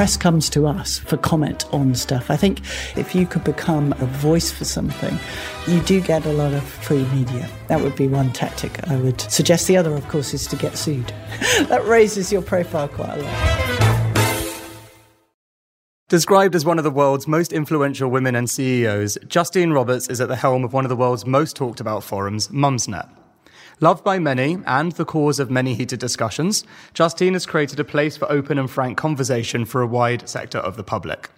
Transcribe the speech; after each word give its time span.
press 0.00 0.16
comes 0.16 0.48
to 0.48 0.66
us 0.66 0.98
for 1.00 1.18
comment 1.18 1.66
on 1.74 1.94
stuff. 1.94 2.30
I 2.30 2.36
think 2.38 2.60
if 2.96 3.14
you 3.14 3.26
could 3.26 3.44
become 3.44 3.92
a 4.00 4.06
voice 4.06 4.50
for 4.50 4.64
something, 4.64 5.18
you 5.68 5.82
do 5.82 6.00
get 6.00 6.24
a 6.24 6.32
lot 6.32 6.54
of 6.54 6.62
free 6.62 7.04
media. 7.12 7.50
That 7.68 7.82
would 7.82 7.96
be 7.96 8.08
one 8.08 8.32
tactic 8.32 8.88
I 8.88 8.96
would 8.96 9.20
suggest. 9.20 9.66
The 9.66 9.76
other, 9.76 9.94
of 9.94 10.08
course, 10.08 10.32
is 10.32 10.46
to 10.46 10.56
get 10.56 10.78
sued. 10.78 11.06
that 11.68 11.84
raises 11.84 12.32
your 12.32 12.40
profile 12.40 12.88
quite 12.88 13.18
a 13.18 13.22
lot. 13.22 13.60
Described 16.08 16.54
as 16.54 16.64
one 16.64 16.78
of 16.78 16.84
the 16.84 16.90
world's 16.90 17.28
most 17.28 17.52
influential 17.52 18.10
women 18.10 18.34
and 18.34 18.48
CEOs, 18.48 19.18
Justine 19.28 19.72
Roberts 19.72 20.08
is 20.08 20.18
at 20.22 20.28
the 20.28 20.36
helm 20.36 20.64
of 20.64 20.72
one 20.72 20.86
of 20.86 20.88
the 20.88 20.96
world's 20.96 21.26
most 21.26 21.56
talked 21.56 21.78
about 21.78 22.02
forums, 22.02 22.48
Mumsnet. 22.48 23.19
Loved 23.82 24.04
by 24.04 24.18
many 24.18 24.58
and 24.66 24.92
the 24.92 25.06
cause 25.06 25.40
of 25.40 25.50
many 25.50 25.74
heated 25.74 26.00
discussions, 26.00 26.64
Justine 26.92 27.32
has 27.32 27.46
created 27.46 27.80
a 27.80 27.84
place 27.84 28.14
for 28.14 28.30
open 28.30 28.58
and 28.58 28.70
frank 28.70 28.98
conversation 28.98 29.64
for 29.64 29.80
a 29.80 29.86
wide 29.86 30.28
sector 30.28 30.58
of 30.58 30.76
the 30.76 30.84
public. 30.84 31.30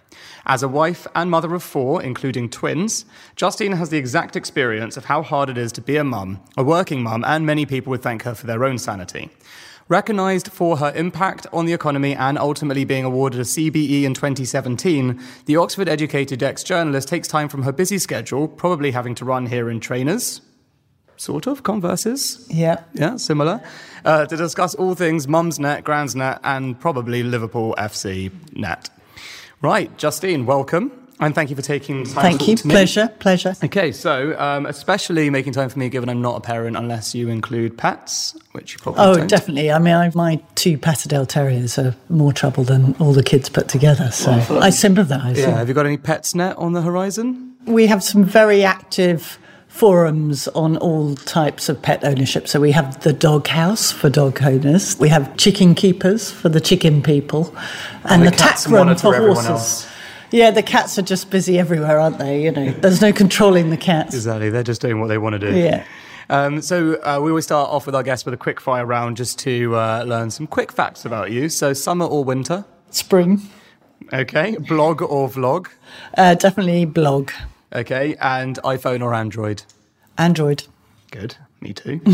As 0.45 0.61
a 0.61 0.67
wife 0.67 1.07
and 1.15 1.31
mother 1.31 1.55
of 1.55 1.63
four, 1.63 2.03
including 2.03 2.49
twins, 2.49 3.05
Justine 3.37 3.71
has 3.77 3.91
the 3.91 3.97
exact 3.97 4.35
experience 4.35 4.97
of 4.97 5.05
how 5.05 5.21
hard 5.21 5.49
it 5.49 5.57
is 5.57 5.71
to 5.71 5.81
be 5.81 5.95
a 5.95 6.03
mum, 6.03 6.41
a 6.57 6.65
working 6.65 7.01
mum, 7.01 7.23
and 7.25 7.45
many 7.45 7.65
people 7.65 7.91
would 7.91 8.03
thank 8.03 8.23
her 8.23 8.35
for 8.35 8.45
their 8.45 8.65
own 8.65 8.77
sanity. 8.77 9.29
Recognised 9.87 10.51
for 10.51 10.77
her 10.77 10.91
impact 10.97 11.47
on 11.53 11.65
the 11.65 11.71
economy 11.71 12.13
and 12.13 12.37
ultimately 12.37 12.83
being 12.83 13.05
awarded 13.05 13.39
a 13.39 13.43
CBE 13.43 14.03
in 14.03 14.13
2017, 14.13 15.17
the 15.45 15.55
Oxford 15.55 15.87
educated 15.87 16.43
ex 16.43 16.61
journalist 16.61 17.07
takes 17.07 17.29
time 17.29 17.47
from 17.47 17.63
her 17.63 17.71
busy 17.71 17.97
schedule, 17.97 18.49
probably 18.49 18.91
having 18.91 19.15
to 19.15 19.23
run 19.23 19.45
here 19.45 19.69
in 19.69 19.79
trainers, 19.79 20.41
sort 21.17 21.47
of 21.47 21.63
converses. 21.63 22.45
Yeah. 22.49 22.83
Yeah, 22.93 23.17
similar. 23.17 23.61
Uh, 24.05 24.25
to 24.25 24.35
discuss 24.35 24.75
all 24.75 24.95
things 24.95 25.27
Mumsnet, 25.27 25.83
Gransnet, 25.83 26.39
and 26.43 26.79
probably 26.79 27.23
Liverpool 27.23 27.75
FC 27.77 28.31
net. 28.53 28.89
Right, 29.61 29.95
Justine, 29.97 30.45
welcome. 30.45 30.91
And 31.19 31.33
thank 31.33 31.49
you 31.51 31.55
for 31.55 31.61
taking 31.61 32.03
time 32.03 32.15
Thank 32.15 32.47
you. 32.47 32.55
talk 32.55 32.61
to 32.63 32.67
me. 32.67 32.73
Pleasure. 32.73 33.07
Pleasure. 33.19 33.55
Okay, 33.63 33.91
so 33.93 34.37
um, 34.37 34.65
especially 34.65 35.29
making 35.29 35.53
time 35.53 35.69
for 35.69 35.79
me, 35.79 35.87
given 35.87 36.09
I'm 36.09 36.21
not 36.21 36.35
a 36.37 36.41
parent, 36.41 36.75
unless 36.75 37.15
you 37.15 37.29
include 37.29 37.77
pets, 37.77 38.35
which 38.51 38.73
you 38.73 38.79
probably 38.79 39.01
Oh, 39.05 39.15
don't. 39.15 39.27
definitely. 39.27 39.71
I 39.71 39.79
mean, 39.79 39.93
I, 39.93 40.11
my 40.15 40.41
two 40.55 40.77
Patterdale 40.77 41.25
Terriers 41.27 41.77
are 41.77 41.95
more 42.09 42.33
trouble 42.33 42.65
than 42.65 42.95
all 42.99 43.13
the 43.13 43.23
kids 43.23 43.47
put 43.47 43.69
together. 43.69 44.09
So 44.11 44.31
I 44.59 44.69
sympathise. 44.71 45.37
Yeah, 45.39 45.51
have 45.51 45.69
you 45.69 45.73
got 45.75 45.85
any 45.85 45.97
pets 45.97 46.35
net 46.35 46.57
on 46.57 46.73
the 46.73 46.81
horizon? 46.81 47.55
We 47.67 47.87
have 47.87 48.03
some 48.03 48.25
very 48.25 48.65
active 48.65 49.37
forums 49.73 50.47
on 50.49 50.77
all 50.77 51.15
types 51.15 51.67
of 51.67 51.81
pet 51.81 52.03
ownership. 52.03 52.47
So 52.47 52.59
we 52.59 52.71
have 52.71 53.01
the 53.01 53.11
dog 53.11 53.47
house 53.47 53.91
for 53.91 54.07
dog 54.07 54.41
owners. 54.43 54.97
We 54.99 55.09
have 55.09 55.35
chicken 55.35 55.73
keepers 55.73 56.29
for 56.29 56.47
the 56.47 56.61
chicken 56.61 57.01
people, 57.01 57.53
and, 58.03 58.21
the 58.21 58.29
the, 58.29 58.37
tack 58.37 58.63
room 58.67 58.95
for 58.95 59.15
horses. 59.15 59.87
Yeah, 60.29 60.51
the 60.51 60.61
cats 60.61 60.99
are 60.99 61.01
just 61.01 61.31
busy 61.31 61.57
everywhere, 61.57 61.99
aren't 61.99 62.19
they? 62.19 62.43
You 62.43 62.51
know, 62.51 62.71
there's 62.71 63.01
no 63.01 63.11
controlling 63.11 63.71
the 63.71 63.77
cats. 63.77 64.13
Exactly, 64.13 64.51
they're 64.51 64.61
just 64.61 64.79
doing 64.81 64.99
what 64.99 65.07
they 65.07 65.17
want 65.17 65.33
to 65.33 65.39
do. 65.39 65.57
Yeah. 65.57 65.83
Um, 66.29 66.61
so 66.61 66.93
uh, 67.01 67.19
we 67.21 67.31
always 67.31 67.45
start 67.45 67.69
off 67.69 67.87
with 67.87 67.95
our 67.95 68.03
guests 68.03 68.25
with 68.25 68.35
a 68.35 68.37
quick 68.37 68.61
fire 68.61 68.85
round 68.85 69.17
just 69.17 69.39
to 69.39 69.75
uh, 69.75 70.03
learn 70.05 70.29
some 70.29 70.45
quick 70.45 70.71
facts 70.71 71.03
about 71.03 71.31
you. 71.31 71.49
So 71.49 71.73
summer 71.73 72.05
or 72.05 72.23
winter? 72.23 72.63
Spring, 72.91 73.41
Okay. 74.11 74.55
Blog 74.57 75.01
or 75.01 75.29
vlog? 75.29 75.67
uh, 76.17 76.35
definitely 76.35 76.85
blog, 76.85 77.31
Okay. 77.73 78.15
And 78.21 78.57
iPhone 78.63 79.01
or 79.01 79.13
Android? 79.13 79.63
Android. 80.17 80.63
Good. 81.11 81.35
Me 81.61 81.73
too. 81.73 82.01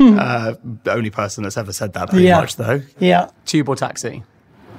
uh, 0.00 0.54
the 0.82 0.92
only 0.92 1.10
person 1.10 1.44
that's 1.44 1.56
ever 1.56 1.72
said 1.72 1.92
that 1.94 2.10
pretty 2.10 2.24
Yeah. 2.26 2.40
much, 2.40 2.56
though. 2.56 2.82
Yeah, 2.98 3.30
Tube 3.46 3.68
or 3.68 3.76
taxi? 3.76 4.22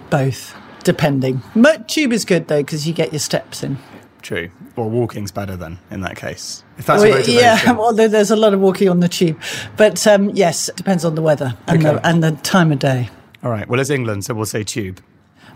both, 0.09 0.55
depending. 0.83 1.41
But 1.55 1.87
tube 1.87 2.11
is 2.11 2.25
good 2.25 2.47
though 2.47 2.61
because 2.63 2.87
you 2.87 2.93
get 2.93 3.13
your 3.13 3.19
steps 3.19 3.63
in. 3.63 3.77
True. 4.23 4.49
Well, 4.75 4.89
walking's 4.89 5.31
better 5.31 5.55
then 5.55 5.77
in 5.91 6.01
that 6.01 6.15
case. 6.17 6.63
If 6.79 6.87
that's 6.87 7.03
Well, 7.03 7.11
a 7.11 7.15
motivation. 7.17 7.39
yeah, 7.41 7.71
well, 7.77 7.93
there's 7.93 8.31
a 8.31 8.35
lot 8.35 8.53
of 8.55 8.59
walking 8.59 8.89
on 8.89 8.99
the 9.01 9.07
tube, 9.07 9.39
but 9.77 10.05
um, 10.07 10.31
yes, 10.31 10.67
it 10.67 10.75
depends 10.75 11.05
on 11.05 11.13
the 11.15 11.21
weather 11.21 11.55
and, 11.67 11.85
Okay. 11.85 11.93
the, 11.95 12.07
and 12.07 12.23
the 12.23 12.31
time 12.31 12.71
of 12.71 12.79
day. 12.79 13.09
All 13.43 13.51
right. 13.51 13.67
Well, 13.69 13.79
it's 13.79 13.89
England, 13.91 14.25
so 14.25 14.33
we'll 14.33 14.45
say 14.45 14.63
tube. 14.63 14.99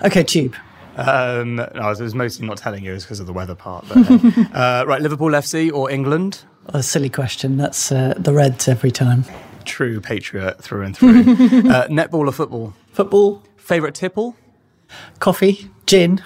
Okay, 0.03 0.23
tube. 0.23 0.55
Um, 0.95 1.55
no, 1.55 1.69
I 1.75 1.89
was 1.89 2.15
mostly 2.15 2.45
not 2.45 2.57
telling 2.57 2.83
you, 2.83 2.93
it's 2.93 3.03
because 3.05 3.19
of 3.19 3.27
the 3.27 3.33
weather 3.33 3.55
part. 3.55 3.85
But, 3.87 3.97
uh, 4.53 4.85
right, 4.87 5.01
Liverpool 5.01 5.29
FC 5.31 5.71
or 5.71 5.89
England? 5.89 6.43
A 6.67 6.83
silly 6.83 7.09
question. 7.09 7.57
That's 7.57 7.91
uh, 7.91 8.13
the 8.17 8.33
Reds 8.33 8.67
every 8.67 8.91
time. 8.91 9.25
True 9.65 9.99
patriot 10.01 10.61
through 10.61 10.83
and 10.83 10.95
through. 10.95 11.09
uh, 11.69 11.87
netball 11.87 12.27
or 12.27 12.31
football? 12.31 12.73
Football, 12.91 13.43
Favourite 13.57 13.95
tipple? 13.95 14.35
coffee, 15.19 15.69
gin. 15.85 16.21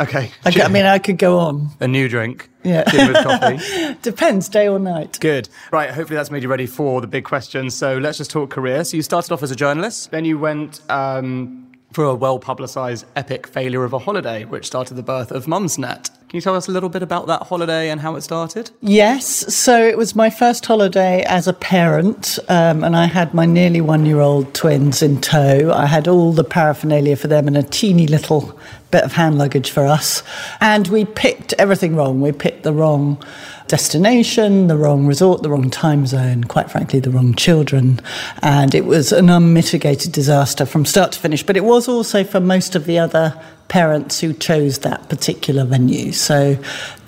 Okay. 0.00 0.30
I 0.44 0.68
mean, 0.68 0.84
I 0.86 0.98
could 0.98 1.18
go 1.18 1.38
on. 1.38 1.70
a 1.80 1.88
new 1.88 2.08
drink. 2.08 2.48
Yeah. 2.62 2.84
Gin 2.88 3.08
with 3.08 3.24
coffee. 3.24 3.96
Depends, 4.02 4.48
day 4.48 4.68
or 4.68 4.78
night. 4.78 5.18
Good. 5.20 5.48
Right, 5.72 5.90
hopefully 5.90 6.16
that's 6.16 6.30
made 6.30 6.42
you 6.42 6.48
ready 6.48 6.66
for 6.66 7.00
the 7.00 7.06
big 7.08 7.24
questions. 7.24 7.74
So 7.74 7.98
let's 7.98 8.18
just 8.18 8.30
talk 8.30 8.50
career. 8.50 8.84
So 8.84 8.96
you 8.96 9.02
started 9.02 9.32
off 9.32 9.42
as 9.42 9.50
a 9.50 9.56
journalist, 9.56 10.10
then 10.12 10.24
you 10.24 10.38
went 10.38 10.80
um, 10.88 11.67
for 11.92 12.04
a 12.04 12.14
well 12.14 12.38
publicised 12.38 13.06
epic 13.16 13.46
failure 13.46 13.84
of 13.84 13.92
a 13.92 13.98
holiday, 13.98 14.44
which 14.44 14.66
started 14.66 14.94
the 14.94 15.02
birth 15.02 15.30
of 15.30 15.46
Mumsnet. 15.46 16.10
Can 16.28 16.36
you 16.36 16.42
tell 16.42 16.54
us 16.54 16.68
a 16.68 16.70
little 16.70 16.90
bit 16.90 17.02
about 17.02 17.26
that 17.28 17.44
holiday 17.44 17.88
and 17.88 18.02
how 18.02 18.14
it 18.14 18.20
started? 18.20 18.70
Yes, 18.82 19.54
so 19.54 19.82
it 19.82 19.96
was 19.96 20.14
my 20.14 20.28
first 20.28 20.66
holiday 20.66 21.22
as 21.22 21.48
a 21.48 21.54
parent, 21.54 22.38
um, 22.50 22.84
and 22.84 22.94
I 22.94 23.06
had 23.06 23.32
my 23.32 23.46
nearly 23.46 23.80
one 23.80 24.04
year 24.04 24.20
old 24.20 24.52
twins 24.52 25.00
in 25.02 25.22
tow. 25.22 25.72
I 25.72 25.86
had 25.86 26.06
all 26.06 26.32
the 26.32 26.44
paraphernalia 26.44 27.16
for 27.16 27.28
them 27.28 27.48
and 27.48 27.56
a 27.56 27.62
teeny 27.62 28.06
little 28.06 28.58
bit 28.90 29.04
of 29.04 29.12
hand 29.12 29.38
luggage 29.38 29.70
for 29.70 29.86
us. 29.86 30.22
And 30.60 30.88
we 30.88 31.04
picked 31.06 31.54
everything 31.54 31.96
wrong. 31.96 32.20
We 32.20 32.32
picked 32.32 32.62
the 32.62 32.72
wrong 32.72 33.22
destination, 33.68 34.66
the 34.66 34.76
wrong 34.76 35.06
resort, 35.06 35.42
the 35.42 35.50
wrong 35.50 35.70
time 35.70 36.06
zone, 36.06 36.44
quite 36.44 36.70
frankly, 36.70 37.00
the 37.00 37.10
wrong 37.10 37.34
children. 37.34 38.00
And 38.42 38.74
it 38.74 38.86
was 38.86 39.12
an 39.12 39.30
unmitigated 39.30 40.12
disaster 40.12 40.66
from 40.66 40.84
start 40.84 41.12
to 41.12 41.18
finish. 41.18 41.42
But 41.42 41.56
it 41.56 41.64
was 41.64 41.86
also 41.86 42.24
for 42.24 42.40
most 42.40 42.74
of 42.74 42.86
the 42.86 42.98
other 42.98 43.40
parents 43.68 44.20
who 44.20 44.32
chose 44.32 44.78
that 44.78 45.08
particular 45.10 45.64
venue. 45.64 46.12
So 46.12 46.54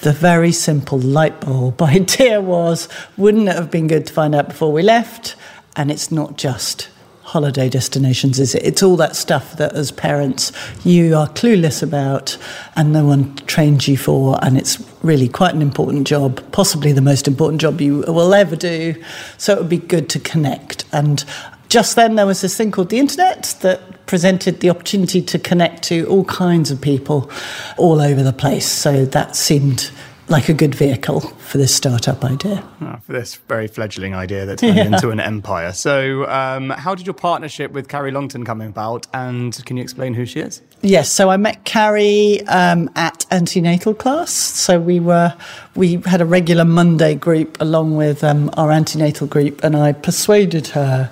the 0.01 0.13
very 0.13 0.53
simple 0.53 0.99
light 0.99 1.41
bulb 1.41 1.81
idea 1.83 2.41
was 2.41 2.89
wouldn't 3.17 3.49
it 3.49 3.55
have 3.55 3.71
been 3.71 3.89
good 3.89 4.07
to 4.07 4.13
find 4.13 4.35
out 4.35 4.49
before 4.49 4.73
we 4.73 4.83
left? 4.83 5.37
And 5.77 5.91
it's 5.91 6.13
not 6.13 6.37
just 6.37 6.90
holiday 7.31 7.69
destinations, 7.69 8.41
is 8.41 8.57
it? 8.57 8.65
It's 8.65 8.83
all 8.83 8.97
that 8.97 9.15
stuff 9.15 9.57
that 9.57 9.73
as 9.75 9.93
parents 9.93 10.51
you 10.85 11.17
are 11.17 11.29
clueless 11.29 11.81
about 11.81 12.37
and 12.75 12.93
no 12.93 13.05
one 13.05 13.37
trains 13.47 13.87
you 13.87 13.97
for. 13.97 14.37
And 14.43 14.59
it's 14.59 14.85
really 15.03 15.29
quite 15.29 15.55
an 15.55 15.63
important 15.63 16.09
job, 16.09 16.43
possibly 16.51 16.91
the 16.93 17.01
most 17.01 17.29
important 17.29 17.61
job 17.61 17.81
you 17.81 17.99
will 18.09 18.35
ever 18.35 18.57
do. 18.57 19.01
So 19.39 19.55
it 19.55 19.59
would 19.61 19.69
be 19.69 19.79
good 19.79 20.09
to 20.11 20.19
connect. 20.19 20.85
And 20.93 21.25
just 21.69 21.95
then 21.95 22.17
there 22.17 22.27
was 22.27 22.41
this 22.41 22.57
thing 22.57 22.73
called 22.73 22.91
the 22.91 22.99
internet 22.99 23.57
that 23.61 24.07
presented 24.07 24.59
the 24.59 24.71
opportunity 24.71 25.23
to 25.23 25.39
connect 25.39 25.85
to 25.85 26.07
all 26.07 26.25
kinds 26.25 26.73
of 26.73 26.81
people 26.81 27.31
all 27.77 28.01
over 28.01 28.25
the 28.25 28.33
place. 28.33 28.67
So 28.67 29.05
that 29.05 29.37
seemed 29.37 29.93
like 30.31 30.49
a 30.49 30.55
good 30.55 30.75
vehicle 30.75 31.21
for 31.21 31.59
this 31.59 31.75
startup 31.75 32.25
idea. 32.25 32.63
Oh, 32.81 32.97
for 33.05 33.13
this 33.13 33.35
very 33.35 33.67
fledgling 33.67 34.15
idea 34.15 34.47
that 34.47 34.61
turned 34.61 34.77
Yeah. 34.77 34.85
into 34.93 35.11
an 35.11 35.19
empire. 35.21 35.73
So, 35.73 36.27
um, 36.29 36.71
how 36.71 36.95
did 36.95 37.05
your 37.07 37.15
partnership 37.15 37.73
with 37.73 37.89
Carrie 37.89 38.13
Longton 38.13 38.45
come 38.45 38.61
about? 38.61 39.07
And 39.13 39.63
can 39.67 39.77
you 39.77 39.83
explain 39.83 40.15
who 40.15 40.25
she 40.25 40.41
is? 40.41 40.63
Yes, 40.83 41.13
so 41.13 41.29
I 41.29 41.37
met 41.37 41.65
Carrie 41.65 42.41
um, 42.47 42.89
at 42.95 43.27
antenatal 43.31 43.93
class. 43.93 44.31
So 44.31 44.81
we 44.81 45.01
were 45.01 45.35
we 45.75 45.97
had 46.07 46.21
a 46.21 46.25
regular 46.25 46.65
Monday 46.65 47.15
group 47.17 47.61
along 47.61 47.97
with 47.97 48.23
um, 48.25 48.51
our 48.57 48.71
antenatal 48.71 49.27
group, 49.27 49.63
and 49.65 49.77
I 49.77 49.93
persuaded 49.93 50.69
her 50.69 51.11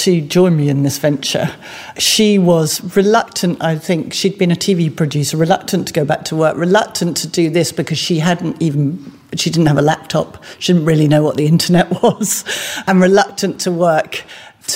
to 0.00 0.20
join 0.22 0.56
me 0.56 0.68
in 0.68 0.82
this 0.82 0.98
venture. 0.98 1.54
She 1.98 2.38
was 2.38 2.96
reluctant. 2.96 3.62
I 3.62 3.76
think 3.76 4.14
she'd 4.14 4.38
been 4.38 4.50
a 4.50 4.56
TV 4.56 4.94
producer, 4.94 5.36
reluctant 5.36 5.88
to 5.88 5.92
go 5.92 6.04
back 6.04 6.24
to 6.26 6.36
work, 6.36 6.56
reluctant 6.56 7.18
to 7.18 7.28
do 7.28 7.50
this 7.50 7.70
because 7.70 7.98
she 7.98 8.18
hadn't 8.18 8.60
even 8.62 9.12
she 9.36 9.50
didn't 9.50 9.66
have 9.66 9.78
a 9.78 9.82
laptop. 9.82 10.42
She 10.58 10.72
didn't 10.72 10.86
really 10.86 11.06
know 11.06 11.22
what 11.22 11.36
the 11.36 11.46
internet 11.54 12.02
was, 12.02 12.44
and 12.86 13.00
reluctant 13.00 13.60
to 13.62 13.70
work 13.70 14.24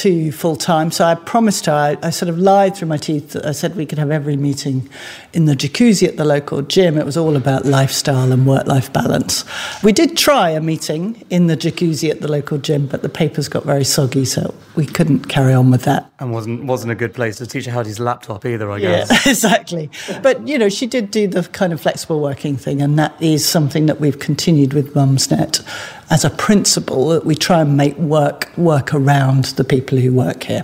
to 0.03 0.33
full 0.33 0.57
time. 0.57 0.91
So 0.91 1.05
I 1.05 1.15
promised 1.15 1.67
her, 1.67 1.73
I, 1.73 1.97
I 2.03 2.11
sort 2.11 2.29
of 2.29 2.39
lied 2.39 2.77
through 2.77 2.89
my 2.89 2.97
teeth. 2.97 3.37
I 3.45 3.53
said 3.53 3.77
we 3.77 3.87
could 3.87 3.99
have 3.99 4.11
every 4.11 4.37
meeting 4.37 4.89
in 5.33 5.47
the 5.47 5.55
jacuzzi 5.55 6.07
at 6.07 6.17
the 6.17 6.25
local 6.25 6.63
gym. 6.63 6.99
It 6.99 7.07
was 7.07 7.17
all 7.17 7.37
about 7.37 7.65
lifestyle 7.65 8.33
and 8.33 8.47
work 8.47 8.67
life 8.67 8.93
balance. 8.93 9.45
We 9.83 9.93
did 9.93 10.17
try 10.17 10.51
a 10.51 10.61
meeting 10.61 11.25
in 11.31 11.47
the 11.47 11.57
jacuzzi 11.57 12.11
at 12.11 12.21
the 12.21 12.29
local 12.29 12.59
gym, 12.59 12.87
but 12.87 13.03
the 13.03 13.09
papers 13.09 13.49
got 13.49 13.65
very 13.65 13.85
soggy, 13.85 14.25
so 14.25 14.55
we 14.75 14.87
couldn't 14.87 15.29
carry 15.29 15.53
on 15.53 15.71
with 15.71 15.83
that. 15.85 16.11
And 16.19 16.33
wasn't 16.33 16.65
wasn't 16.65 16.93
a 16.93 16.95
good 16.95 17.15
place 17.15 17.37
to 17.39 17.47
teach 17.47 17.67
her 17.67 17.73
how 17.73 17.83
to 17.83 17.89
use 17.89 17.99
a 17.99 18.05
laptop 18.05 18.45
either, 18.47 18.71
I 18.71 18.81
guess. 18.81 19.11
Yeah, 19.11 19.19
exactly. 19.31 19.91
But 20.23 20.47
you 20.47 20.59
know, 20.59 20.69
she 20.69 20.87
did 20.87 21.11
do 21.11 21.29
the 21.29 21.43
kind 21.43 21.73
of 21.73 21.81
flexible 21.81 22.21
working 22.21 22.57
thing, 22.57 22.81
and 22.83 22.99
that 22.99 23.21
is 23.21 23.47
something 23.47 23.87
that 23.87 24.01
we've 24.01 24.19
continued 24.19 24.73
with 24.73 24.95
Mumsnet 24.95 25.63
as 26.11 26.25
a 26.25 26.31
principle 26.31 27.09
that 27.09 27.25
we 27.25 27.35
try 27.35 27.61
and 27.61 27.77
make 27.77 27.97
work 27.97 28.57
work 28.57 28.95
around 28.95 29.45
the 29.57 29.65
people 29.65 29.99
who 29.99 30.13
work 30.13 30.45
here. 30.45 30.63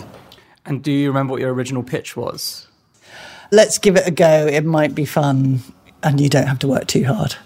And 0.67 0.83
do 0.83 0.93
you 0.93 1.09
remember 1.09 1.33
what 1.33 1.41
your 1.41 1.53
original 1.53 1.83
pitch 1.83 2.17
was? 2.17 2.67
let's 3.51 3.79
give 3.79 3.97
it 3.97 4.07
a 4.07 4.11
go. 4.11 4.47
It 4.47 4.65
might 4.65 4.95
be 4.95 5.05
fun 5.05 5.61
and 6.03 6.21
you 6.21 6.29
don't 6.29 6.47
have 6.47 6.59
to 6.61 6.69
work 6.69 6.87
too 6.87 7.05
hard. 7.05 7.37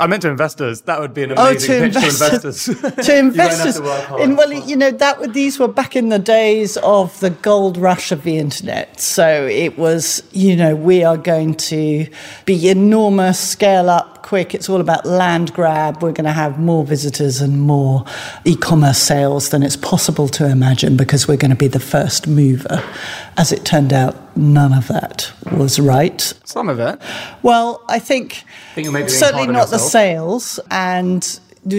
I 0.00 0.08
meant 0.08 0.22
to 0.22 0.28
investors. 0.28 0.82
That 0.82 1.00
would 1.00 1.14
be 1.14 1.22
an 1.22 1.34
oh, 1.36 1.50
amazing 1.50 1.70
oh, 1.70 1.88
to 1.88 1.94
pitch 1.94 2.04
investors. 2.04 2.64
to 2.64 2.72
investors. 2.72 3.04
to 3.06 3.18
investors. 3.18 3.76
to 3.76 4.16
in, 4.16 4.36
well, 4.36 4.52
you 4.52 4.76
know, 4.76 4.90
that 4.90 5.32
these 5.32 5.58
were 5.58 5.68
back 5.68 5.94
in 5.94 6.08
the 6.08 6.18
days 6.18 6.76
of 6.78 7.18
the 7.20 7.30
gold 7.30 7.76
rush 7.76 8.10
of 8.10 8.24
the 8.24 8.36
internet. 8.36 8.98
So 8.98 9.46
it 9.46 9.78
was, 9.78 10.22
you 10.32 10.56
know, 10.56 10.74
we 10.74 11.04
are 11.04 11.16
going 11.16 11.54
to 11.54 12.08
be 12.44 12.68
enormous, 12.68 13.38
scale 13.38 13.88
up 13.88 14.13
quick. 14.24 14.54
It's 14.54 14.70
all 14.70 14.80
about 14.80 15.04
land 15.04 15.52
grab. 15.52 16.02
We're 16.02 16.12
going 16.12 16.24
to 16.24 16.32
have 16.32 16.58
more 16.58 16.82
visitors 16.82 17.42
and 17.42 17.60
more 17.60 18.04
e-commerce 18.46 18.98
sales 18.98 19.50
than 19.50 19.62
it's 19.62 19.76
possible 19.76 20.28
to 20.28 20.50
imagine 20.50 20.96
because 20.96 21.28
we're 21.28 21.36
going 21.36 21.50
to 21.50 21.56
be 21.56 21.68
the 21.68 21.78
first 21.78 22.26
mover. 22.26 22.82
As 23.36 23.52
it 23.52 23.66
turned 23.66 23.92
out, 23.92 24.16
none 24.34 24.72
of 24.72 24.88
that 24.88 25.30
was 25.52 25.78
right. 25.78 26.20
Some 26.44 26.70
of 26.70 26.80
it. 26.80 26.98
Well, 27.42 27.84
I 27.88 27.98
think, 27.98 28.44
I 28.72 28.82
think 28.82 29.10
certainly 29.10 29.46
not 29.46 29.68
the 29.68 29.78
sales 29.78 30.58
and 30.70 31.22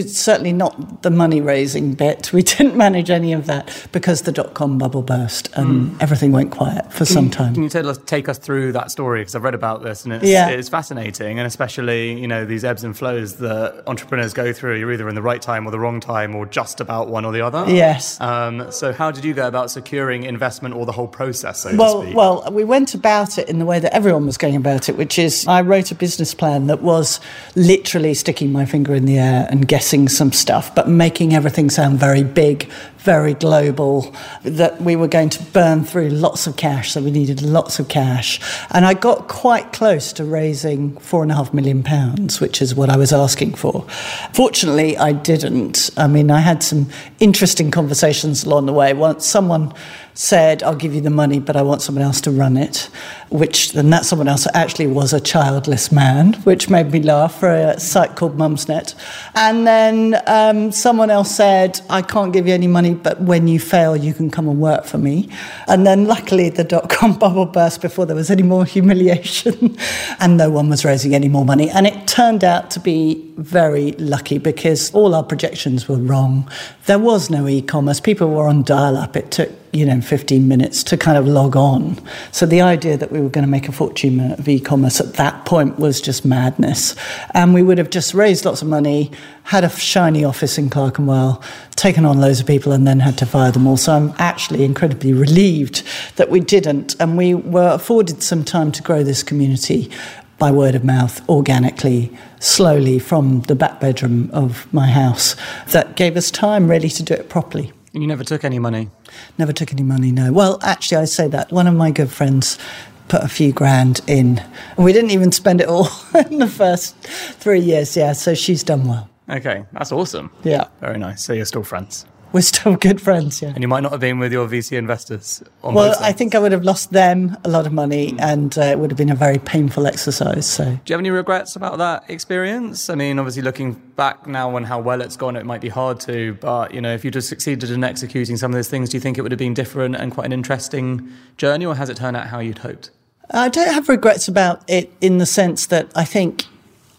certainly 0.07 0.53
not 0.53 1.03
the 1.03 1.11
money 1.11 1.41
raising 1.41 1.93
bit. 1.93 2.31
We 2.33 2.43
didn't 2.43 2.75
manage 2.85 3.09
any 3.09 3.33
of 3.33 3.45
that 3.47 3.87
because 3.91 4.23
the 4.23 4.31
dot 4.31 4.53
com 4.53 4.77
bubble 4.77 5.01
burst 5.01 5.49
and 5.55 5.91
mm. 5.91 6.01
everything 6.01 6.31
went 6.31 6.51
quiet 6.51 6.91
for 6.91 6.99
can 6.99 7.05
some 7.05 7.25
you, 7.25 7.31
time. 7.31 7.53
Can 7.53 7.63
you 7.63 7.69
take 7.69 7.85
us, 7.85 7.99
take 8.05 8.29
us 8.29 8.37
through 8.37 8.71
that 8.73 8.91
story? 8.91 9.21
Because 9.21 9.35
I've 9.35 9.43
read 9.43 9.55
about 9.55 9.83
this 9.83 10.05
and 10.05 10.13
it's, 10.13 10.25
yeah. 10.25 10.49
it's 10.49 10.69
fascinating. 10.69 11.39
And 11.39 11.47
especially, 11.47 12.19
you 12.19 12.27
know, 12.27 12.45
these 12.45 12.63
ebbs 12.63 12.83
and 12.83 12.97
flows 12.97 13.37
that 13.37 13.83
entrepreneurs 13.87 14.33
go 14.33 14.53
through. 14.53 14.77
You're 14.77 14.93
either 14.93 15.09
in 15.09 15.15
the 15.15 15.21
right 15.21 15.41
time 15.41 15.67
or 15.67 15.71
the 15.71 15.79
wrong 15.79 15.99
time 15.99 16.35
or 16.35 16.45
just 16.45 16.81
about 16.81 17.09
one 17.09 17.25
or 17.25 17.31
the 17.31 17.41
other. 17.41 17.65
Yes. 17.67 18.19
Um, 18.21 18.71
so, 18.71 18.93
how 18.93 19.11
did 19.11 19.23
you 19.23 19.33
go 19.33 19.47
about 19.47 19.71
securing 19.71 20.23
investment 20.23 20.75
or 20.75 20.85
the 20.85 20.91
whole 20.91 21.07
process, 21.07 21.61
so 21.61 21.75
well, 21.75 22.13
Well, 22.13 22.51
we 22.51 22.63
went 22.63 22.93
about 22.93 23.37
it 23.37 23.49
in 23.49 23.59
the 23.59 23.65
way 23.65 23.79
that 23.79 23.93
everyone 23.93 24.25
was 24.25 24.37
going 24.37 24.55
about 24.55 24.89
it, 24.89 24.97
which 24.97 25.19
is 25.19 25.47
I 25.47 25.61
wrote 25.61 25.91
a 25.91 25.95
business 25.95 26.33
plan 26.33 26.67
that 26.67 26.81
was 26.81 27.19
literally 27.55 28.13
sticking 28.13 28.51
my 28.51 28.65
finger 28.65 28.95
in 28.95 29.05
the 29.05 29.17
air 29.17 29.47
and 29.49 29.67
guessing 29.75 30.07
some 30.07 30.31
stuff, 30.31 30.73
but 30.73 30.87
making 30.87 31.33
everything 31.33 31.69
sound 31.69 31.99
very 31.99 32.23
big, 32.23 32.63
very 32.99 33.33
global, 33.33 34.15
that 34.43 34.81
we 34.81 34.95
were 34.95 35.09
going 35.09 35.27
to 35.29 35.43
burn 35.51 35.83
through 35.83 36.07
lots 36.07 36.47
of 36.47 36.55
cash, 36.55 36.93
so 36.93 37.03
we 37.03 37.11
needed 37.11 37.41
lots 37.41 37.77
of 37.77 37.89
cash. 37.89 38.39
And 38.71 38.85
I 38.85 38.93
got 38.93 39.27
quite 39.27 39.73
close 39.73 40.13
to 40.13 40.23
raising 40.23 40.95
four 40.99 41.23
and 41.23 41.31
a 41.33 41.35
half 41.35 41.53
million 41.53 41.83
pounds, 41.83 42.39
which 42.39 42.61
is 42.61 42.73
what 42.73 42.89
I 42.89 42.95
was 42.95 43.11
asking 43.11 43.55
for. 43.55 43.85
Fortunately, 44.31 44.97
I 44.97 45.11
didn't. 45.11 45.89
I 45.97 46.07
mean, 46.07 46.31
I 46.31 46.39
had 46.39 46.63
some 46.63 46.89
interesting 47.19 47.69
conversations 47.69 48.45
along 48.45 48.67
the 48.67 48.73
way. 48.73 48.93
Once 48.93 49.25
someone 49.25 49.73
said, 50.13 50.63
I'll 50.63 50.77
give 50.77 50.93
you 50.95 51.01
the 51.01 51.09
money, 51.09 51.41
but 51.41 51.57
I 51.57 51.63
want 51.63 51.81
someone 51.81 52.05
else 52.05 52.21
to 52.21 52.31
run 52.31 52.55
it, 52.55 52.89
which 53.35 53.73
then 53.73 53.89
that 53.89 54.05
someone 54.05 54.27
else 54.27 54.47
actually 54.53 54.87
was 54.87 55.13
a 55.13 55.19
childless 55.19 55.91
man, 55.91 56.33
which 56.43 56.69
made 56.69 56.91
me 56.91 57.01
laugh 57.01 57.39
for 57.39 57.49
a 57.49 57.79
site 57.79 58.15
called 58.15 58.37
Mumsnet. 58.37 58.95
And 59.35 59.67
then 59.67 60.21
um, 60.27 60.71
someone 60.71 61.09
else 61.09 61.35
said, 61.35 61.81
I 61.89 62.01
can't 62.01 62.33
give 62.33 62.47
you 62.47 62.53
any 62.53 62.67
money, 62.67 62.93
but 62.93 63.21
when 63.21 63.47
you 63.47 63.59
fail, 63.59 63.95
you 63.95 64.13
can 64.13 64.31
come 64.31 64.47
and 64.47 64.59
work 64.59 64.85
for 64.85 64.97
me. 64.97 65.29
And 65.67 65.85
then 65.85 66.05
luckily 66.05 66.49
the 66.49 66.63
dot 66.63 66.89
com 66.89 67.17
bubble 67.19 67.45
burst 67.45 67.81
before 67.81 68.05
there 68.05 68.15
was 68.15 68.31
any 68.31 68.43
more 68.43 68.65
humiliation 68.65 69.77
and 70.19 70.37
no 70.37 70.49
one 70.49 70.69
was 70.69 70.85
raising 70.85 71.13
any 71.13 71.27
more 71.27 71.45
money. 71.45 71.69
And 71.69 71.85
it 71.85 72.07
turned 72.07 72.43
out 72.43 72.71
to 72.71 72.79
be 72.79 73.23
very 73.37 73.91
lucky 73.93 74.37
because 74.37 74.93
all 74.93 75.13
our 75.13 75.23
projections 75.23 75.87
were 75.87 75.97
wrong. 75.97 76.49
There 76.85 76.99
was 76.99 77.29
no 77.29 77.47
e 77.47 77.61
commerce, 77.61 77.99
people 77.99 78.29
were 78.29 78.47
on 78.47 78.63
dial 78.63 78.97
up. 78.97 79.15
It 79.15 79.31
took 79.31 79.51
you 79.75 79.85
know, 79.85 79.99
15 79.99 80.47
minutes 80.47 80.83
to 80.83 80.97
kind 80.97 81.17
of 81.17 81.27
log 81.27 81.55
on. 81.55 81.99
So 82.31 82.45
the 82.45 82.61
idea 82.61 82.97
that 82.97 83.11
we 83.11 83.19
were 83.19 83.29
going 83.29 83.43
to 83.45 83.49
make 83.49 83.67
a 83.67 83.71
fortune 83.71 84.31
of 84.31 84.47
e-commerce 84.47 85.01
at 85.01 85.13
that 85.15 85.45
point 85.45 85.77
was 85.77 85.99
just 85.99 86.23
madness. 86.25 86.95
And 87.33 87.53
we 87.53 87.61
would 87.61 87.77
have 87.77 87.89
just 87.89 88.13
raised 88.13 88.45
lots 88.45 88.61
of 88.61 88.67
money, 88.67 89.11
had 89.43 89.63
a 89.63 89.69
shiny 89.69 90.23
office 90.23 90.57
in 90.57 90.69
Clerkenwell, 90.69 91.43
taken 91.75 92.05
on 92.05 92.19
loads 92.19 92.39
of 92.39 92.47
people 92.47 92.71
and 92.71 92.87
then 92.87 93.01
had 93.01 93.17
to 93.17 93.25
fire 93.25 93.51
them 93.51 93.67
all. 93.67 93.77
So 93.77 93.93
I'm 93.93 94.13
actually 94.17 94.63
incredibly 94.63 95.13
relieved 95.13 95.83
that 96.15 96.29
we 96.29 96.39
didn't. 96.39 96.95
And 96.99 97.17
we 97.17 97.33
were 97.33 97.69
afforded 97.69 98.23
some 98.23 98.43
time 98.43 98.71
to 98.71 98.81
grow 98.81 99.03
this 99.03 99.23
community 99.23 99.91
by 100.37 100.51
word 100.51 100.75
of 100.75 100.83
mouth, 100.83 101.27
organically, 101.29 102.11
slowly 102.39 102.99
from 102.99 103.41
the 103.41 103.55
back 103.55 103.79
bedroom 103.79 104.29
of 104.33 104.71
my 104.73 104.87
house. 104.87 105.35
That 105.71 105.95
gave 105.95 106.17
us 106.17 106.29
time 106.31 106.69
really 106.69 106.89
to 106.89 107.03
do 107.03 107.13
it 107.13 107.29
properly. 107.29 107.71
You 107.95 108.07
never 108.07 108.23
took 108.25 108.43
any 108.43 108.59
money? 108.59 108.89
Never 109.37 109.53
took 109.53 109.71
any 109.71 109.83
money, 109.83 110.11
no. 110.11 110.33
Well, 110.33 110.59
actually, 110.61 110.97
I 110.97 111.05
say 111.05 111.29
that. 111.29 111.51
One 111.51 111.65
of 111.65 111.73
my 111.75 111.91
good 111.91 112.11
friends 112.11 112.59
put 113.07 113.23
a 113.23 113.29
few 113.29 113.53
grand 113.53 114.01
in. 114.05 114.39
And 114.75 114.85
we 114.85 114.91
didn't 114.91 115.11
even 115.11 115.31
spend 115.31 115.61
it 115.61 115.67
all 115.69 115.87
in 116.29 116.39
the 116.39 116.47
first 116.47 116.95
three 117.39 117.61
years, 117.61 117.95
yeah. 117.95 118.11
So 118.11 118.33
she's 118.33 118.63
done 118.63 118.87
well. 118.87 119.09
Okay, 119.29 119.65
that's 119.71 119.91
awesome. 119.91 120.29
Yeah. 120.43 120.67
Very 120.81 120.99
nice. 120.99 121.23
So 121.23 121.33
you're 121.33 121.45
still 121.45 121.63
friends? 121.63 122.05
We're 122.35 122.41
still 122.41 122.75
good 122.87 122.99
friends, 122.99 123.41
yeah. 123.41 123.53
And 123.55 123.61
you 123.61 123.69
might 123.69 123.79
not 123.79 123.93
have 123.93 124.01
been 124.01 124.19
with 124.19 124.33
your 124.33 124.45
VC 124.45 124.77
investors. 124.77 125.41
well, 125.63 125.95
I 126.01 126.11
think 126.11 126.35
I 126.35 126.39
would 126.39 126.51
have 126.51 126.65
lost 126.65 126.91
them 126.91 127.37
a 127.45 127.49
lot 127.49 127.65
of 127.65 127.71
money, 127.71 128.11
mm. 128.11 128.19
and 128.19 128.57
uh, 128.57 128.63
it 128.63 128.77
would 128.77 128.91
have 128.91 128.97
been 128.97 129.09
a 129.09 129.15
very 129.15 129.39
painful 129.39 129.87
exercise. 129.87 130.45
So, 130.45 130.65
do 130.65 130.71
you 130.85 130.93
have 130.93 130.99
any 130.99 131.11
regrets 131.11 131.55
about 131.55 131.77
that 131.77 132.03
experience? 132.09 132.89
I 132.89 132.95
mean, 132.95 133.19
obviously, 133.19 133.41
looking 133.41 133.75
back 133.95 134.27
now 134.27 134.53
on 134.53 134.65
how 134.65 134.81
well 134.81 134.99
it's 134.99 135.15
gone, 135.15 135.37
it 135.37 135.45
might 135.45 135.61
be 135.61 135.69
hard 135.69 136.01
to. 136.01 136.33
But 136.41 136.73
you 136.73 136.81
know, 136.81 136.93
if 136.93 137.05
you 137.05 137.09
just 137.09 137.29
succeeded 137.29 137.71
in 137.71 137.85
executing 137.85 138.35
some 138.35 138.51
of 138.51 138.55
those 138.55 138.69
things, 138.69 138.89
do 138.89 138.97
you 138.97 139.01
think 139.01 139.17
it 139.17 139.21
would 139.21 139.31
have 139.31 139.39
been 139.39 139.53
different 139.53 139.95
and 139.95 140.11
quite 140.11 140.25
an 140.25 140.33
interesting 140.33 141.09
journey, 141.37 141.65
or 141.65 141.75
has 141.75 141.89
it 141.89 141.95
turned 141.95 142.17
out 142.17 142.27
how 142.27 142.39
you'd 142.39 142.57
hoped? 142.57 142.91
I 143.31 143.47
don't 143.47 143.73
have 143.73 143.87
regrets 143.87 144.27
about 144.27 144.61
it 144.67 144.91
in 144.99 145.19
the 145.19 145.25
sense 145.25 145.67
that 145.67 145.89
I 145.95 146.03
think 146.03 146.43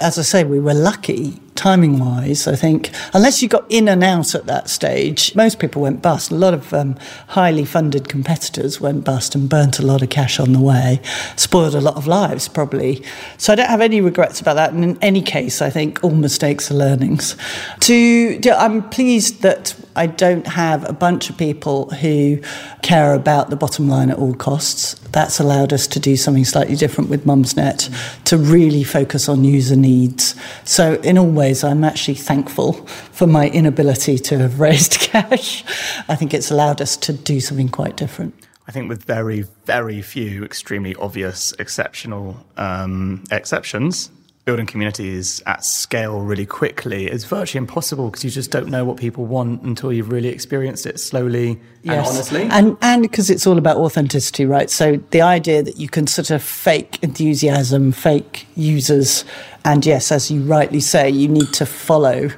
as 0.00 0.18
I 0.18 0.22
say, 0.22 0.44
we 0.44 0.60
were 0.60 0.74
lucky 0.74 1.40
timing 1.56 1.99
wise. 1.99 2.47
I 2.47 2.56
think 2.56 2.91
unless 3.12 3.43
you 3.43 3.49
got 3.49 3.64
in 3.69 3.88
and 3.88 4.05
out 4.05 4.35
at 4.35 4.47
that 4.47 4.69
stage, 4.69 5.35
most 5.35 5.58
people 5.58 5.82
went 5.82 6.03
bust. 6.03 6.31
A 6.31 6.35
lot 6.35 6.55
of 6.55 6.73
um, 6.73 6.97
highly 7.29 7.64
funded 7.64 8.08
competitors 8.08 8.81
went 8.81 9.05
bust 9.05 9.35
and 9.35 9.49
burnt 9.49 9.79
a 9.79 9.82
lot 9.82 10.03
of 10.03 10.11
cash 10.11 10.38
on 10.38 10.53
the 10.53 10.61
way, 10.61 11.00
spoiled 11.37 11.75
a 11.75 11.81
lot 11.81 11.97
of 11.97 12.06
lives 12.06 12.49
probably. 12.49 13.03
So 13.38 13.53
I 13.53 13.56
don't 13.56 13.69
have 13.69 13.81
any 13.81 14.00
regrets 14.00 14.41
about 14.41 14.55
that. 14.55 14.73
And 14.73 14.85
in 14.85 14.99
any 15.03 15.23
case, 15.23 15.61
I 15.62 15.70
think 15.70 16.03
all 16.05 16.11
mistakes 16.11 16.70
are 16.70 16.75
learnings. 16.75 17.37
To 17.81 18.41
I'm 18.56 18.88
pleased 18.91 19.43
that 19.43 19.75
I 19.97 20.06
don't 20.06 20.47
have 20.47 20.88
a 20.88 20.93
bunch 20.93 21.31
of 21.31 21.38
people 21.38 21.88
who 21.91 22.41
care 22.82 23.14
about 23.14 23.49
the 23.49 23.56
bottom 23.56 23.88
line 23.88 24.11
at 24.11 24.19
all 24.19 24.35
costs. 24.35 24.94
That's 25.12 25.41
allowed 25.41 25.73
us 25.73 25.87
to 25.88 25.99
do 25.99 26.17
something 26.17 26.44
slightly 26.44 26.76
different 26.76 27.08
with 27.08 27.25
Mumsnet 27.25 27.91
to 28.25 28.36
really 28.36 28.84
focus 28.84 29.29
on 29.29 29.43
user 29.43 29.75
needs. 29.75 30.34
So, 30.65 30.94
in 30.96 31.17
all 31.17 31.31
ways, 31.31 31.45
I'm 31.55 31.84
actually 31.84 32.15
thankful 32.15 32.72
for 33.12 33.26
my 33.26 33.48
inability 33.48 34.19
to 34.19 34.38
have 34.38 34.60
raised 34.69 34.93
cash. 35.00 35.65
I 36.08 36.17
think 36.17 36.34
it's 36.34 36.50
allowed 36.50 36.81
us 36.81 36.96
to 36.98 37.12
do 37.12 37.41
something 37.41 37.69
quite 37.69 37.96
different. 37.96 38.34
I 38.69 38.72
think 38.72 38.88
with 38.88 39.05
very, 39.05 39.44
very 39.65 40.03
few 40.03 40.44
extremely 40.44 40.94
obvious 40.96 41.53
exceptional 41.58 42.44
um, 42.56 43.22
exceptions, 43.31 44.10
building 44.46 44.65
communities 44.65 45.43
at 45.46 45.65
scale 45.65 46.20
really 46.20 46.46
quickly 46.46 47.10
is 47.10 47.24
virtually 47.24 47.58
impossible 47.58 48.08
because 48.10 48.22
you 48.22 48.31
just 48.31 48.53
don't 48.53 48.69
know 48.69 48.84
what 48.84 48.96
people 48.96 49.26
want 49.26 49.60
until 49.62 49.93
you've 49.93 50.12
really 50.12 50.29
experienced 50.29 50.86
it 50.86 51.00
slowly 51.00 51.60
yes. 51.82 51.96
and 51.96 52.06
honestly. 52.06 52.43
And 52.44 52.76
and 52.81 53.03
because 53.03 53.29
it's 53.29 53.44
all 53.44 53.58
about 53.58 53.76
authenticity, 53.76 54.46
right? 54.46 54.70
So 54.70 54.98
the 55.10 55.20
idea 55.20 55.65
that 55.65 55.79
you 55.79 55.88
can 55.88 56.06
sort 56.06 56.31
of 56.31 56.44
fake 56.44 57.00
enthusiasm, 57.03 57.91
fake 57.91 58.46
users, 58.55 59.24
and 59.65 59.84
yes, 59.84 60.12
as 60.12 60.31
you 60.31 60.43
rightly 60.43 60.81
say, 60.81 61.10
you 61.10 61.26
need 61.26 61.53
to 61.55 61.67
follow 61.67 62.31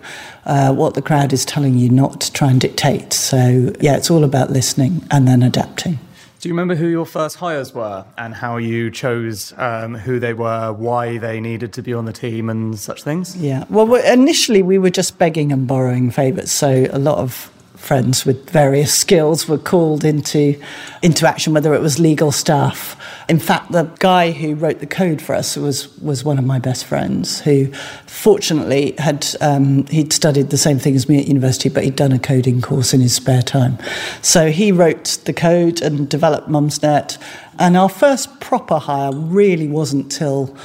uh, 0.47 0.73
what 0.73 0.95
the 0.95 1.03
crowd 1.03 1.35
is 1.35 1.45
telling 1.45 1.75
you, 1.77 1.91
not 1.91 2.23
to 2.23 2.33
try 2.33 2.51
and 2.51 2.59
dictate. 2.59 3.13
So 3.13 3.71
yeah, 3.81 3.99
it's 3.99 4.11
all 4.11 4.25
about 4.25 4.51
listening 4.51 5.07
and 5.11 5.29
then 5.29 5.43
adapting. 5.43 5.99
Do 6.41 6.49
you 6.49 6.55
remember 6.55 6.77
who 6.77 6.87
your 6.87 7.05
first 7.05 7.37
hires 7.37 7.75
were 7.75 8.05
and 8.17 8.33
how 8.33 8.59
you 8.59 8.93
chose 8.93 9.53
um, 9.57 9.97
who 9.97 10.21
they 10.21 10.35
were, 10.35 10.73
why 10.73 11.19
they 11.19 11.41
needed 11.41 11.73
to 11.73 11.83
be 11.83 11.93
on 11.93 12.05
the 12.05 12.13
team, 12.13 12.49
and 12.49 12.79
such 12.79 13.03
things? 13.03 13.37
Yeah. 13.37 13.65
Well, 13.69 13.93
initially 13.97 14.63
we 14.63 14.79
were 14.79 14.91
just 14.91 15.19
begging 15.19 15.51
and 15.51 15.67
borrowing 15.67 16.13
favours. 16.13 16.53
So 16.53 16.87
a 16.93 16.99
lot 16.99 17.19
of 17.19 17.51
friends 17.75 18.25
with 18.25 18.51
various 18.51 18.93
skills 18.95 19.49
were 19.49 19.59
called 19.59 20.05
into 20.05 20.61
into 21.03 21.27
action, 21.27 21.55
whether 21.55 21.75
it 21.75 21.81
was 21.81 21.99
legal 21.99 22.31
staff. 22.31 22.97
In 23.29 23.39
fact, 23.39 23.73
the 23.73 23.83
guy 23.99 24.31
who 24.31 24.55
wrote 24.55 24.79
the 24.79 24.87
code 24.87 25.21
for 25.21 25.35
us 25.35 25.55
was 25.57 25.95
was 25.99 26.25
one 26.25 26.39
of 26.39 26.45
my 26.45 26.59
best 26.59 26.87
friends, 26.87 27.41
who 27.41 27.71
fortunately 28.07 28.95
had 28.97 29.27
um, 29.41 29.87
he'd 29.89 30.15
studied 30.15 30.51
the 30.51 30.57
same 30.57 30.79
thing 30.79 30.97
as 30.97 31.09
me 31.09 31.21
at 31.21 31.27
university, 31.27 31.69
but 31.69 31.85
he'd 31.85 31.97
done 31.97 32.13
a 32.13 32.19
coding 32.19 32.63
course 32.63 32.95
in 32.95 33.01
his 33.01 33.15
spare 33.15 33.43
time. 33.43 33.77
So 34.23 34.51
he 34.51 34.73
wrote 34.73 35.19
the 35.25 35.35
code 35.35 35.83
and 35.83 36.09
developed 36.09 36.49
Mumsnet. 36.49 37.19
And 37.59 37.77
our 37.77 37.89
first 37.89 38.39
proper 38.41 38.79
hire 38.79 39.11
really 39.13 39.67
wasn't 39.69 40.13
till 40.13 40.57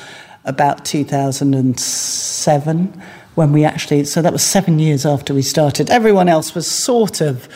about 0.45 0.85
2007 0.85 3.01
when 3.35 3.51
we 3.51 3.65
actually, 3.65 4.05
so 4.05 4.21
that 4.21 4.31
was 4.31 4.43
seven 4.43 4.79
years 4.79 5.05
after 5.05 5.33
we 5.33 5.41
started. 5.41 5.89
Everyone 5.89 6.29
else 6.29 6.53
was 6.53 6.69
sort 6.69 7.19
of 7.19 7.49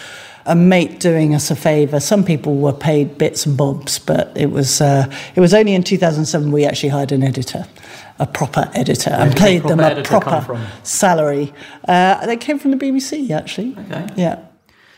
a 0.47 0.55
mate 0.55 0.99
doing 0.99 1.35
us 1.35 1.51
a 1.51 1.55
favour. 1.55 1.99
Some 1.99 2.23
people 2.23 2.55
were 2.55 2.73
paid 2.73 3.17
bits 3.17 3.45
and 3.45 3.55
bobs, 3.55 3.99
but 3.99 4.31
it 4.35 4.47
was 4.47 4.81
uh, 4.81 5.13
it 5.35 5.39
was 5.39 5.53
only 5.53 5.75
in 5.75 5.83
2007 5.83 6.51
we 6.51 6.65
actually 6.65 6.89
hired 6.89 7.11
an 7.11 7.21
editor, 7.21 7.65
a 8.17 8.25
proper 8.25 8.71
editor, 8.73 9.11
Where 9.11 9.19
and 9.19 9.31
did 9.31 9.37
the 9.37 9.43
paid 9.43 9.63
them 9.63 9.79
a 9.79 10.03
proper 10.03 10.59
salary. 10.83 11.53
Uh, 11.87 12.25
they 12.25 12.37
came 12.37 12.57
from 12.57 12.71
the 12.71 12.77
BBC 12.77 13.29
actually. 13.29 13.75
Okay. 13.77 14.07
Yeah. 14.15 14.43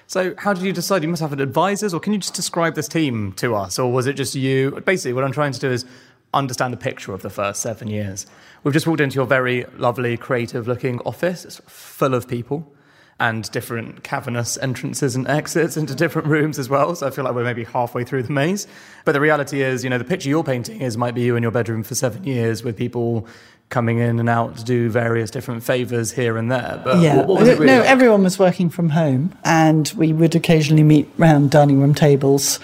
So, 0.08 0.34
how 0.38 0.54
did 0.54 0.64
you 0.64 0.72
decide? 0.72 1.04
You 1.04 1.10
must 1.10 1.22
have 1.22 1.34
advisors, 1.34 1.94
or 1.94 2.00
can 2.00 2.14
you 2.14 2.20
just 2.20 2.34
describe 2.34 2.76
this 2.76 2.88
team 2.88 3.34
to 3.34 3.56
us, 3.56 3.78
or 3.78 3.92
was 3.92 4.08
it 4.08 4.14
just 4.14 4.36
you? 4.36 4.72
Basically, 4.86 5.14
what 5.14 5.24
I'm 5.24 5.32
trying 5.32 5.52
to 5.52 5.60
do 5.60 5.70
is 5.70 5.86
understand 6.34 6.74
the 6.74 6.78
picture 6.78 7.14
of 7.14 7.22
the 7.24 7.30
first 7.30 7.62
seven 7.62 7.88
years. 7.88 8.28
We've 8.64 8.74
just 8.74 8.86
walked 8.86 9.02
into 9.02 9.16
your 9.16 9.26
very 9.26 9.66
lovely, 9.78 10.16
creative-looking 10.16 11.00
office. 11.02 11.44
It's 11.44 11.62
full 11.66 12.14
of 12.14 12.28
people 12.28 12.72
and 13.20 13.50
different 13.52 14.04
cavernous 14.04 14.58
entrances 14.58 15.16
and 15.16 15.28
exits 15.28 15.76
into 15.78 15.94
different 15.94 16.28
rooms 16.28 16.58
as 16.58 16.70
well. 16.70 16.96
So 16.96 17.08
I 17.08 17.10
feel 17.10 17.26
like 17.26 17.34
we're 17.36 17.44
maybe 17.44 17.66
halfway 17.66 18.04
through 18.04 18.24
the 18.24 18.32
maze. 18.32 18.68
But 19.06 19.12
the 19.12 19.20
reality 19.22 19.62
is, 19.62 19.84
you 19.84 19.90
know, 19.90 19.98
the 19.98 20.06
picture 20.06 20.30
you're 20.30 20.44
painting 20.44 20.82
is 20.82 20.98
might 20.98 21.16
be 21.16 21.22
you 21.22 21.36
in 21.36 21.44
your 21.44 21.52
bedroom 21.52 21.84
for 21.84 21.96
seven 21.96 22.24
years 22.24 22.64
with 22.64 22.78
people 22.78 23.28
coming 23.70 24.00
in 24.00 24.20
and 24.20 24.30
out 24.30 24.58
to 24.58 24.64
do 24.64 24.90
various 24.90 25.30
different 25.30 25.64
favors 25.64 26.12
here 26.14 26.38
and 26.38 26.52
there. 26.52 26.82
But 26.84 27.00
Yeah. 27.02 27.18
what, 27.18 27.28
what 27.28 27.42
really 27.44 27.66
no, 27.68 27.80
like? 27.82 27.90
everyone 27.90 28.24
was 28.24 28.40
working 28.40 28.70
from 28.70 28.90
home, 28.90 29.36
and 29.44 29.92
we 29.96 30.12
would 30.12 30.34
occasionally 30.34 30.82
meet 30.82 31.08
round 31.18 31.52
dining 31.52 31.80
room 31.80 31.94
tables. 31.94 32.60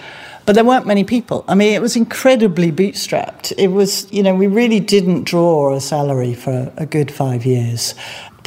But 0.46 0.54
there 0.54 0.64
weren't 0.64 0.86
many 0.86 1.02
people. 1.04 1.44
I 1.48 1.54
mean, 1.56 1.74
it 1.74 1.82
was 1.82 1.96
incredibly 1.96 2.70
bootstrapped. 2.72 3.52
It 3.58 3.68
was, 3.68 4.10
you 4.12 4.22
know, 4.22 4.32
we 4.34 4.46
really 4.46 4.78
didn't 4.78 5.24
draw 5.24 5.74
a 5.74 5.80
salary 5.80 6.34
for 6.34 6.72
a 6.76 6.86
good 6.86 7.10
five 7.10 7.44
years. 7.44 7.94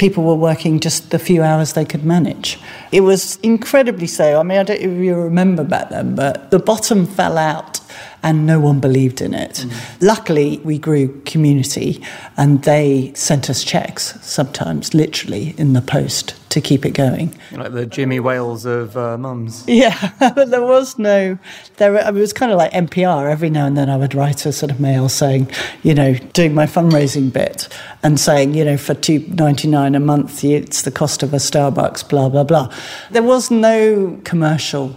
People 0.00 0.24
were 0.24 0.34
working 0.34 0.80
just 0.80 1.10
the 1.10 1.18
few 1.18 1.42
hours 1.42 1.74
they 1.74 1.84
could 1.84 2.06
manage. 2.06 2.58
It 2.90 3.02
was 3.02 3.36
incredibly 3.42 4.06
so. 4.06 4.40
I 4.40 4.42
mean, 4.42 4.56
I 4.56 4.62
don't 4.62 4.80
know 4.80 4.88
if 4.92 5.04
you 5.04 5.14
remember 5.14 5.62
back 5.62 5.90
then, 5.90 6.14
but 6.14 6.50
the 6.50 6.58
bottom 6.58 7.06
fell 7.06 7.36
out 7.36 7.80
and 8.22 8.46
no 8.46 8.58
one 8.58 8.80
believed 8.80 9.20
in 9.20 9.34
it. 9.34 9.66
Mm. 9.66 10.00
Luckily, 10.00 10.58
we 10.64 10.78
grew 10.78 11.20
community 11.26 12.02
and 12.38 12.62
they 12.62 13.12
sent 13.14 13.50
us 13.50 13.62
checks 13.62 14.18
sometimes, 14.22 14.94
literally, 14.94 15.54
in 15.58 15.74
the 15.74 15.82
post 15.82 16.39
to 16.50 16.60
keep 16.60 16.84
it 16.84 16.90
going. 16.90 17.34
like 17.52 17.72
the 17.72 17.86
Jimmy 17.86 18.20
Wales 18.20 18.64
of 18.64 18.96
uh, 18.96 19.16
mums. 19.16 19.64
Yeah, 19.66 20.12
but 20.18 20.50
there 20.50 20.62
was 20.62 20.98
no, 20.98 21.38
there 21.76 21.96
I 21.98 22.10
mean, 22.10 22.18
it 22.18 22.20
was 22.20 22.32
kind 22.32 22.52
of 22.52 22.58
like 22.58 22.72
NPR. 22.72 23.30
Every 23.30 23.50
now 23.50 23.66
and 23.66 23.76
then 23.76 23.88
I 23.88 23.96
would 23.96 24.14
write 24.14 24.44
a 24.46 24.52
sort 24.52 24.70
of 24.70 24.80
mail 24.80 25.08
saying, 25.08 25.50
you 25.82 25.94
know, 25.94 26.14
doing 26.14 26.54
my 26.54 26.66
fundraising 26.66 27.32
bit 27.32 27.68
and 28.02 28.20
saying, 28.20 28.54
you 28.54 28.64
know, 28.64 28.76
for 28.76 28.94
two 28.94 29.20
ninety 29.28 29.68
nine 29.68 29.94
a 29.94 30.00
month, 30.00 30.44
it's 30.44 30.82
the 30.82 30.90
cost 30.90 31.22
of 31.22 31.32
a 31.32 31.38
Starbucks, 31.38 32.08
blah 32.08 32.28
blah 32.28 32.44
blah. 32.44 32.72
There 33.10 33.22
was 33.22 33.50
no 33.50 34.20
commercial 34.24 34.94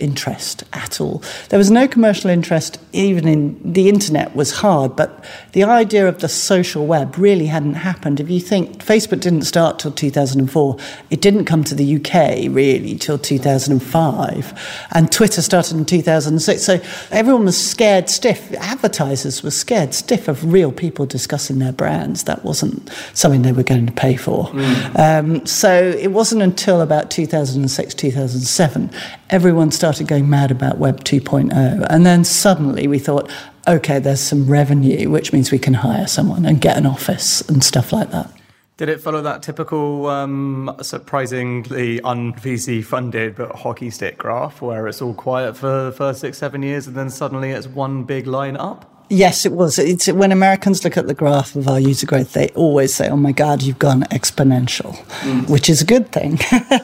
interest 0.00 0.64
at 0.72 1.00
all. 1.00 1.22
There 1.50 1.58
was 1.58 1.70
no 1.70 1.86
commercial 1.86 2.30
interest 2.30 2.78
even 2.92 3.28
in 3.28 3.72
the 3.72 3.88
internet 3.88 4.34
was 4.34 4.50
hard, 4.52 4.96
but 4.96 5.24
the 5.52 5.62
idea 5.62 6.08
of 6.08 6.20
the 6.20 6.28
social 6.28 6.86
web 6.86 7.16
really 7.16 7.46
hadn't 7.46 7.74
happened. 7.74 8.18
If 8.18 8.30
you 8.30 8.40
think 8.40 8.78
Facebook 8.84 9.20
didn't 9.20 9.42
start 9.42 9.78
till 9.78 9.92
2004, 9.92 10.76
it 11.10 11.20
didn't 11.20 11.44
come 11.44 11.62
to 11.64 11.74
the 11.74 11.96
UK 11.96 12.52
really 12.52 12.96
till 12.96 13.18
2005, 13.18 14.86
and 14.92 15.12
Twitter 15.12 15.42
started 15.42 15.76
in 15.76 15.84
2006. 15.84 16.62
So 16.62 16.80
everyone 17.10 17.44
was 17.44 17.70
scared 17.70 18.08
stiff. 18.08 18.52
Advertisers 18.54 19.42
were 19.42 19.50
scared 19.50 19.94
stiff 19.94 20.28
of 20.28 20.52
real 20.52 20.72
people 20.72 21.06
discussing 21.06 21.58
their 21.58 21.72
brands. 21.72 22.24
That 22.24 22.44
wasn't 22.44 22.90
something 23.14 23.42
they 23.42 23.52
were 23.52 23.62
going 23.62 23.86
to 23.86 23.92
pay 23.92 24.16
for. 24.16 24.50
Um, 24.96 25.44
so 25.46 25.72
it 25.72 26.08
wasn't 26.08 26.42
until 26.42 26.80
about 26.80 27.10
2006, 27.10 27.94
2007, 27.94 28.90
everyone 29.28 29.70
started 29.70 29.89
going 29.98 30.30
mad 30.30 30.50
about 30.50 30.78
Web 30.78 31.04
2.0. 31.04 31.86
And 31.90 32.06
then 32.06 32.24
suddenly 32.24 32.86
we 32.86 32.98
thought, 32.98 33.30
okay, 33.66 33.98
there's 33.98 34.20
some 34.20 34.50
revenue, 34.50 35.10
which 35.10 35.32
means 35.32 35.50
we 35.50 35.58
can 35.58 35.74
hire 35.74 36.06
someone 36.06 36.46
and 36.46 36.60
get 36.60 36.76
an 36.76 36.86
office 36.86 37.40
and 37.42 37.62
stuff 37.62 37.92
like 37.92 38.10
that. 38.10 38.30
Did 38.76 38.88
it 38.88 39.00
follow 39.00 39.20
that 39.20 39.42
typical, 39.42 40.06
um, 40.06 40.74
surprisingly 40.80 42.00
un-VC 42.00 42.82
funded 42.82 43.36
but 43.36 43.52
hockey 43.52 43.90
stick 43.90 44.16
graph 44.16 44.62
where 44.62 44.88
it's 44.88 45.02
all 45.02 45.12
quiet 45.12 45.54
for 45.54 45.84
the 45.84 45.92
first 45.92 46.20
six, 46.20 46.38
seven 46.38 46.62
years 46.62 46.86
and 46.86 46.96
then 46.96 47.10
suddenly 47.10 47.50
it's 47.50 47.66
one 47.66 48.04
big 48.04 48.26
line 48.26 48.56
up? 48.56 48.99
Yes, 49.12 49.44
it 49.44 49.50
was. 49.50 49.76
It's 49.76 50.06
when 50.06 50.30
Americans 50.30 50.84
look 50.84 50.96
at 50.96 51.08
the 51.08 51.14
graph 51.14 51.56
of 51.56 51.66
our 51.66 51.80
user 51.80 52.06
growth, 52.06 52.32
they 52.32 52.48
always 52.50 52.94
say, 52.94 53.08
"Oh 53.08 53.16
my 53.16 53.32
God, 53.32 53.60
you've 53.60 53.80
gone 53.80 54.02
exponential," 54.12 54.96
mm. 55.22 55.50
which 55.50 55.68
is 55.68 55.82
a 55.82 55.84
good 55.84 56.12
thing. 56.12 56.38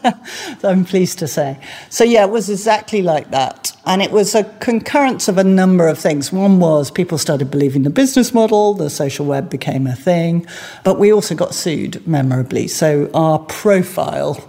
I'm 0.64 0.85
pleased 0.85 1.21
to 1.21 1.28
say. 1.28 1.56
So 1.88 2.02
yeah, 2.02 2.25
it 2.25 2.30
was 2.30 2.50
exactly 2.50 3.00
like 3.00 3.30
that, 3.30 3.71
and 3.87 4.02
it 4.02 4.11
was 4.11 4.35
a 4.35 4.42
concurrence 4.59 5.28
of 5.28 5.38
a 5.38 5.45
number 5.45 5.87
of 5.87 6.00
things. 6.00 6.33
One 6.33 6.59
was 6.59 6.90
people 6.90 7.16
started 7.16 7.49
believing 7.49 7.85
the 7.85 7.90
business 7.90 8.35
model, 8.35 8.75
the 8.75 8.90
social 8.90 9.25
web 9.25 9.49
became 9.49 9.87
a 9.87 9.95
thing, 9.95 10.47
but 10.83 10.99
we 10.99 11.12
also 11.12 11.37
got 11.37 11.54
sued 11.54 12.04
memorably. 12.09 12.66
So 12.66 13.09
our 13.14 13.38
profile 13.38 14.45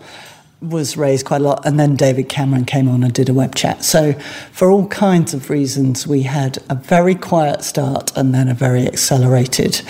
was 0.61 0.97
raised 0.97 1.25
quite 1.25 1.41
a 1.41 1.43
lot, 1.43 1.65
and 1.65 1.79
then 1.79 1.95
David 1.95 2.29
Cameron 2.29 2.65
came 2.65 2.89
on 2.89 3.03
and 3.03 3.13
did 3.13 3.29
a 3.29 3.33
web 3.33 3.55
chat. 3.55 3.83
So, 3.83 4.13
for 4.51 4.71
all 4.71 4.87
kinds 4.87 5.33
of 5.33 5.49
reasons, 5.49 6.07
we 6.07 6.23
had 6.23 6.57
a 6.69 6.75
very 6.75 7.13
quiet 7.15 7.63
start 7.63 8.15
and 8.17 8.33
then 8.33 8.47
a 8.47 8.53
very 8.53 8.87
accelerated 8.87 9.81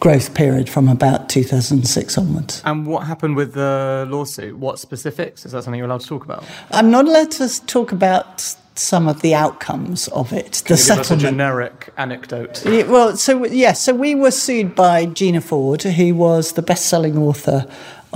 growth 0.00 0.34
period 0.34 0.68
from 0.68 0.88
about 0.88 1.28
2006 1.28 2.18
onwards. 2.18 2.60
And 2.64 2.86
what 2.86 3.06
happened 3.06 3.36
with 3.36 3.54
the 3.54 4.06
lawsuit? 4.08 4.56
What 4.58 4.78
specifics? 4.78 5.46
Is 5.46 5.52
that 5.52 5.62
something 5.62 5.78
you're 5.78 5.86
allowed 5.86 6.00
to 6.00 6.08
talk 6.08 6.24
about? 6.24 6.44
I'm 6.72 6.90
not 6.90 7.06
allowed 7.06 7.30
to 7.32 7.66
talk 7.66 7.92
about 7.92 8.56
some 8.78 9.08
of 9.08 9.22
the 9.22 9.34
outcomes 9.34 10.08
of 10.08 10.32
it, 10.32 10.62
the 10.66 10.76
Can 10.76 10.76
give 10.76 10.98
us 10.98 11.10
a 11.10 11.16
generic 11.16 11.92
anecdote. 11.96 12.64
Yeah, 12.66 12.82
well, 12.84 13.16
so 13.16 13.46
yes, 13.46 13.82
so 13.82 13.94
we 13.94 14.14
were 14.14 14.30
sued 14.30 14.74
by 14.74 15.06
Gina 15.06 15.40
Ford, 15.40 15.82
who 15.82 16.14
was 16.14 16.52
the 16.52 16.62
best-selling 16.62 17.16
author 17.16 17.66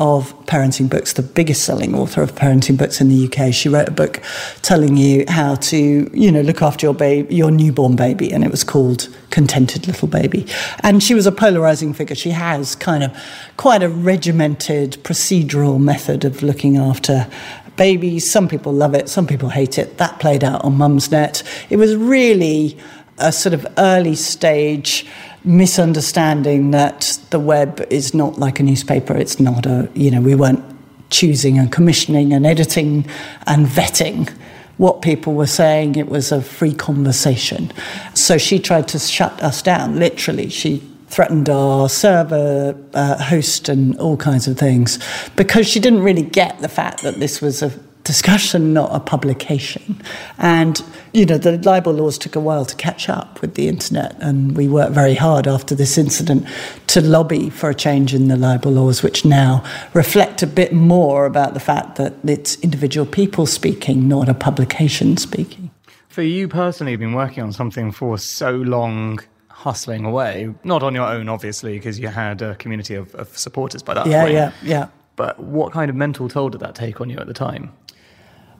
of 0.00 0.34
parenting 0.46 0.88
books, 0.88 1.12
the 1.12 1.22
biggest 1.22 1.62
selling 1.62 1.94
author 1.94 2.22
of 2.22 2.34
parenting 2.34 2.76
books 2.76 3.02
in 3.02 3.10
the 3.10 3.26
UK. 3.26 3.52
She 3.52 3.68
wrote 3.68 3.86
a 3.86 3.92
book 3.92 4.22
telling 4.62 4.96
you 4.96 5.26
how 5.28 5.56
to, 5.56 6.10
you 6.12 6.32
know, 6.32 6.40
look 6.40 6.62
after 6.62 6.86
your 6.86 6.94
baby, 6.94 7.34
your 7.34 7.50
newborn 7.50 7.96
baby, 7.96 8.32
and 8.32 8.42
it 8.42 8.50
was 8.50 8.64
called 8.64 9.14
Contented 9.28 9.86
Little 9.86 10.08
Baby. 10.08 10.46
And 10.82 11.02
she 11.02 11.12
was 11.12 11.26
a 11.26 11.32
polarizing 11.32 11.92
figure. 11.92 12.16
She 12.16 12.30
has 12.30 12.74
kind 12.74 13.04
of 13.04 13.14
quite 13.58 13.82
a 13.82 13.90
regimented 13.90 14.92
procedural 15.04 15.78
method 15.78 16.24
of 16.24 16.42
looking 16.42 16.78
after 16.78 17.28
babies. 17.76 18.30
Some 18.30 18.48
people 18.48 18.72
love 18.72 18.94
it, 18.94 19.10
some 19.10 19.26
people 19.26 19.50
hate 19.50 19.78
it. 19.78 19.98
That 19.98 20.18
played 20.18 20.42
out 20.42 20.64
on 20.64 20.78
Mumsnet. 20.78 21.42
It 21.68 21.76
was 21.76 21.94
really 21.94 22.78
a 23.18 23.30
sort 23.30 23.52
of 23.52 23.66
early 23.76 24.14
stage 24.14 25.06
misunderstanding 25.44 26.70
that 26.72 27.18
the 27.30 27.38
web 27.38 27.86
is 27.90 28.14
not 28.14 28.38
like 28.38 28.60
a 28.60 28.62
newspaper. 28.62 29.16
It's 29.16 29.40
not 29.40 29.66
a, 29.66 29.88
you 29.94 30.10
know, 30.10 30.20
we 30.20 30.34
weren't 30.34 30.64
choosing 31.10 31.58
and 31.58 31.70
commissioning 31.72 32.32
and 32.32 32.46
editing 32.46 33.06
and 33.46 33.66
vetting 33.66 34.30
what 34.76 35.02
people 35.02 35.34
were 35.34 35.46
saying. 35.46 35.96
It 35.96 36.08
was 36.08 36.32
a 36.32 36.40
free 36.40 36.74
conversation. 36.74 37.72
So 38.14 38.38
she 38.38 38.58
tried 38.58 38.88
to 38.88 38.98
shut 38.98 39.42
us 39.42 39.62
down, 39.62 39.98
literally. 39.98 40.48
She 40.48 40.82
threatened 41.08 41.48
our 41.48 41.88
server 41.88 42.76
uh, 42.94 43.22
host 43.22 43.68
and 43.68 43.98
all 43.98 44.16
kinds 44.16 44.46
of 44.46 44.56
things 44.56 44.98
because 45.36 45.66
she 45.66 45.80
didn't 45.80 46.02
really 46.02 46.22
get 46.22 46.60
the 46.60 46.68
fact 46.68 47.02
that 47.02 47.16
this 47.16 47.40
was 47.40 47.62
a 47.62 47.72
discussion, 48.04 48.72
not 48.72 48.90
a 48.92 49.00
publication. 49.00 50.00
And, 50.38 50.82
you 51.12 51.26
know, 51.26 51.38
the 51.38 51.58
libel 51.58 51.92
laws 51.92 52.18
took 52.18 52.34
a 52.36 52.40
while 52.40 52.64
to 52.64 52.74
catch 52.76 53.08
up 53.08 53.40
with 53.40 53.54
the 53.54 53.68
internet, 53.68 54.16
and 54.20 54.56
we 54.56 54.68
worked 54.68 54.92
very 54.92 55.14
hard 55.14 55.46
after 55.46 55.74
this 55.74 55.96
incident 55.98 56.46
to 56.88 57.00
lobby 57.00 57.50
for 57.50 57.70
a 57.70 57.74
change 57.74 58.14
in 58.14 58.28
the 58.28 58.36
libel 58.36 58.72
laws, 58.72 59.02
which 59.02 59.24
now 59.24 59.62
reflect 59.94 60.42
a 60.42 60.46
bit 60.46 60.72
more 60.72 61.26
about 61.26 61.54
the 61.54 61.60
fact 61.60 61.96
that 61.96 62.14
it's 62.24 62.56
individual 62.60 63.06
people 63.06 63.46
speaking, 63.46 64.08
not 64.08 64.28
a 64.28 64.34
publication 64.34 65.16
speaking. 65.16 65.70
For 66.08 66.22
you 66.22 66.48
personally, 66.48 66.92
you've 66.92 67.00
been 67.00 67.12
working 67.14 67.42
on 67.42 67.52
something 67.52 67.92
for 67.92 68.18
so 68.18 68.50
long, 68.50 69.20
hustling 69.48 70.04
away, 70.04 70.52
not 70.64 70.82
on 70.82 70.94
your 70.94 71.06
own, 71.06 71.28
obviously, 71.28 71.74
because 71.74 72.00
you 72.00 72.08
had 72.08 72.42
a 72.42 72.56
community 72.56 72.94
of, 72.94 73.14
of 73.14 73.36
supporters 73.38 73.82
by 73.82 73.94
that 73.94 74.06
Yeah, 74.06 74.22
point. 74.22 74.34
yeah, 74.34 74.52
yeah. 74.62 74.68
Yeah. 74.68 74.88
But 75.16 75.38
what 75.38 75.72
kind 75.72 75.90
of 75.90 75.96
mental 75.96 76.28
toll 76.30 76.48
did 76.48 76.62
that 76.62 76.74
take 76.74 77.00
on 77.00 77.10
you 77.10 77.18
at 77.18 77.26
the 77.26 77.34
time? 77.34 77.72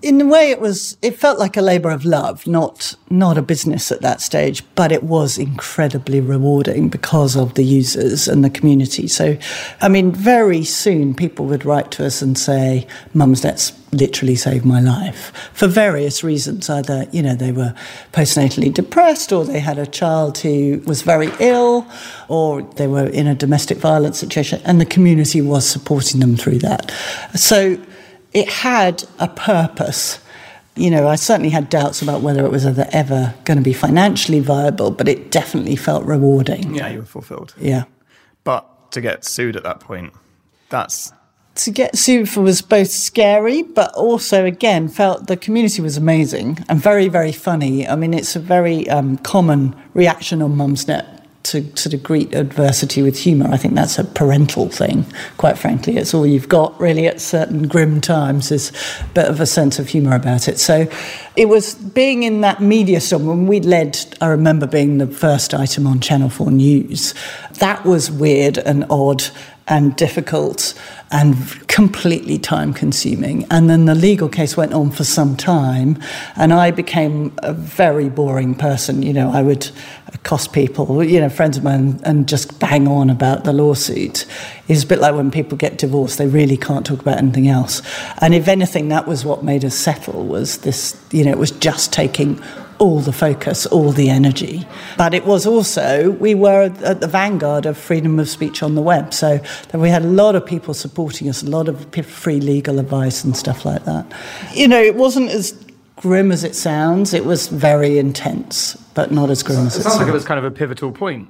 In 0.03 0.21
a 0.21 0.27
way 0.27 0.51
it 0.51 0.61
was 0.61 0.97
it 1.03 1.19
felt 1.19 1.39
like 1.39 1.57
a 1.57 1.63
labor 1.63 1.91
of 1.91 2.05
love 2.05 2.47
not 2.47 2.95
not 3.11 3.37
a 3.37 3.43
business 3.43 3.93
at 3.93 4.01
that 4.01 4.21
stage 4.21 4.63
but 4.75 4.93
it 4.93 5.03
was 5.03 5.37
incredibly 5.37 6.21
rewarding 6.21 6.89
because 6.89 7.37
of 7.37 7.55
the 7.55 7.65
users 7.65 8.27
and 8.29 8.45
the 8.45 8.51
community. 8.51 9.07
So 9.09 9.37
i 9.81 9.89
mean 9.89 10.13
very 10.13 10.65
soon 10.65 11.15
people 11.15 11.47
would 11.47 11.65
write 11.65 11.91
to 11.93 12.07
us 12.07 12.23
and 12.23 12.39
say 12.39 12.87
mumsnet's 13.15 13.73
literally 13.93 14.37
saved 14.37 14.65
my 14.65 14.81
life. 14.81 15.33
For 15.53 15.67
various 15.67 16.23
reasons 16.25 16.71
either 16.71 17.07
you 17.13 17.23
know 17.23 17.35
they 17.35 17.53
were 17.53 17.75
postnatally 18.13 18.73
depressed 18.73 19.33
or 19.33 19.45
they 19.45 19.61
had 19.61 19.79
a 19.79 19.87
child 19.87 20.39
who 20.39 20.83
was 20.87 21.03
very 21.03 21.31
ill 21.41 21.87
or 22.29 22.63
they 22.63 22.87
were 22.87 23.07
in 23.07 23.27
a 23.27 23.35
domestic 23.35 23.79
violence 23.79 24.19
situation 24.19 24.63
and 24.65 24.81
the 24.81 24.87
community 24.87 25.43
was 25.43 25.69
supporting 25.69 26.21
them 26.21 26.37
through 26.37 26.59
that. 26.59 26.91
So 27.35 27.79
it 28.33 28.49
had 28.49 29.05
a 29.19 29.29
purpose 29.29 30.21
you 30.77 30.91
know, 30.91 31.09
I 31.09 31.17
certainly 31.17 31.51
had 31.51 31.69
doubts 31.69 32.01
about 32.01 32.23
whether 32.23 32.45
it 32.45 32.51
was 32.51 32.65
ever, 32.65 32.87
ever 32.91 33.35
going 33.45 33.59
to 33.59 33.63
be 33.63 33.73
financially 33.73 34.41
viable, 34.41 34.91
but 34.91 35.09
it 35.09 35.31
definitely 35.31 35.77
felt 35.77 36.05
rewarding. 36.05 36.75
Yeah, 36.75 36.89
you 36.89 37.01
were 37.01 37.05
fulfilled. 37.05 37.55
Yeah. 37.59 37.85
But 38.45 38.93
to 38.93 39.01
get 39.01 39.25
sued 39.25 39.57
at 39.57 39.63
that 39.65 39.81
point, 39.81 40.15
that's 40.71 41.13
to 41.57 41.71
get 41.71 41.99
sued 41.99 42.29
for 42.29 42.41
was 42.41 42.63
both 42.63 42.89
scary, 42.89 43.63
but 43.63 43.93
also 43.95 44.47
again 44.47 44.89
felt 44.89 45.27
the 45.27 45.37
community 45.37 45.83
was 45.83 45.97
amazing 45.97 46.65
and 46.69 46.81
very, 46.81 47.09
very 47.09 47.33
funny. 47.33 47.87
I 47.87 47.97
mean, 47.97 48.15
it's 48.15 48.35
a 48.35 48.41
very 48.41 48.89
um, 48.89 49.19
common 49.19 49.77
reaction 49.93 50.41
on 50.41 50.55
Mumsnet 50.55 51.20
to 51.51 51.77
sort 51.77 51.95
of 51.95 52.03
greet 52.03 52.35
adversity 52.35 53.03
with 53.03 53.19
humour. 53.19 53.49
I 53.51 53.57
think 53.57 53.75
that's 53.75 53.99
a 53.99 54.05
parental 54.05 54.69
thing, 54.69 55.05
quite 55.37 55.59
frankly. 55.59 55.97
It's 55.97 56.15
all 56.15 56.27
you've 56.27 56.49
got 56.49 56.79
really 56.81 57.07
at 57.07 57.21
certain 57.21 57.67
grim 57.69 58.01
times 58.01 58.51
is 58.51 58.73
a 59.01 59.09
bit 59.15 59.27
of 59.27 59.41
a 59.41 59.47
sense 59.47 59.79
of 59.79 59.89
humour 59.89 60.15
about 60.15 60.49
it. 60.49 60.59
So 60.59 60.87
it 61.37 61.47
was 61.47 61.75
being 61.75 62.23
in 62.23 62.41
that 62.43 62.61
media 62.61 63.01
storm 63.01 63.27
when 63.27 63.47
we 63.47 63.61
led, 63.61 63.99
I 64.21 64.29
remember 64.29 64.67
being 64.67 64.99
the 64.99 65.07
first 65.07 65.55
item 65.55 65.87
on 65.87 66.01
Channel 66.01 66.29
4 66.29 66.51
News. 66.51 67.15
That 67.55 67.85
was 67.85 68.11
weird 68.11 68.59
and 68.59 68.87
odd 68.89 69.25
and 69.71 69.97
difficult 69.97 70.75
and 71.13 71.37
completely 71.69 72.39
time 72.39 72.75
consuming. 72.75 73.47
And 73.51 73.71
then 73.71 73.87
the 73.87 73.95
legal 73.95 74.29
case 74.29 74.57
went 74.57 74.75
on 74.75 74.91
for 74.91 75.05
some 75.05 75.37
time, 75.37 75.99
and 76.37 76.53
I 76.53 76.71
became 76.71 77.33
a 77.39 77.53
very 77.53 78.09
boring 78.09 78.55
person. 78.55 79.03
You 79.03 79.13
know, 79.13 79.31
I 79.31 79.43
would 79.43 79.71
accost 80.13 80.53
people, 80.53 81.03
you 81.03 81.21
know, 81.21 81.29
friends 81.29 81.57
of 81.57 81.65
mine, 81.65 82.01
and 82.05 82.29
just 82.29 82.59
bang 82.61 82.87
on 82.87 83.11
about 83.11 83.45
the 83.45 83.53
lawsuit. 83.53 84.27
It's 84.69 84.83
a 84.83 84.87
bit 84.87 84.99
like 84.99 85.15
when 85.15 85.31
people 85.31 85.57
get 85.57 85.79
divorced, 85.79 86.19
they 86.19 86.27
really 86.27 86.57
can't 86.57 86.85
talk 86.85 87.01
about 87.01 87.19
anything 87.19 87.49
else. 87.49 87.81
And 88.21 88.35
if 88.35 88.49
anything, 88.49 88.89
that 88.89 89.07
was 89.07 89.25
what 89.25 89.43
made 89.43 89.65
us 89.65 89.75
settle, 89.75 90.25
was 90.25 90.59
this, 90.59 91.01
you 91.13 91.25
know, 91.25 91.31
it 91.31 91.39
was 91.39 91.53
just 91.53 91.93
taking 91.93 92.41
all 92.81 92.99
the 93.01 93.13
focus, 93.13 93.67
all 93.67 93.93
the 93.93 94.09
energy. 94.09 94.67
But 94.97 95.15
it 95.15 95.27
was 95.27 95.47
also, 95.47 96.11
we 96.13 96.35
were 96.35 96.63
at 96.83 97.01
the 97.01 97.07
vanguard 97.07 97.67
of 97.67 97.77
freedom 97.77 98.19
of 98.19 98.29
speech 98.29 98.63
on 98.63 98.75
the 98.75 98.83
web. 98.83 99.13
So 99.15 99.39
we 99.75 99.91
had 99.91 100.03
a 100.03 100.09
lot 100.09 100.35
of 100.35 100.45
people 100.45 100.75
supporting 100.75 101.29
us, 101.29 101.43
a 101.43 101.51
lot 101.51 101.69
of 101.69 101.95
free 102.05 102.41
legal 102.41 102.79
advice 102.79 103.23
and 103.23 103.37
stuff 103.37 103.65
like 103.65 103.85
that. 103.85 104.11
You 104.55 104.67
know, 104.67 104.81
it 104.81 104.97
wasn't 104.97 105.31
as 105.31 105.53
grim 105.97 106.33
as 106.33 106.43
it 106.43 106.57
sounds, 106.57 107.13
it 107.13 107.27
was 107.27 107.49
very 107.49 107.99
intense, 107.99 108.75
but 108.95 109.13
not 109.13 109.29
as 109.29 109.43
grim 109.43 109.67
as 109.67 109.77
it, 109.77 109.81
it 109.81 109.83
sounds. 109.83 109.99
like 109.99 110.09
it 110.09 110.13
was 110.13 110.25
kind 110.25 110.39
of 110.39 110.45
a 110.45 110.51
pivotal 110.51 110.91
point 110.91 111.29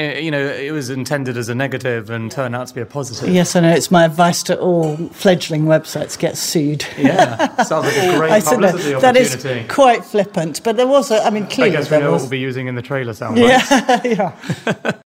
you 0.00 0.30
know, 0.30 0.40
it 0.40 0.72
was 0.72 0.90
intended 0.90 1.36
as 1.36 1.48
a 1.48 1.54
negative 1.54 2.10
and 2.10 2.30
turned 2.30 2.54
out 2.54 2.68
to 2.68 2.74
be 2.74 2.80
a 2.80 2.86
positive. 2.86 3.32
Yes, 3.32 3.56
I 3.56 3.60
know. 3.60 3.70
It's 3.70 3.90
my 3.90 4.04
advice 4.04 4.42
to 4.44 4.58
all 4.58 4.96
fledgling 4.96 5.64
websites: 5.64 6.18
get 6.18 6.36
sued. 6.36 6.84
Yeah, 6.98 7.62
sounds 7.62 7.86
like 7.86 7.96
a 7.96 8.16
great 8.18 8.44
publicity 8.44 8.92
that, 8.92 9.00
that 9.02 9.16
is 9.16 9.46
quite 9.68 10.04
flippant, 10.04 10.62
but 10.62 10.76
there 10.76 10.86
was 10.86 11.10
a. 11.10 11.24
I 11.24 11.30
mean, 11.30 11.46
clearly, 11.46 11.76
I 11.76 11.80
guess 11.80 11.90
we 11.90 11.98
know 11.98 12.12
was, 12.12 12.22
what 12.22 12.26
we'll 12.26 12.30
be 12.30 12.38
using 12.38 12.66
in 12.66 12.74
the 12.74 12.82
trailer 12.82 13.12
sound. 13.12 13.38
Yeah, 13.38 14.00
yeah. 14.04 14.92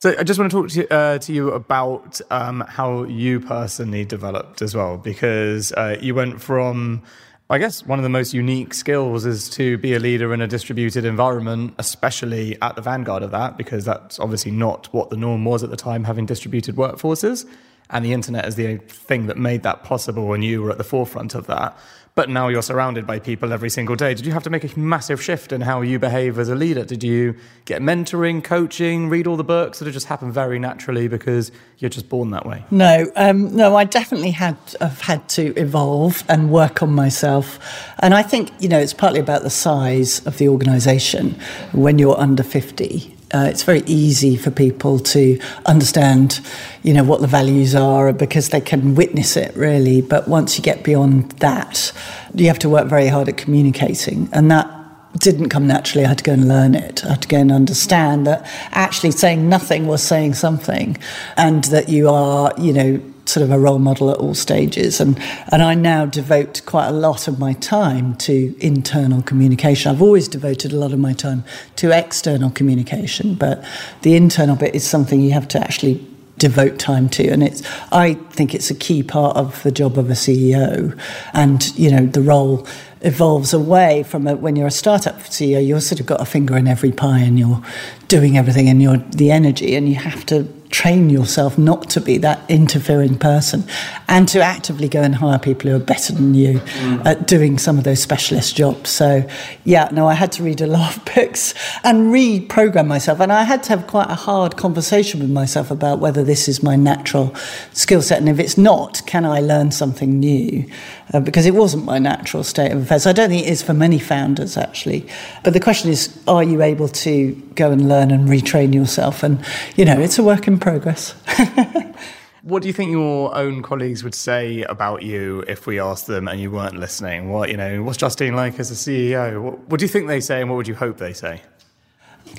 So 0.00 0.14
I 0.16 0.22
just 0.22 0.38
want 0.38 0.52
to 0.52 0.56
talk 0.56 0.70
to, 0.70 0.94
uh, 0.94 1.18
to 1.18 1.32
you 1.32 1.50
about 1.50 2.20
um, 2.30 2.60
how 2.68 3.02
you 3.02 3.40
personally 3.40 4.04
developed 4.04 4.62
as 4.62 4.72
well, 4.72 4.96
because 4.96 5.72
uh, 5.72 5.96
you 6.00 6.14
went 6.14 6.40
from, 6.40 7.02
I 7.50 7.58
guess, 7.58 7.84
one 7.84 7.98
of 7.98 8.04
the 8.04 8.08
most 8.08 8.32
unique 8.32 8.74
skills 8.74 9.26
is 9.26 9.50
to 9.50 9.76
be 9.78 9.94
a 9.94 9.98
leader 9.98 10.32
in 10.32 10.40
a 10.40 10.46
distributed 10.46 11.04
environment, 11.04 11.74
especially 11.78 12.56
at 12.62 12.76
the 12.76 12.80
vanguard 12.80 13.24
of 13.24 13.32
that, 13.32 13.56
because 13.58 13.84
that's 13.84 14.20
obviously 14.20 14.52
not 14.52 14.86
what 14.92 15.10
the 15.10 15.16
norm 15.16 15.44
was 15.44 15.64
at 15.64 15.70
the 15.70 15.76
time, 15.76 16.04
having 16.04 16.26
distributed 16.26 16.76
workforces. 16.76 17.44
And 17.90 18.04
the 18.04 18.12
internet 18.12 18.46
is 18.46 18.54
the 18.54 18.76
thing 18.76 19.26
that 19.26 19.36
made 19.36 19.64
that 19.64 19.82
possible, 19.82 20.32
and 20.32 20.44
you 20.44 20.62
were 20.62 20.70
at 20.70 20.78
the 20.78 20.84
forefront 20.84 21.34
of 21.34 21.48
that 21.48 21.76
but 22.18 22.28
now 22.28 22.48
you're 22.48 22.62
surrounded 22.62 23.06
by 23.06 23.16
people 23.20 23.52
every 23.52 23.70
single 23.70 23.94
day. 23.94 24.12
Did 24.12 24.26
you 24.26 24.32
have 24.32 24.42
to 24.42 24.50
make 24.50 24.64
a 24.64 24.76
massive 24.76 25.22
shift 25.22 25.52
in 25.52 25.60
how 25.60 25.82
you 25.82 26.00
behave 26.00 26.36
as 26.40 26.48
a 26.48 26.56
leader? 26.56 26.84
Did 26.84 27.04
you 27.04 27.36
get 27.64 27.80
mentoring, 27.80 28.42
coaching, 28.42 29.08
read 29.08 29.28
all 29.28 29.36
the 29.36 29.44
books? 29.44 29.78
Did 29.78 29.86
it 29.86 29.92
just 29.92 30.06
happen 30.06 30.32
very 30.32 30.58
naturally 30.58 31.06
because 31.06 31.52
you're 31.78 31.90
just 31.90 32.08
born 32.08 32.32
that 32.32 32.44
way? 32.44 32.64
No, 32.72 33.08
um, 33.14 33.54
no, 33.54 33.76
I 33.76 33.84
definitely 33.84 34.32
had 34.32 34.56
have 34.80 35.00
had 35.00 35.28
to 35.28 35.54
evolve 35.56 36.24
and 36.28 36.50
work 36.50 36.82
on 36.82 36.92
myself. 36.92 37.60
And 38.00 38.12
I 38.14 38.24
think, 38.24 38.50
you 38.58 38.68
know, 38.68 38.80
it's 38.80 38.94
partly 38.94 39.20
about 39.20 39.44
the 39.44 39.50
size 39.50 40.18
of 40.26 40.38
the 40.38 40.48
organisation. 40.48 41.38
When 41.70 42.00
you're 42.00 42.18
under 42.18 42.42
50, 42.42 43.16
uh, 43.34 43.46
it's 43.50 43.62
very 43.62 43.82
easy 43.86 44.36
for 44.36 44.50
people 44.50 44.98
to 44.98 45.38
understand, 45.66 46.40
you 46.82 46.94
know, 46.94 47.04
what 47.04 47.20
the 47.20 47.26
values 47.26 47.74
are 47.74 48.12
because 48.12 48.48
they 48.48 48.60
can 48.60 48.94
witness 48.94 49.36
it 49.36 49.54
really. 49.54 50.00
But 50.00 50.28
once 50.28 50.56
you 50.56 50.64
get 50.64 50.82
beyond 50.82 51.32
that, 51.32 51.92
you 52.34 52.46
have 52.46 52.58
to 52.60 52.68
work 52.68 52.88
very 52.88 53.08
hard 53.08 53.28
at 53.28 53.36
communicating, 53.36 54.28
and 54.32 54.50
that 54.50 54.70
didn't 55.18 55.48
come 55.50 55.66
naturally. 55.66 56.04
I 56.04 56.08
had 56.08 56.18
to 56.18 56.24
go 56.24 56.32
and 56.32 56.48
learn 56.48 56.74
it. 56.74 57.04
I 57.04 57.10
had 57.10 57.22
to 57.22 57.28
go 57.28 57.38
and 57.38 57.52
understand 57.52 58.26
that 58.26 58.46
actually 58.70 59.10
saying 59.10 59.48
nothing 59.48 59.86
was 59.86 60.02
saying 60.02 60.34
something, 60.34 60.96
and 61.36 61.64
that 61.64 61.88
you 61.88 62.08
are, 62.08 62.52
you 62.58 62.72
know, 62.72 63.02
sort 63.28 63.44
of 63.44 63.50
a 63.50 63.58
role 63.58 63.78
model 63.78 64.10
at 64.10 64.16
all 64.16 64.34
stages. 64.34 65.00
And, 65.00 65.18
and 65.52 65.62
I 65.62 65.74
now 65.74 66.06
devote 66.06 66.62
quite 66.66 66.88
a 66.88 66.92
lot 66.92 67.28
of 67.28 67.38
my 67.38 67.52
time 67.54 68.16
to 68.16 68.54
internal 68.58 69.22
communication. 69.22 69.92
I've 69.92 70.02
always 70.02 70.28
devoted 70.28 70.72
a 70.72 70.76
lot 70.76 70.92
of 70.92 70.98
my 70.98 71.12
time 71.12 71.44
to 71.76 71.90
external 71.90 72.50
communication, 72.50 73.34
but 73.34 73.64
the 74.02 74.16
internal 74.16 74.56
bit 74.56 74.74
is 74.74 74.86
something 74.86 75.20
you 75.20 75.32
have 75.32 75.48
to 75.48 75.60
actually 75.60 76.04
devote 76.38 76.78
time 76.78 77.08
to 77.08 77.28
and 77.28 77.42
it's 77.42 77.62
i 77.90 78.14
think 78.30 78.54
it's 78.54 78.70
a 78.70 78.74
key 78.74 79.02
part 79.02 79.36
of 79.36 79.60
the 79.64 79.72
job 79.72 79.98
of 79.98 80.08
a 80.08 80.12
ceo 80.12 80.96
and 81.32 81.76
you 81.76 81.90
know 81.90 82.06
the 82.06 82.20
role 82.20 82.64
evolves 83.00 83.52
away 83.52 84.04
from 84.04 84.24
a, 84.28 84.36
when 84.36 84.54
you're 84.54 84.68
a 84.68 84.70
startup 84.70 85.16
ceo 85.16 85.64
you've 85.66 85.82
sort 85.82 85.98
of 85.98 86.06
got 86.06 86.20
a 86.20 86.24
finger 86.24 86.56
in 86.56 86.68
every 86.68 86.92
pie 86.92 87.18
and 87.18 87.40
you're 87.40 87.60
doing 88.06 88.38
everything 88.38 88.68
and 88.68 88.80
you're 88.80 88.98
the 88.98 89.32
energy 89.32 89.74
and 89.74 89.88
you 89.88 89.96
have 89.96 90.24
to 90.24 90.44
train 90.70 91.08
yourself 91.08 91.56
not 91.56 91.88
to 91.90 92.00
be 92.00 92.18
that 92.18 92.40
interfering 92.48 93.18
person 93.18 93.64
and 94.08 94.28
to 94.28 94.40
actively 94.40 94.88
go 94.88 95.02
and 95.02 95.14
hire 95.14 95.38
people 95.38 95.70
who 95.70 95.76
are 95.76 95.80
better 95.80 96.12
than 96.12 96.34
you 96.34 96.58
mm. 96.58 97.06
at 97.06 97.26
doing 97.26 97.58
some 97.58 97.78
of 97.78 97.84
those 97.84 98.02
specialist 98.02 98.56
jobs. 98.56 98.90
So, 98.90 99.28
yeah, 99.64 99.88
no, 99.92 100.06
I 100.06 100.14
had 100.14 100.32
to 100.32 100.42
read 100.42 100.60
a 100.60 100.66
lot 100.66 100.96
of 100.96 101.04
books 101.14 101.54
and 101.84 102.12
reprogram 102.12 102.86
myself. 102.86 103.20
And 103.20 103.32
I 103.32 103.44
had 103.44 103.62
to 103.64 103.70
have 103.70 103.86
quite 103.86 104.10
a 104.10 104.14
hard 104.14 104.56
conversation 104.56 105.20
with 105.20 105.30
myself 105.30 105.70
about 105.70 105.98
whether 106.00 106.22
this 106.22 106.48
is 106.48 106.62
my 106.62 106.76
natural 106.76 107.34
skill 107.72 108.02
set. 108.02 108.18
And 108.18 108.28
if 108.28 108.38
it's 108.38 108.58
not, 108.58 109.02
can 109.06 109.24
I 109.24 109.40
learn 109.40 109.70
something 109.70 110.18
new? 110.18 110.64
Uh, 111.12 111.20
because 111.20 111.46
it 111.46 111.54
wasn't 111.54 111.84
my 111.84 111.98
natural 111.98 112.44
state 112.44 112.70
of 112.70 112.82
affairs. 112.82 113.06
I 113.06 113.12
don't 113.12 113.30
think 113.30 113.46
it 113.46 113.50
is 113.50 113.62
for 113.62 113.72
many 113.72 113.98
founders, 113.98 114.58
actually. 114.58 115.06
But 115.42 115.54
the 115.54 115.60
question 115.60 115.90
is, 115.90 116.16
are 116.28 116.44
you 116.44 116.60
able 116.60 116.88
to 116.88 117.32
go 117.54 117.70
and 117.70 117.88
learn 117.88 118.10
and 118.10 118.28
retrain 118.28 118.74
yourself? 118.74 119.22
And, 119.22 119.42
you 119.76 119.86
know, 119.86 119.98
it's 119.98 120.18
a 120.18 120.22
work 120.22 120.46
in 120.46 120.57
progress. 120.58 121.14
what 122.42 122.62
do 122.62 122.68
you 122.68 122.74
think 122.74 122.90
your 122.90 123.34
own 123.34 123.62
colleagues 123.62 124.04
would 124.04 124.14
say 124.14 124.62
about 124.62 125.02
you 125.02 125.44
if 125.48 125.66
we 125.66 125.78
asked 125.78 126.06
them 126.06 126.28
and 126.28 126.40
you 126.40 126.50
weren't 126.50 126.78
listening? 126.78 127.30
What, 127.30 127.50
you 127.50 127.56
know, 127.56 127.82
what's 127.82 127.98
Justine 127.98 128.34
like 128.34 128.58
as 128.58 128.70
a 128.70 128.74
CEO? 128.74 129.40
What, 129.40 129.58
what 129.68 129.80
do 129.80 129.84
you 129.84 129.88
think 129.88 130.06
they 130.06 130.20
say 130.20 130.40
and 130.40 130.50
what 130.50 130.56
would 130.56 130.68
you 130.68 130.74
hope 130.74 130.98
they 130.98 131.12
say? 131.12 131.42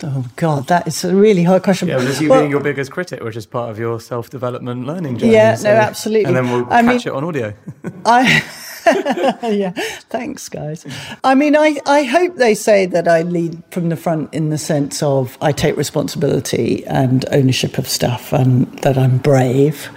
Oh 0.03 0.25
God, 0.35 0.67
that 0.67 0.87
is 0.87 1.03
a 1.03 1.15
really 1.15 1.43
hard 1.43 1.63
question. 1.63 1.87
Yeah, 1.87 1.97
was 1.97 2.21
you 2.21 2.29
well, 2.29 2.41
being 2.41 2.51
your 2.51 2.61
biggest 2.61 2.91
critic, 2.91 3.23
which 3.23 3.35
is 3.35 3.45
part 3.45 3.69
of 3.69 3.79
your 3.79 3.99
self-development 3.99 4.85
learning 4.85 5.17
journey. 5.17 5.33
Yeah, 5.33 5.55
so, 5.55 5.73
no, 5.73 5.79
absolutely. 5.79 6.25
And 6.25 6.35
then 6.35 6.49
we'll 6.51 6.65
I 6.65 6.81
catch 6.81 7.05
mean, 7.05 7.13
it 7.13 7.17
on 7.17 7.23
audio. 7.23 7.53
I. 8.05 8.43
yeah, 9.43 9.71
thanks, 10.09 10.49
guys. 10.49 10.85
I 11.23 11.35
mean, 11.35 11.55
I, 11.55 11.79
I 11.85 12.03
hope 12.03 12.35
they 12.35 12.55
say 12.55 12.85
that 12.87 13.07
I 13.07 13.21
lead 13.23 13.61
from 13.71 13.89
the 13.89 13.95
front 13.95 14.33
in 14.33 14.49
the 14.49 14.57
sense 14.57 15.03
of 15.03 15.37
I 15.41 15.51
take 15.51 15.77
responsibility 15.77 16.85
and 16.87 17.25
ownership 17.31 17.77
of 17.77 17.87
stuff 17.87 18.33
and 18.33 18.65
that 18.79 18.97
I'm 18.97 19.17
brave. 19.17 19.89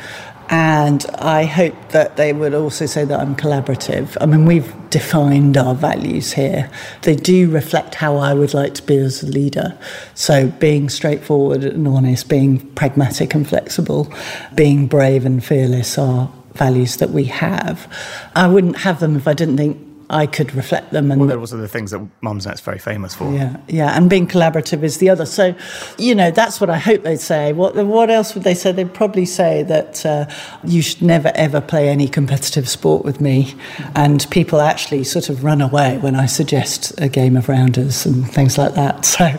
And 0.49 1.07
I 1.15 1.45
hope 1.45 1.75
that 1.93 2.17
they 2.17 2.35
would 2.35 2.53
also 2.53 2.85
say 2.85 3.07
that 3.07 3.19
I'm 3.19 3.35
collaborative. 3.35 4.19
I 4.21 4.27
mean, 4.27 4.45
we've 4.45 4.71
defined 4.91 5.57
our 5.57 5.75
values 5.75 6.33
here. 6.33 6.71
They 7.03 7.17
do 7.17 7.51
reflect 7.51 7.95
how 7.95 8.19
I 8.19 8.35
would 8.35 8.53
like 8.53 8.75
to 8.75 8.83
be 8.83 8.99
as 8.99 9.23
a 9.23 9.27
leader. 9.27 9.79
So, 10.13 10.49
being 10.49 10.91
straightforward 10.91 11.65
and 11.65 11.89
honest, 11.89 12.29
being 12.29 12.59
pragmatic 12.75 13.35
and 13.35 13.49
flexible, 13.49 14.13
being 14.55 14.89
brave 14.89 15.25
and 15.25 15.43
fearless 15.43 15.97
are 15.97 16.31
values 16.55 16.97
that 16.99 17.11
we 17.11 17.25
have. 17.25 17.91
I 18.35 18.47
wouldn't 18.47 18.79
have 18.79 19.01
them 19.01 19.17
if 19.17 19.27
I 19.27 19.33
didn't 19.35 19.57
think 19.57 19.92
I 20.13 20.27
could 20.27 20.55
reflect 20.55 20.91
them. 20.91 21.11
And 21.11 21.21
well, 21.21 21.29
they're 21.29 21.41
also 21.41 21.57
the 21.57 21.67
things 21.67 21.91
that 21.93 22.01
Mumsnet's 22.21 22.61
very 22.61 22.79
famous 22.79 23.15
for. 23.15 23.33
Yeah, 23.33 23.57
yeah, 23.67 23.97
and 23.97 24.11
being 24.11 24.27
collaborative 24.27 24.83
is 24.83 24.99
the 24.99 25.09
other. 25.09 25.25
So, 25.25 25.55
you 25.97 26.15
know, 26.15 26.31
that's 26.31 26.61
what 26.61 26.69
I 26.69 26.79
hope 26.79 27.03
they'd 27.03 27.19
say. 27.19 27.55
What 27.55 27.75
what 27.75 28.11
else 28.11 28.35
would 28.35 28.45
they 28.45 28.55
say? 28.55 28.73
They'd 28.73 28.93
probably 28.93 29.25
say 29.25 29.63
that 29.63 30.05
uh, 30.05 30.27
you 30.65 30.83
should 30.83 31.01
never 31.01 31.33
ever 31.35 31.63
play 31.63 31.89
any 31.89 32.09
competitive 32.09 32.69
sport 32.69 33.07
with 33.07 33.23
me, 33.23 33.55
and 33.95 34.29
people 34.31 34.61
actually 34.61 35.05
sort 35.05 35.31
of 35.31 35.45
run 35.45 35.63
away 35.63 35.97
when 35.99 36.15
I 36.15 36.27
suggest 36.27 36.93
a 37.01 37.09
game 37.09 37.35
of 37.35 37.49
rounders 37.49 38.05
and 38.05 38.31
things 38.31 38.59
like 38.59 38.75
that. 38.75 38.93
So, 39.13 39.31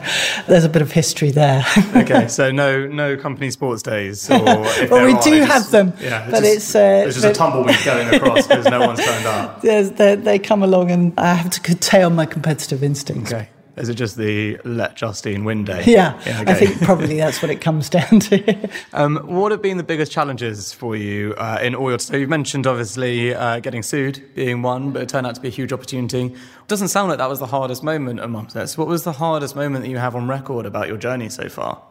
there's 0.48 0.66
a 0.66 0.70
bit 0.70 0.82
of 0.84 0.92
history 0.92 1.32
there. 1.32 1.66
okay, 1.96 2.28
so 2.28 2.52
no 2.52 2.86
no 2.86 3.18
company 3.18 3.50
sports 3.50 3.82
days. 3.82 4.30
Or 4.30 4.44
well, 4.44 5.06
we 5.06 5.20
do 5.22 5.42
have 5.42 5.72
them, 5.72 5.94
yeah, 6.00 6.30
but 6.30 6.42
just, 6.42 6.56
it's 6.56 6.76
uh, 6.76 6.80
there's 6.80 7.16
just 7.16 7.26
a 7.26 7.34
tumbleweed 7.34 7.78
going 7.84 8.14
across 8.14 8.48
because 8.48 8.66
no 8.66 8.86
one's 8.86 9.04
turned 9.04 9.26
up. 9.26 9.62
They, 9.62 10.16
they 10.16 10.40
come 10.40 10.63
along 10.64 10.92
and 10.92 11.14
I 11.18 11.34
have 11.34 11.50
to 11.52 11.62
curtail 11.62 12.10
my 12.10 12.26
competitive 12.26 12.84
instincts. 12.84 13.32
Okay. 13.34 13.50
Is 13.76 13.90
it 13.90 13.96
just 13.96 14.18
the 14.18 14.60
let 14.64 14.96
Justine 14.96 15.46
win 15.46 15.66
day? 15.66 15.84
Yeah, 15.88 16.20
yeah 16.28 16.42
okay. 16.42 16.52
I 16.52 16.54
think 16.54 16.80
probably 16.82 17.18
that's 17.18 17.42
what 17.42 17.50
it 17.50 17.60
comes 17.60 17.90
down 17.90 18.20
to. 18.20 18.70
um, 18.94 19.18
what 19.26 19.52
have 19.52 19.64
been 19.64 19.78
the 19.78 19.84
biggest 19.84 20.12
challenges 20.12 20.72
for 20.72 20.96
you 20.96 21.34
uh, 21.40 21.58
in 21.60 21.74
all 21.74 21.90
your? 21.90 21.98
So 21.98 22.16
you've 22.16 22.30
mentioned 22.30 22.68
obviously 22.68 23.34
uh, 23.34 23.60
getting 23.62 23.82
sued 23.82 24.36
being 24.36 24.62
one, 24.62 24.92
but 24.92 25.02
it 25.02 25.10
turned 25.10 25.26
out 25.26 25.34
to 25.36 25.42
be 25.42 25.48
a 25.48 25.52
huge 25.52 25.74
opportunity. 25.74 26.36
Doesn't 26.68 26.90
sound 26.90 27.10
like 27.10 27.18
that 27.18 27.30
was 27.30 27.40
the 27.40 27.48
hardest 27.48 27.84
moment 27.84 28.20
at 28.20 28.30
Mumsnet. 28.30 28.78
What 28.78 28.88
was 28.88 29.06
the 29.06 29.14
hardest 29.14 29.56
moment 29.56 29.84
that 29.84 29.90
you 29.90 29.98
have 29.98 30.16
on 30.16 30.28
record 30.28 30.68
about 30.68 30.88
your 30.88 30.98
journey 30.98 31.30
so 31.30 31.50
far? 31.50 31.82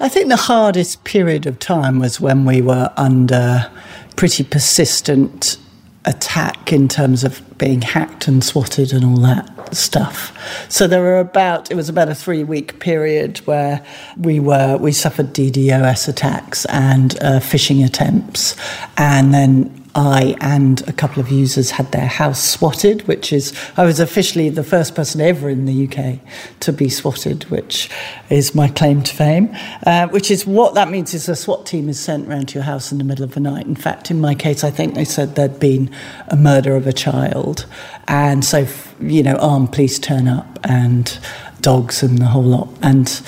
I 0.00 0.10
think 0.10 0.28
the 0.28 0.36
hardest 0.36 1.04
period 1.04 1.46
of 1.46 1.58
time 1.58 2.00
was 2.00 2.20
when 2.20 2.44
we 2.44 2.60
were 2.60 2.92
under 2.98 3.70
pretty 4.14 4.44
persistent 4.44 5.56
attack 6.04 6.72
in 6.72 6.88
terms 6.88 7.24
of 7.24 7.42
being 7.58 7.82
hacked 7.82 8.28
and 8.28 8.42
swatted 8.42 8.92
and 8.92 9.04
all 9.04 9.16
that 9.18 9.76
stuff. 9.76 10.36
So 10.70 10.86
there 10.86 11.02
were 11.02 11.18
about 11.18 11.70
it 11.70 11.74
was 11.74 11.88
about 11.88 12.08
a 12.08 12.14
three 12.14 12.44
week 12.44 12.80
period 12.80 13.38
where 13.38 13.84
we 14.16 14.40
were 14.40 14.78
we 14.78 14.92
suffered 14.92 15.34
DDoS 15.34 16.08
attacks 16.08 16.64
and 16.66 17.16
uh, 17.22 17.40
phishing 17.40 17.84
attempts, 17.84 18.56
and 18.96 19.34
then 19.34 19.87
I 19.98 20.36
and 20.40 20.86
a 20.88 20.92
couple 20.92 21.20
of 21.20 21.28
users 21.28 21.72
had 21.72 21.90
their 21.90 22.06
house 22.06 22.40
swatted, 22.40 23.08
which 23.08 23.32
is, 23.32 23.52
I 23.76 23.84
was 23.84 23.98
officially 23.98 24.48
the 24.48 24.62
first 24.62 24.94
person 24.94 25.20
ever 25.20 25.50
in 25.50 25.64
the 25.64 25.88
UK 25.88 26.20
to 26.60 26.72
be 26.72 26.88
swatted, 26.88 27.42
which 27.50 27.90
is 28.30 28.54
my 28.54 28.68
claim 28.68 29.02
to 29.02 29.12
fame. 29.12 29.56
Uh, 29.84 30.06
which 30.06 30.30
is 30.30 30.46
what 30.46 30.74
that 30.74 30.88
means 30.88 31.14
is 31.14 31.28
a 31.28 31.34
SWAT 31.34 31.66
team 31.66 31.88
is 31.88 31.98
sent 31.98 32.28
round 32.28 32.48
to 32.50 32.54
your 32.54 32.62
house 32.62 32.92
in 32.92 32.98
the 32.98 33.04
middle 33.04 33.24
of 33.24 33.34
the 33.34 33.40
night. 33.40 33.66
In 33.66 33.74
fact, 33.74 34.08
in 34.08 34.20
my 34.20 34.36
case, 34.36 34.62
I 34.62 34.70
think 34.70 34.94
they 34.94 35.04
said 35.04 35.34
there'd 35.34 35.58
been 35.58 35.90
a 36.28 36.36
murder 36.36 36.76
of 36.76 36.86
a 36.86 36.92
child. 36.92 37.66
And 38.06 38.44
so, 38.44 38.68
you 39.00 39.24
know, 39.24 39.34
armed 39.34 39.72
police 39.72 39.98
turn 39.98 40.28
up 40.28 40.60
and 40.62 41.18
dogs 41.60 42.04
and 42.04 42.18
the 42.18 42.26
whole 42.26 42.44
lot. 42.44 42.68
And 42.82 43.20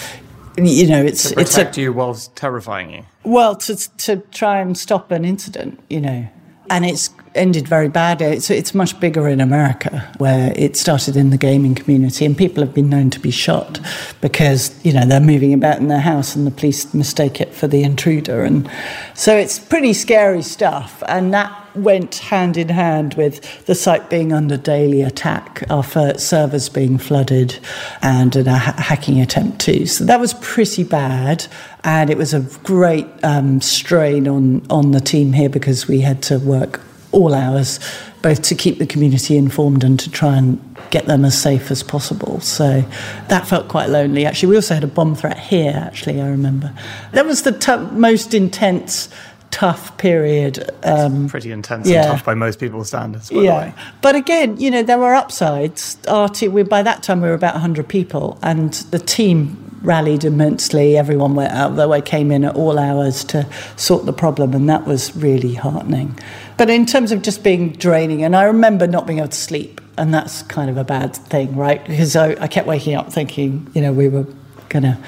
you 0.57 0.87
know, 0.87 1.03
it's 1.03 1.31
to 1.31 1.35
protect 1.35 1.71
it's 1.71 1.79
a, 1.79 1.81
you 1.81 1.93
whilst 1.93 2.37
terrifying 2.37 2.93
you. 2.93 3.07
Well, 3.25 3.57
to 3.57 3.77
to 3.99 4.19
try 4.31 4.61
and 4.61 4.79
stop 4.79 5.11
an 5.11 5.25
incident, 5.25 5.81
you 5.89 6.01
know, 6.01 6.29
and 6.71 6.87
it's 6.87 7.11
ended 7.35 7.69
very 7.69 7.89
badly. 7.89 8.27
It's, 8.27 8.51
it's 8.51 8.75
much 8.75 8.99
bigger 8.99 9.29
in 9.29 9.41
America, 9.41 10.11
where 10.19 10.53
it 10.57 10.77
started 10.77 11.17
in 11.17 11.31
the 11.31 11.37
gaming 11.37 11.75
community, 11.75 12.25
and 12.25 12.37
people 12.37 12.65
have 12.65 12.73
been 12.73 12.89
known 12.89 13.11
to 13.11 13.21
be 13.21 13.31
shot 13.31 13.81
because 14.21 14.73
you 14.85 14.93
know 14.93 15.05
they're 15.05 15.21
moving 15.21 15.53
about 15.53 15.79
in 15.79 15.89
their 15.89 16.01
house, 16.01 16.35
and 16.35 16.47
the 16.47 16.51
police 16.51 16.95
mistake 16.95 17.41
it 17.41 17.53
for 17.53 17.67
the 17.67 17.83
intruder, 17.83 18.43
and 18.45 18.71
so 19.15 19.37
it's 19.37 19.59
pretty 19.59 19.93
scary 19.93 20.43
stuff. 20.43 21.03
And 21.09 21.35
that 21.35 21.60
went 21.75 22.17
hand 22.17 22.57
in 22.57 22.69
hand 22.69 23.15
with 23.15 23.65
the 23.67 23.75
site 23.75 24.11
being 24.11 24.33
under 24.33 24.57
daily 24.57 25.03
attack, 25.03 25.63
our 25.71 25.85
servers 26.19 26.69
being 26.69 26.99
flooded, 26.99 27.59
and 28.03 28.35
a 28.37 28.59
hacking 28.59 29.21
attempt 29.21 29.61
too. 29.61 29.87
So 29.87 30.05
that 30.05 30.21
was 30.21 30.35
pretty 30.35 30.85
bad, 30.85 31.47
and 31.85 32.11
it 32.11 32.17
was 32.17 32.35
a 32.35 32.41
great 32.63 33.07
um, 33.23 33.61
strain 33.61 34.29
on 34.29 34.67
on 34.71 34.93
the 34.93 35.01
team 35.01 35.33
here 35.33 35.49
because 35.49 35.89
we 35.89 36.01
had 36.01 36.23
to 36.25 36.39
work 36.39 36.81
all 37.13 37.35
hours, 37.35 37.81
both 38.23 38.43
to 38.43 38.55
keep 38.55 38.79
the 38.79 38.87
community 38.87 39.37
informed 39.37 39.83
and 39.83 39.99
to 39.99 40.11
try 40.11 40.37
and 40.37 40.61
get 40.91 41.07
them 41.07 41.25
as 41.25 41.41
safe 41.41 41.71
as 41.71 41.83
possible. 41.83 42.41
So 42.41 42.85
that 43.29 43.47
felt 43.47 43.69
quite 43.69 43.89
lonely. 43.89 44.27
Actually, 44.27 44.51
we 44.51 44.57
also 44.57 44.75
had 44.75 44.85
a 44.85 44.89
bomb 44.89 45.15
threat 45.15 45.39
here. 45.39 45.73
Actually, 45.75 46.21
I 46.21 46.29
remember 46.29 46.73
that 47.13 47.27
was 47.27 47.43
the 47.43 47.53
t- 47.53 47.77
most 47.93 48.35
intense 48.35 49.09
tough 49.51 49.97
period. 49.99 50.71
Um, 50.83 51.29
pretty 51.29 51.53
intense 51.53 51.89
yeah. 51.89 52.03
and 52.03 52.11
tough 52.13 52.25
by 52.25 52.35
most 52.35 52.59
people's 52.59 52.89
standards, 52.89 53.31
yeah. 53.31 53.73
But 54.03 54.17
again, 54.17 54.59
you 54.59 54.71
know, 54.71 54.83
there 54.83 54.99
were 54.99 55.15
upsides. 55.15 55.99
Our 56.09 56.29
team, 56.29 56.53
we, 56.53 56.63
by 56.63 56.83
that 56.83 57.03
time, 57.03 57.21
we 57.21 57.29
were 57.29 57.35
about 57.35 57.55
100 57.55 57.89
people, 57.89 58.39
and 58.43 58.73
the 58.73 58.99
team 58.99 59.71
rallied 59.83 60.25
immensely. 60.25 60.97
Everyone 60.97 61.35
went 61.35 61.53
out 61.53 61.77
their 61.77 61.89
way, 61.89 62.03
came 62.03 62.31
in 62.31 62.45
at 62.45 62.55
all 62.55 62.79
hours 62.79 63.25
to 63.25 63.47
sort 63.77 64.07
the 64.07 64.13
problem, 64.13 64.55
and 64.55 64.69
that 64.69 64.87
was 64.87 65.15
really 65.17 65.55
heartening. 65.55 66.19
But 66.57 66.71
in 66.71 66.87
terms 66.87 67.13
of 67.13 67.23
just 67.23 67.43
being 67.43 67.73
draining, 67.73 68.23
and 68.23 68.37
I 68.37 68.45
remember 68.45 68.87
not 68.87 69.07
being 69.07 69.19
able 69.19 69.29
to 69.29 69.37
sleep, 69.37 69.81
and 69.97 70.13
that's 70.15 70.43
kind 70.43 70.71
of 70.71 70.77
a 70.77 70.85
bad 70.85 71.15
thing, 71.17 71.57
right? 71.57 71.85
Because 71.87 72.17
I, 72.17 72.33
I 72.43 72.49
kept 72.49 72.67
waking 72.67 72.95
up 72.95 73.13
thinking, 73.13 73.71
you 73.75 73.83
know, 73.83 73.93
we 73.93 74.09
were 74.09 74.27
going 74.71 74.85
to, 74.85 74.99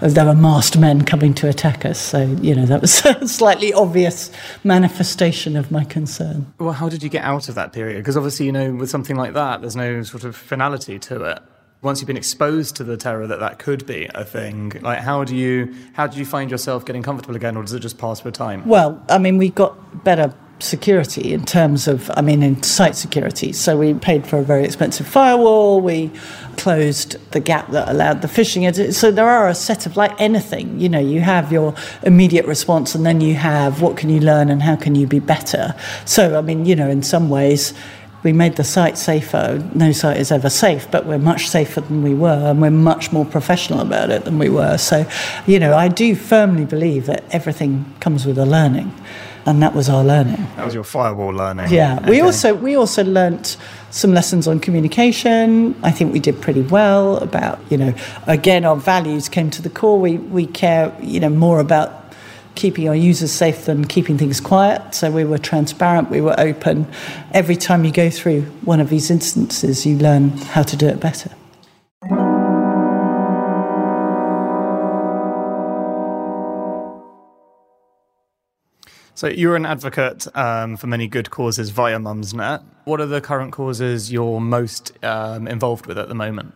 there 0.00 0.26
were 0.26 0.34
masked 0.34 0.76
men 0.76 1.04
coming 1.04 1.32
to 1.34 1.48
attack 1.48 1.86
us. 1.86 1.98
So, 1.98 2.22
you 2.42 2.54
know, 2.54 2.66
that 2.66 2.82
was 2.82 3.04
a 3.06 3.26
slightly 3.26 3.72
obvious 3.72 4.30
manifestation 4.64 5.56
of 5.56 5.70
my 5.70 5.84
concern. 5.84 6.52
Well, 6.58 6.72
how 6.72 6.88
did 6.88 7.02
you 7.02 7.08
get 7.08 7.24
out 7.24 7.48
of 7.48 7.54
that 7.54 7.72
period? 7.72 7.98
Because 7.98 8.16
obviously, 8.16 8.46
you 8.46 8.52
know, 8.52 8.74
with 8.74 8.90
something 8.90 9.16
like 9.16 9.32
that, 9.32 9.62
there's 9.62 9.76
no 9.76 10.02
sort 10.02 10.24
of 10.24 10.36
finality 10.36 10.98
to 10.98 11.24
it. 11.24 11.42
once 11.82 12.00
you've 12.00 12.06
been 12.06 12.16
exposed 12.16 12.76
to 12.76 12.84
the 12.84 12.96
terror 12.96 13.26
that 13.26 13.40
that 13.40 13.58
could 13.58 13.84
be 13.86 14.08
a 14.14 14.24
thing, 14.24 14.72
like 14.82 15.00
how 15.00 15.24
do 15.24 15.36
you 15.36 15.74
how 15.94 16.06
do 16.06 16.18
you 16.18 16.24
find 16.24 16.50
yourself 16.50 16.84
getting 16.84 17.02
comfortable 17.02 17.36
again, 17.36 17.56
or 17.56 17.62
does 17.62 17.72
it 17.72 17.80
just 17.80 17.98
pass 17.98 18.22
with 18.24 18.34
time? 18.34 18.66
Well, 18.66 19.02
I 19.08 19.18
mean, 19.18 19.36
we 19.36 19.50
got 19.50 20.04
better 20.04 20.32
security 20.58 21.32
in 21.32 21.44
terms 21.44 21.88
of, 21.88 22.10
I 22.14 22.20
mean, 22.20 22.42
in 22.42 22.62
site 22.62 22.94
security. 22.94 23.52
So 23.52 23.76
we 23.76 23.94
paid 23.94 24.26
for 24.26 24.38
a 24.38 24.42
very 24.42 24.64
expensive 24.64 25.08
firewall. 25.08 25.80
We 25.80 26.10
closed 26.56 27.16
the 27.32 27.40
gap 27.40 27.70
that 27.72 27.88
allowed 27.88 28.22
the 28.22 28.28
phishing. 28.28 28.92
So 28.92 29.10
there 29.10 29.28
are 29.28 29.48
a 29.48 29.54
set 29.54 29.86
of 29.86 29.96
like 29.96 30.18
anything, 30.20 30.78
you 30.78 30.88
know, 30.88 31.00
you 31.00 31.20
have 31.20 31.50
your 31.50 31.74
immediate 32.02 32.46
response 32.46 32.94
and 32.94 33.04
then 33.04 33.20
you 33.20 33.34
have 33.34 33.82
what 33.82 33.96
can 33.96 34.08
you 34.08 34.20
learn 34.20 34.50
and 34.50 34.62
how 34.62 34.76
can 34.76 34.94
you 34.94 35.06
be 35.06 35.18
better. 35.18 35.74
So, 36.04 36.38
I 36.38 36.42
mean, 36.42 36.64
you 36.64 36.76
know, 36.76 36.88
in 36.88 37.02
some 37.02 37.28
ways, 37.28 37.74
we 38.22 38.32
made 38.32 38.54
the 38.54 38.62
site 38.62 38.96
safer. 38.96 39.68
No 39.74 39.90
site 39.90 40.18
is 40.18 40.30
ever 40.30 40.48
safe, 40.48 40.88
but 40.90 41.06
we're 41.06 41.18
much 41.18 41.48
safer 41.48 41.80
than 41.80 42.04
we 42.04 42.14
were, 42.14 42.50
and 42.50 42.62
we're 42.62 42.70
much 42.70 43.10
more 43.10 43.24
professional 43.24 43.80
about 43.80 44.10
it 44.10 44.24
than 44.24 44.38
we 44.38 44.48
were. 44.48 44.78
So, 44.78 45.06
you 45.44 45.58
know, 45.58 45.74
I 45.74 45.88
do 45.88 46.14
firmly 46.14 46.64
believe 46.64 47.06
that 47.06 47.24
everything 47.30 47.92
comes 47.98 48.24
with 48.24 48.38
a 48.38 48.46
learning, 48.46 48.94
and 49.46 49.62
that 49.62 49.74
was 49.74 49.88
our 49.88 50.04
learning. 50.04 50.46
That 50.56 50.64
was 50.64 50.74
your 50.74 50.84
firewall 50.84 51.32
learning. 51.32 51.70
Yeah, 51.70 51.98
okay. 51.98 52.10
we 52.10 52.20
also 52.20 52.54
we 52.54 52.76
also 52.76 53.04
learnt 53.04 53.56
some 53.90 54.14
lessons 54.14 54.46
on 54.46 54.60
communication. 54.60 55.74
I 55.82 55.90
think 55.90 56.12
we 56.12 56.20
did 56.20 56.40
pretty 56.40 56.62
well 56.62 57.18
about 57.18 57.58
you 57.70 57.76
know 57.76 57.94
again 58.26 58.64
our 58.64 58.76
values 58.76 59.28
came 59.28 59.50
to 59.50 59.62
the 59.62 59.70
core. 59.70 59.98
We 59.98 60.18
we 60.18 60.46
care 60.46 60.96
you 61.00 61.20
know 61.20 61.30
more 61.30 61.60
about 61.60 61.98
keeping 62.54 62.88
our 62.88 62.94
users 62.94 63.32
safe 63.32 63.64
than 63.64 63.86
keeping 63.86 64.18
things 64.18 64.40
quiet. 64.40 64.94
So 64.94 65.10
we 65.10 65.24
were 65.24 65.38
transparent, 65.38 66.10
we 66.10 66.20
were 66.20 66.38
open. 66.38 66.86
Every 67.32 67.56
time 67.56 67.84
you 67.84 67.92
go 67.92 68.10
through 68.10 68.42
one 68.64 68.78
of 68.78 68.90
these 68.90 69.10
instances, 69.10 69.86
you 69.86 69.96
learn 69.96 70.30
how 70.30 70.62
to 70.62 70.76
do 70.76 70.86
it 70.86 71.00
better. 71.00 71.30
So 79.22 79.28
you're 79.28 79.54
an 79.54 79.66
advocate 79.66 80.26
um, 80.36 80.76
for 80.76 80.88
many 80.88 81.06
good 81.06 81.30
causes 81.30 81.70
via 81.70 81.96
Mumsnet. 82.00 82.60
What 82.86 83.00
are 83.00 83.06
the 83.06 83.20
current 83.20 83.52
causes 83.52 84.10
you're 84.10 84.40
most 84.40 84.92
um, 85.04 85.46
involved 85.46 85.86
with 85.86 85.96
at 85.96 86.08
the 86.08 86.14
moment? 86.16 86.52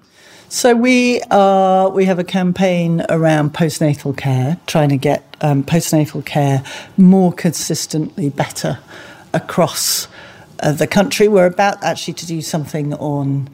So 0.49 0.75
we 0.75 1.23
are 1.31 1.89
we 1.89 2.07
have 2.07 2.19
a 2.19 2.25
campaign 2.25 3.07
around 3.09 3.55
postnatal 3.55 4.17
care, 4.17 4.59
trying 4.67 4.89
to 4.89 4.97
get 4.97 5.37
um, 5.43 5.63
postnatal 5.63 6.27
care 6.27 6.65
more 6.97 7.33
consistently 7.33 8.31
better 8.31 8.81
across 9.33 10.09
uh, 10.59 10.73
the 10.73 10.89
country. 10.89 11.29
We're 11.29 11.47
about 11.47 11.81
actually 11.85 12.15
to 12.15 12.27
do 12.27 12.43
something 12.43 12.95
on 12.95 13.49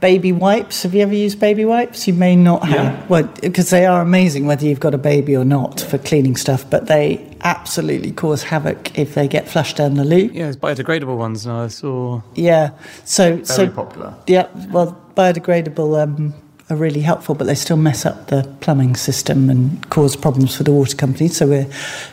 baby 0.00 0.32
wipes. 0.32 0.82
Have 0.82 0.94
you 0.94 1.02
ever 1.02 1.14
used 1.14 1.38
baby 1.38 1.64
wipes? 1.64 2.06
You 2.06 2.14
may 2.14 2.36
not 2.36 2.64
have. 2.64 2.94
Yeah. 2.94 3.06
Well, 3.08 3.24
because 3.42 3.70
they 3.70 3.86
are 3.86 4.00
amazing 4.00 4.46
whether 4.46 4.64
you've 4.64 4.80
got 4.80 4.94
a 4.94 4.98
baby 4.98 5.36
or 5.36 5.44
not 5.44 5.80
for 5.80 5.98
cleaning 5.98 6.36
stuff, 6.36 6.68
but 6.68 6.86
they 6.86 7.26
absolutely 7.42 8.12
cause 8.12 8.42
havoc 8.42 8.98
if 8.98 9.14
they 9.14 9.28
get 9.28 9.48
flushed 9.48 9.76
down 9.76 9.94
the 9.94 10.04
loo. 10.04 10.30
Yeah, 10.32 10.48
it's 10.48 10.56
biodegradable 10.56 11.16
ones 11.16 11.46
now. 11.46 11.62
I 11.62 11.68
saw. 11.68 12.22
Yeah, 12.34 12.70
so 13.04 13.34
very 13.34 13.44
so 13.44 13.70
popular. 13.70 14.14
Yeah, 14.26 14.48
well, 14.70 15.00
biodegradable 15.14 16.02
um, 16.02 16.34
are 16.70 16.76
really 16.76 17.00
helpful, 17.00 17.34
but 17.34 17.46
they 17.46 17.54
still 17.54 17.76
mess 17.76 18.06
up 18.06 18.28
the 18.28 18.42
plumbing 18.60 18.96
system 18.96 19.50
and 19.50 19.88
cause 19.90 20.16
problems 20.16 20.56
for 20.56 20.62
the 20.62 20.72
water 20.72 20.96
company. 20.96 21.28
So 21.28 21.46
we're 21.46 21.70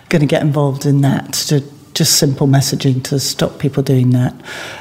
going 0.09 0.21
to 0.21 0.27
get 0.27 0.41
involved 0.41 0.85
in 0.85 1.01
that 1.01 1.33
to 1.33 1.61
just 1.93 2.17
simple 2.17 2.47
messaging 2.47 3.03
to 3.05 3.19
stop 3.19 3.59
people 3.59 3.83
doing 3.83 4.11
that. 4.11 4.33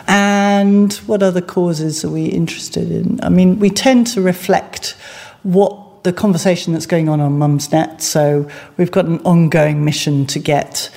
And 0.07 0.93
what 1.07 1.23
other 1.23 1.41
causes 1.41 2.05
are 2.05 2.11
we 2.11 2.27
interested 2.27 2.91
in? 2.91 3.21
I 3.23 3.29
mean, 3.29 3.59
we 3.59 3.71
tend 3.71 4.07
to 4.09 4.21
reflect 4.21 4.97
what 5.43 6.05
the 6.05 6.13
conversation 6.13 6.73
that's 6.73 6.87
going 6.87 7.09
on 7.09 7.21
on 7.21 7.39
Mumsnet. 7.39 8.01
So 8.01 8.49
we've 8.77 8.91
got 8.93 9.07
an 9.07 9.19
ongoing 9.21 9.85
mission 9.85 10.27
to 10.27 10.39
get 10.39 10.91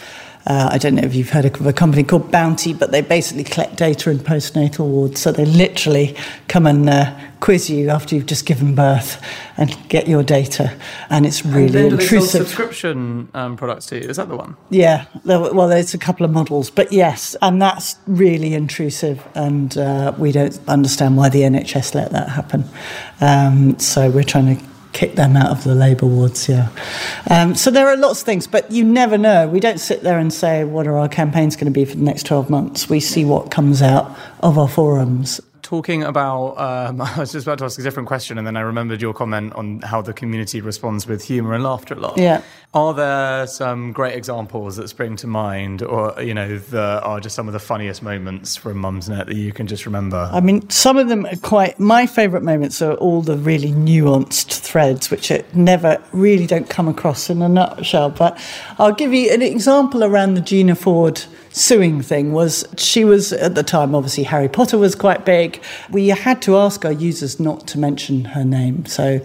uh, 0.49 0.67
I 0.71 0.79
don't 0.79 0.95
know 0.95 1.03
if 1.03 1.13
you've 1.13 1.29
heard 1.29 1.45
of 1.45 1.67
a 1.67 1.71
company 1.71 2.03
called 2.03 2.31
Bounty, 2.31 2.73
but 2.73 2.91
they 2.91 3.01
basically 3.01 3.43
collect 3.43 3.75
data 3.75 4.09
in 4.09 4.17
postnatal 4.17 4.87
wards. 4.87 5.21
So 5.21 5.31
they 5.31 5.45
literally 5.45 6.15
come 6.47 6.65
and 6.65 6.89
uh, 6.89 7.15
quiz 7.39 7.69
you 7.69 7.89
after 7.89 8.15
you've 8.15 8.25
just 8.25 8.47
given 8.47 8.73
birth 8.73 9.23
and 9.57 9.77
get 9.89 10.07
your 10.07 10.23
data. 10.23 10.75
And 11.11 11.27
it's 11.27 11.45
really 11.45 11.83
and 11.83 12.01
intrusive. 12.01 12.47
subscription 12.47 13.29
um, 13.35 13.57
products 13.57 13.85
too. 13.85 13.97
Is 13.97 14.17
that 14.17 14.27
the 14.27 14.35
one? 14.35 14.57
Yeah. 14.71 15.05
Well, 15.23 15.67
there's 15.67 15.93
a 15.93 15.99
couple 15.99 16.25
of 16.25 16.31
models, 16.31 16.71
but 16.71 16.91
yes, 16.91 17.35
and 17.43 17.61
that's 17.61 17.97
really 18.07 18.55
intrusive. 18.55 19.23
And 19.35 19.77
uh, 19.77 20.15
we 20.17 20.31
don't 20.31 20.59
understand 20.67 21.15
why 21.15 21.29
the 21.29 21.41
NHS 21.41 21.93
let 21.93 22.11
that 22.11 22.29
happen. 22.29 22.63
Um, 23.21 23.77
so 23.77 24.09
we're 24.09 24.23
trying 24.23 24.57
to 24.57 24.63
kick 24.93 25.15
them 25.15 25.35
out 25.35 25.51
of 25.51 25.63
the 25.63 25.75
labour 25.75 26.05
wards, 26.05 26.49
yeah. 26.49 26.69
Um, 27.29 27.55
so 27.55 27.71
there 27.71 27.87
are 27.87 27.97
lots 27.97 28.21
of 28.21 28.25
things, 28.25 28.47
but 28.47 28.71
you 28.71 28.83
never 28.83 29.17
know. 29.17 29.47
We 29.47 29.59
don't 29.59 29.79
sit 29.79 30.01
there 30.01 30.19
and 30.19 30.33
say, 30.33 30.63
what 30.63 30.87
are 30.87 30.97
our 30.97 31.09
campaigns 31.09 31.55
going 31.55 31.71
to 31.71 31.71
be 31.71 31.85
for 31.85 31.95
the 31.95 32.03
next 32.03 32.25
12 32.25 32.49
months? 32.49 32.89
We 32.89 32.99
see 32.99 33.25
what 33.25 33.51
comes 33.51 33.81
out 33.81 34.17
of 34.41 34.57
our 34.57 34.67
forums 34.67 35.41
talking 35.69 36.01
about, 36.01 36.57
um, 36.57 36.99
I 37.01 37.19
was 37.19 37.31
just 37.31 37.45
about 37.45 37.59
to 37.59 37.65
ask 37.65 37.77
a 37.77 37.83
different 37.83 38.07
question, 38.07 38.39
and 38.39 38.47
then 38.47 38.57
I 38.57 38.61
remembered 38.61 39.03
your 39.03 39.13
comment 39.13 39.53
on 39.53 39.81
how 39.81 40.01
the 40.01 40.13
community 40.13 40.61
responds 40.61 41.05
with 41.05 41.23
humour 41.23 41.53
and 41.53 41.63
laughter 41.63 41.93
a 41.93 41.99
lot. 41.99 42.17
Yeah. 42.17 42.41
Are 42.73 42.91
there 42.95 43.45
some 43.45 43.91
great 43.91 44.15
examples 44.15 44.77
that 44.77 44.87
spring 44.87 45.15
to 45.17 45.27
mind, 45.27 45.83
or 45.83 46.19
you 46.23 46.33
know, 46.33 46.57
that 46.57 47.03
are 47.03 47.19
just 47.19 47.35
some 47.35 47.47
of 47.47 47.53
the 47.53 47.59
funniest 47.59 48.01
moments 48.01 48.55
from 48.55 48.81
Mumsnet 48.81 49.27
that 49.27 49.35
you 49.35 49.53
can 49.53 49.67
just 49.67 49.85
remember? 49.85 50.27
I 50.33 50.39
mean, 50.39 50.67
some 50.71 50.97
of 50.97 51.07
them 51.07 51.27
are 51.27 51.35
quite. 51.43 51.79
My 51.79 52.07
favourite 52.07 52.43
moments 52.43 52.81
are 52.81 52.95
all 52.95 53.21
the 53.21 53.37
really 53.37 53.71
nuanced 53.71 54.59
threads, 54.61 55.11
which 55.11 55.29
it 55.29 55.55
never 55.55 56.01
really 56.11 56.47
don't 56.47 56.69
come 56.69 56.87
across 56.87 57.29
in 57.29 57.43
a 57.43 57.49
nutshell. 57.49 58.09
But 58.09 58.39
I'll 58.79 58.93
give 58.93 59.13
you 59.13 59.31
an 59.31 59.43
example 59.43 60.03
around 60.03 60.33
the 60.33 60.41
Gina 60.41 60.73
Ford 60.73 61.23
suing 61.51 62.01
thing 62.01 62.31
was 62.31 62.65
she 62.77 63.03
was 63.03 63.33
at 63.33 63.55
the 63.55 63.63
time 63.63 63.95
obviously 63.95 64.23
Harry 64.23 64.47
Potter 64.47 64.77
was 64.77 64.95
quite 64.95 65.25
big. 65.25 65.61
We 65.89 66.09
had 66.09 66.41
to 66.43 66.57
ask 66.57 66.85
our 66.85 66.91
users 66.91 67.39
not 67.39 67.67
to 67.67 67.79
mention 67.79 68.25
her 68.25 68.43
name. 68.43 68.85
So 68.85 69.19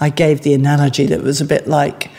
I 0.00 0.10
gave 0.10 0.42
the 0.42 0.54
analogy 0.54 1.06
that 1.06 1.22
was 1.22 1.40
a 1.40 1.44
bit 1.44 1.66
like 1.66 2.10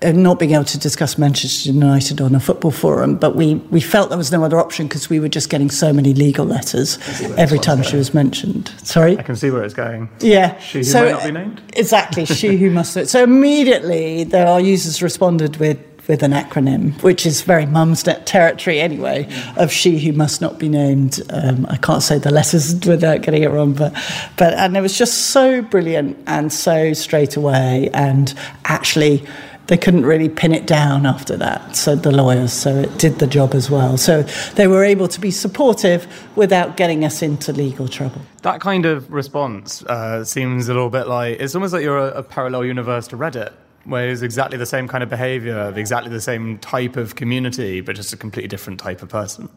uh, 0.00 0.12
not 0.12 0.38
being 0.38 0.52
able 0.52 0.64
to 0.64 0.78
discuss 0.78 1.18
Manchester 1.18 1.72
United 1.72 2.20
on 2.20 2.32
a 2.32 2.38
football 2.38 2.70
forum, 2.70 3.16
but 3.16 3.34
we, 3.34 3.56
we 3.56 3.80
felt 3.80 4.10
there 4.10 4.18
was 4.18 4.30
no 4.30 4.44
other 4.44 4.60
option 4.60 4.86
because 4.86 5.10
we 5.10 5.18
were 5.18 5.28
just 5.28 5.50
getting 5.50 5.70
so 5.70 5.92
many 5.92 6.14
legal 6.14 6.46
letters 6.46 6.98
every 7.36 7.58
time 7.58 7.82
she 7.82 7.96
was 7.96 8.14
mentioned. 8.14 8.72
Sorry? 8.84 9.18
I 9.18 9.22
can 9.22 9.34
see 9.34 9.50
where 9.50 9.64
it's 9.64 9.74
going. 9.74 10.08
Yeah. 10.20 10.56
She 10.60 10.78
who 10.78 10.84
so, 10.84 11.04
may 11.04 11.10
not 11.10 11.24
be 11.24 11.30
named? 11.32 11.62
Exactly, 11.74 12.26
she 12.26 12.56
who 12.56 12.70
must. 12.70 13.08
So 13.08 13.24
immediately, 13.24 14.32
our 14.34 14.60
users 14.60 15.02
responded 15.02 15.56
with 15.56 15.97
with 16.08 16.22
an 16.22 16.32
acronym, 16.32 17.00
which 17.02 17.26
is 17.26 17.42
very 17.42 17.66
Mumsnet 17.66 18.24
territory 18.24 18.80
anyway, 18.80 19.28
of 19.56 19.70
she 19.70 19.98
who 19.98 20.12
must 20.12 20.40
not 20.40 20.58
be 20.58 20.68
named. 20.68 21.20
Um, 21.30 21.66
I 21.68 21.76
can't 21.76 22.02
say 22.02 22.18
the 22.18 22.32
letters 22.32 22.74
without 22.86 23.20
getting 23.20 23.42
it 23.42 23.50
wrong, 23.50 23.74
but, 23.74 23.92
but, 24.38 24.54
and 24.54 24.76
it 24.76 24.80
was 24.80 24.96
just 24.96 25.28
so 25.28 25.60
brilliant 25.60 26.18
and 26.26 26.50
so 26.50 26.94
straight 26.94 27.36
away. 27.36 27.90
And 27.92 28.32
actually, 28.64 29.22
they 29.66 29.76
couldn't 29.76 30.06
really 30.06 30.30
pin 30.30 30.52
it 30.54 30.66
down 30.66 31.04
after 31.04 31.36
that, 31.36 31.76
so 31.76 31.94
the 31.94 32.10
lawyers, 32.10 32.54
so 32.54 32.74
it 32.74 32.98
did 32.98 33.18
the 33.18 33.26
job 33.26 33.54
as 33.54 33.70
well. 33.70 33.98
So 33.98 34.22
they 34.54 34.66
were 34.66 34.82
able 34.82 35.08
to 35.08 35.20
be 35.20 35.30
supportive 35.30 36.06
without 36.36 36.78
getting 36.78 37.04
us 37.04 37.20
into 37.20 37.52
legal 37.52 37.86
trouble. 37.86 38.22
That 38.42 38.62
kind 38.62 38.86
of 38.86 39.12
response 39.12 39.82
uh, 39.82 40.24
seems 40.24 40.70
a 40.70 40.72
little 40.72 40.88
bit 40.88 41.06
like 41.06 41.38
it's 41.38 41.54
almost 41.54 41.74
like 41.74 41.82
you're 41.82 41.98
a, 41.98 42.12
a 42.12 42.22
parallel 42.22 42.64
universe 42.64 43.08
to 43.08 43.18
Reddit 43.18 43.52
where 43.88 44.08
it's 44.08 44.22
exactly 44.22 44.58
the 44.58 44.66
same 44.66 44.86
kind 44.88 45.02
of 45.02 45.08
behavior 45.08 45.72
exactly 45.76 46.10
the 46.10 46.20
same 46.20 46.58
type 46.58 46.96
of 46.96 47.16
community, 47.16 47.80
but 47.80 47.96
just 47.96 48.12
a 48.12 48.16
completely 48.16 48.48
different 48.48 48.78
type 48.80 49.02
of 49.02 49.08
person. 49.08 49.48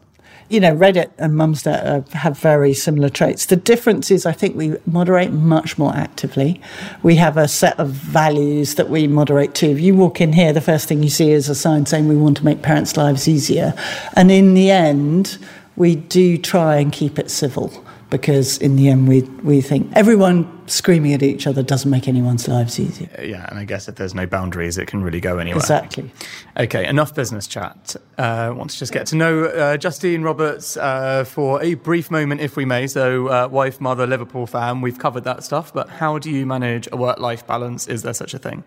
You 0.48 0.60
know, 0.60 0.74
Reddit 0.74 1.10
and 1.18 1.34
Mumsnet 1.34 2.08
have 2.10 2.38
very 2.38 2.74
similar 2.74 3.08
traits. 3.08 3.46
The 3.46 3.56
difference 3.56 4.10
is, 4.10 4.26
I 4.26 4.32
think 4.32 4.56
we 4.56 4.76
moderate 4.86 5.32
much 5.32 5.78
more 5.78 5.94
actively. 5.94 6.60
We 7.02 7.16
have 7.16 7.36
a 7.36 7.48
set 7.48 7.78
of 7.78 7.90
values 7.90 8.74
that 8.74 8.90
we 8.90 9.06
moderate 9.06 9.54
too. 9.54 9.70
If 9.70 9.80
you 9.80 9.94
walk 9.94 10.20
in 10.20 10.32
here, 10.32 10.52
the 10.52 10.60
first 10.60 10.88
thing 10.88 11.02
you 11.02 11.08
see 11.10 11.30
is 11.30 11.48
a 11.48 11.54
sign 11.54 11.86
saying 11.86 12.08
we 12.08 12.16
want 12.16 12.36
to 12.38 12.44
make 12.44 12.60
parents' 12.60 12.96
lives 12.96 13.28
easier. 13.28 13.72
And 14.14 14.30
in 14.30 14.54
the 14.54 14.70
end, 14.70 15.38
we 15.76 15.96
do 15.96 16.36
try 16.36 16.76
and 16.76 16.92
keep 16.92 17.18
it 17.18 17.30
civil 17.30 17.81
because 18.12 18.58
in 18.58 18.76
the 18.76 18.90
end 18.90 19.08
we 19.08 19.22
we 19.42 19.62
think 19.62 19.90
everyone 19.94 20.46
screaming 20.68 21.14
at 21.14 21.22
each 21.22 21.46
other 21.46 21.62
doesn't 21.62 21.90
make 21.90 22.06
anyone's 22.06 22.46
lives 22.46 22.78
easier. 22.78 23.08
Yeah, 23.20 23.46
and 23.48 23.58
I 23.58 23.64
guess 23.64 23.88
if 23.88 23.96
there's 23.96 24.14
no 24.14 24.26
boundaries, 24.26 24.78
it 24.78 24.86
can 24.86 25.02
really 25.02 25.20
go 25.20 25.38
anywhere. 25.38 25.58
Exactly. 25.58 26.10
Okay, 26.56 26.86
enough 26.86 27.14
business 27.14 27.46
chat. 27.46 27.96
Uh, 28.18 28.22
I 28.22 28.50
want 28.50 28.70
to 28.70 28.78
just 28.78 28.92
get 28.92 29.06
to 29.08 29.16
know 29.16 29.46
uh, 29.46 29.76
Justine 29.78 30.22
Roberts 30.22 30.76
uh, 30.76 31.24
for 31.24 31.62
a 31.62 31.74
brief 31.74 32.10
moment, 32.10 32.42
if 32.42 32.54
we 32.54 32.64
may. 32.64 32.86
So, 32.86 33.28
uh, 33.28 33.48
wife, 33.48 33.80
mother, 33.80 34.06
Liverpool 34.06 34.46
fan. 34.46 34.82
We've 34.82 34.98
covered 34.98 35.24
that 35.24 35.42
stuff, 35.42 35.72
but 35.72 35.88
how 35.88 36.18
do 36.18 36.30
you 36.30 36.46
manage 36.46 36.88
a 36.92 36.96
work-life 36.96 37.46
balance? 37.46 37.88
Is 37.88 38.02
there 38.02 38.14
such 38.14 38.34
a 38.34 38.38
thing? 38.38 38.62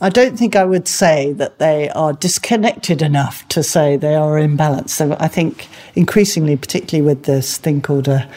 I 0.00 0.10
don't 0.10 0.38
think 0.38 0.54
I 0.54 0.64
would 0.64 0.86
say 0.86 1.32
that 1.34 1.58
they 1.58 1.88
are 1.90 2.12
disconnected 2.12 3.02
enough 3.02 3.46
to 3.48 3.62
say 3.62 3.96
they 3.96 4.14
are 4.14 4.38
in 4.38 4.56
balance. 4.56 4.94
So 4.94 5.16
I 5.18 5.28
think 5.28 5.68
increasingly, 5.94 6.56
particularly 6.56 7.04
with 7.06 7.24
this 7.24 7.58
thing 7.58 7.82
called 7.82 8.06
a 8.06 8.28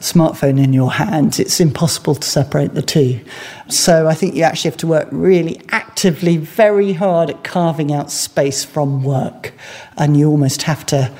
smartphone 0.00 0.62
in 0.62 0.72
your 0.72 0.92
hands, 0.92 1.38
it's 1.38 1.60
impossible 1.60 2.14
to 2.14 2.26
separate 2.26 2.72
the 2.72 2.82
two. 2.82 3.20
So 3.68 4.08
I 4.08 4.14
think 4.14 4.34
you 4.34 4.44
actually 4.44 4.70
have 4.70 4.78
to 4.78 4.86
work 4.86 5.08
really 5.12 5.60
actively, 5.68 6.38
very 6.38 6.94
hard 6.94 7.28
at 7.28 7.44
carving 7.44 7.92
out 7.92 8.10
space 8.10 8.64
from 8.64 9.02
work. 9.04 9.52
And 9.98 10.16
you 10.16 10.30
almost 10.30 10.62
have 10.62 10.86
to 10.86 11.12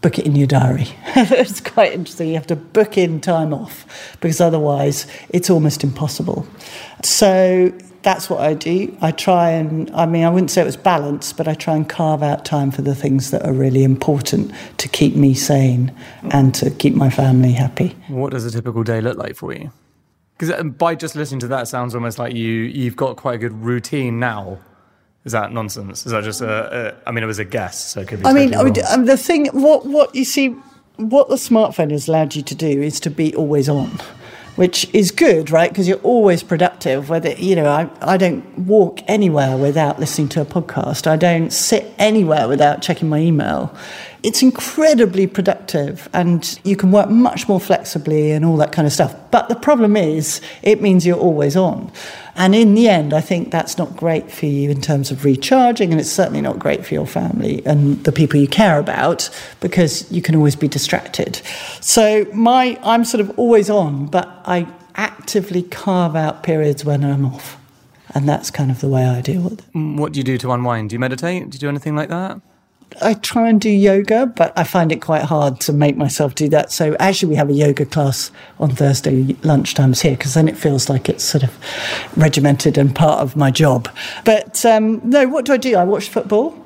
book 0.00 0.18
it 0.18 0.24
in 0.26 0.36
your 0.36 0.46
diary. 0.46 0.86
it's 1.16 1.60
quite 1.60 1.92
interesting. 1.92 2.28
You 2.28 2.34
have 2.34 2.46
to 2.46 2.56
book 2.56 2.96
in 2.96 3.20
time 3.20 3.52
off 3.52 4.16
because 4.20 4.40
otherwise 4.40 5.06
it's 5.30 5.50
almost 5.50 5.84
impossible. 5.84 6.46
So 7.02 7.76
that's 8.06 8.30
what 8.30 8.40
I 8.40 8.54
do. 8.54 8.96
I 9.00 9.10
try 9.10 9.50
and, 9.50 9.90
I 9.90 10.06
mean, 10.06 10.22
I 10.22 10.30
wouldn't 10.30 10.52
say 10.52 10.62
it 10.62 10.64
was 10.64 10.76
balanced, 10.76 11.36
but 11.36 11.48
I 11.48 11.54
try 11.54 11.74
and 11.74 11.88
carve 11.88 12.22
out 12.22 12.44
time 12.44 12.70
for 12.70 12.80
the 12.80 12.94
things 12.94 13.32
that 13.32 13.44
are 13.44 13.52
really 13.52 13.82
important 13.82 14.52
to 14.76 14.88
keep 14.88 15.16
me 15.16 15.34
sane 15.34 15.92
and 16.30 16.54
to 16.54 16.70
keep 16.70 16.94
my 16.94 17.10
family 17.10 17.50
happy. 17.50 17.96
What 18.06 18.30
does 18.30 18.44
a 18.44 18.52
typical 18.52 18.84
day 18.84 19.00
look 19.00 19.18
like 19.18 19.34
for 19.34 19.52
you? 19.52 19.72
Because 20.38 20.52
um, 20.52 20.70
by 20.70 20.94
just 20.94 21.16
listening 21.16 21.40
to 21.40 21.48
that, 21.48 21.62
it 21.64 21.66
sounds 21.66 21.96
almost 21.96 22.16
like 22.16 22.32
you 22.32 22.46
you've 22.46 22.94
got 22.94 23.16
quite 23.16 23.34
a 23.34 23.38
good 23.38 23.54
routine 23.60 24.20
now. 24.20 24.60
Is 25.24 25.32
that 25.32 25.50
nonsense? 25.50 26.06
Is 26.06 26.12
that 26.12 26.22
just 26.22 26.42
a? 26.42 26.94
a 27.04 27.08
I 27.08 27.10
mean, 27.10 27.24
it 27.24 27.26
was 27.26 27.40
a 27.40 27.44
guess, 27.44 27.76
so 27.76 28.02
it 28.02 28.06
could 28.06 28.20
be. 28.20 28.26
I 28.26 28.32
mean, 28.32 28.52
totally 28.52 28.82
wrong. 28.82 29.00
um, 29.00 29.06
the 29.06 29.16
thing, 29.16 29.46
what 29.46 29.84
what 29.84 30.14
you 30.14 30.24
see, 30.24 30.54
what 30.96 31.28
the 31.28 31.34
smartphone 31.34 31.90
has 31.90 32.06
allowed 32.06 32.36
you 32.36 32.42
to 32.42 32.54
do 32.54 32.82
is 32.82 33.00
to 33.00 33.10
be 33.10 33.34
always 33.34 33.68
on, 33.68 33.98
which 34.56 34.92
is 34.92 35.10
good, 35.10 35.50
right? 35.50 35.70
Because 35.70 35.86
you're 35.86 35.98
always 35.98 36.42
productive. 36.42 37.08
Whether 37.08 37.32
you 37.32 37.54
know, 37.56 37.66
I 37.66 37.88
I 38.00 38.16
don't 38.16 38.58
walk 38.58 39.00
anywhere 39.06 39.56
without 39.56 40.00
listening 40.00 40.28
to 40.30 40.40
a 40.40 40.44
podcast. 40.44 41.06
I 41.06 41.16
don't 41.16 41.50
sit 41.50 41.94
anywhere 41.98 42.48
without 42.48 42.82
checking 42.82 43.08
my 43.08 43.20
email. 43.20 43.74
It's 44.22 44.42
incredibly 44.42 45.26
productive, 45.26 46.08
and 46.12 46.58
you 46.64 46.76
can 46.76 46.90
work 46.90 47.08
much 47.10 47.48
more 47.48 47.60
flexibly 47.60 48.32
and 48.32 48.44
all 48.44 48.56
that 48.56 48.72
kind 48.72 48.86
of 48.86 48.92
stuff. 48.92 49.14
But 49.30 49.48
the 49.48 49.54
problem 49.54 49.96
is, 49.96 50.40
it 50.62 50.80
means 50.82 51.06
you're 51.06 51.18
always 51.18 51.56
on. 51.56 51.92
And 52.34 52.54
in 52.54 52.74
the 52.74 52.88
end, 52.88 53.14
I 53.14 53.20
think 53.20 53.50
that's 53.50 53.78
not 53.78 53.96
great 53.96 54.30
for 54.30 54.46
you 54.46 54.70
in 54.70 54.80
terms 54.80 55.10
of 55.10 55.24
recharging, 55.24 55.90
and 55.92 56.00
it's 56.00 56.10
certainly 56.10 56.40
not 56.40 56.58
great 56.58 56.84
for 56.84 56.94
your 56.94 57.06
family 57.06 57.64
and 57.66 58.02
the 58.04 58.12
people 58.12 58.38
you 58.40 58.48
care 58.48 58.78
about 58.78 59.30
because 59.60 60.10
you 60.10 60.20
can 60.20 60.34
always 60.34 60.56
be 60.56 60.68
distracted. 60.68 61.40
So 61.80 62.26
my, 62.34 62.78
I'm 62.82 63.04
sort 63.04 63.20
of 63.20 63.38
always 63.38 63.70
on, 63.70 64.06
but 64.06 64.28
I 64.44 64.66
actively 64.96 65.62
carve 65.62 66.16
out 66.16 66.42
periods 66.42 66.84
when 66.84 67.04
I'm 67.04 67.24
off, 67.26 67.58
and 68.14 68.28
that's 68.28 68.50
kind 68.50 68.70
of 68.70 68.80
the 68.80 68.88
way 68.88 69.06
I 69.06 69.20
deal 69.20 69.42
with 69.42 69.60
it. 69.60 69.72
Mm, 69.74 69.98
What 69.98 70.12
do 70.12 70.20
you 70.20 70.24
do 70.24 70.36
to 70.38 70.52
unwind? 70.52 70.90
Do 70.90 70.94
you 70.94 71.00
meditate? 71.00 71.48
Do 71.50 71.56
you 71.56 71.60
do 71.60 71.68
anything 71.68 71.94
like 71.94 72.08
that? 72.08 72.40
I 73.02 73.14
try 73.14 73.48
and 73.48 73.60
do 73.60 73.68
yoga, 73.70 74.26
but 74.26 74.52
I 74.56 74.64
find 74.64 74.90
it 74.90 75.02
quite 75.02 75.22
hard 75.22 75.60
to 75.60 75.72
make 75.72 75.96
myself 75.96 76.34
do 76.34 76.48
that. 76.50 76.72
So 76.72 76.96
actually, 76.98 77.30
we 77.30 77.34
have 77.36 77.50
a 77.50 77.52
yoga 77.52 77.84
class 77.84 78.30
on 78.58 78.70
Thursday 78.70 79.24
lunchtimes 79.42 80.00
here 80.00 80.12
because 80.12 80.34
then 80.34 80.48
it 80.48 80.56
feels 80.56 80.88
like 80.88 81.08
it's 81.08 81.24
sort 81.24 81.44
of 81.44 81.52
regimented 82.16 82.78
and 82.78 82.94
part 82.94 83.20
of 83.20 83.36
my 83.36 83.50
job. 83.50 83.88
But 84.24 84.64
um, 84.64 85.00
no, 85.04 85.28
what 85.28 85.44
do 85.44 85.52
I 85.52 85.58
do? 85.58 85.76
I 85.76 85.84
watch 85.84 86.08
football. 86.08 86.65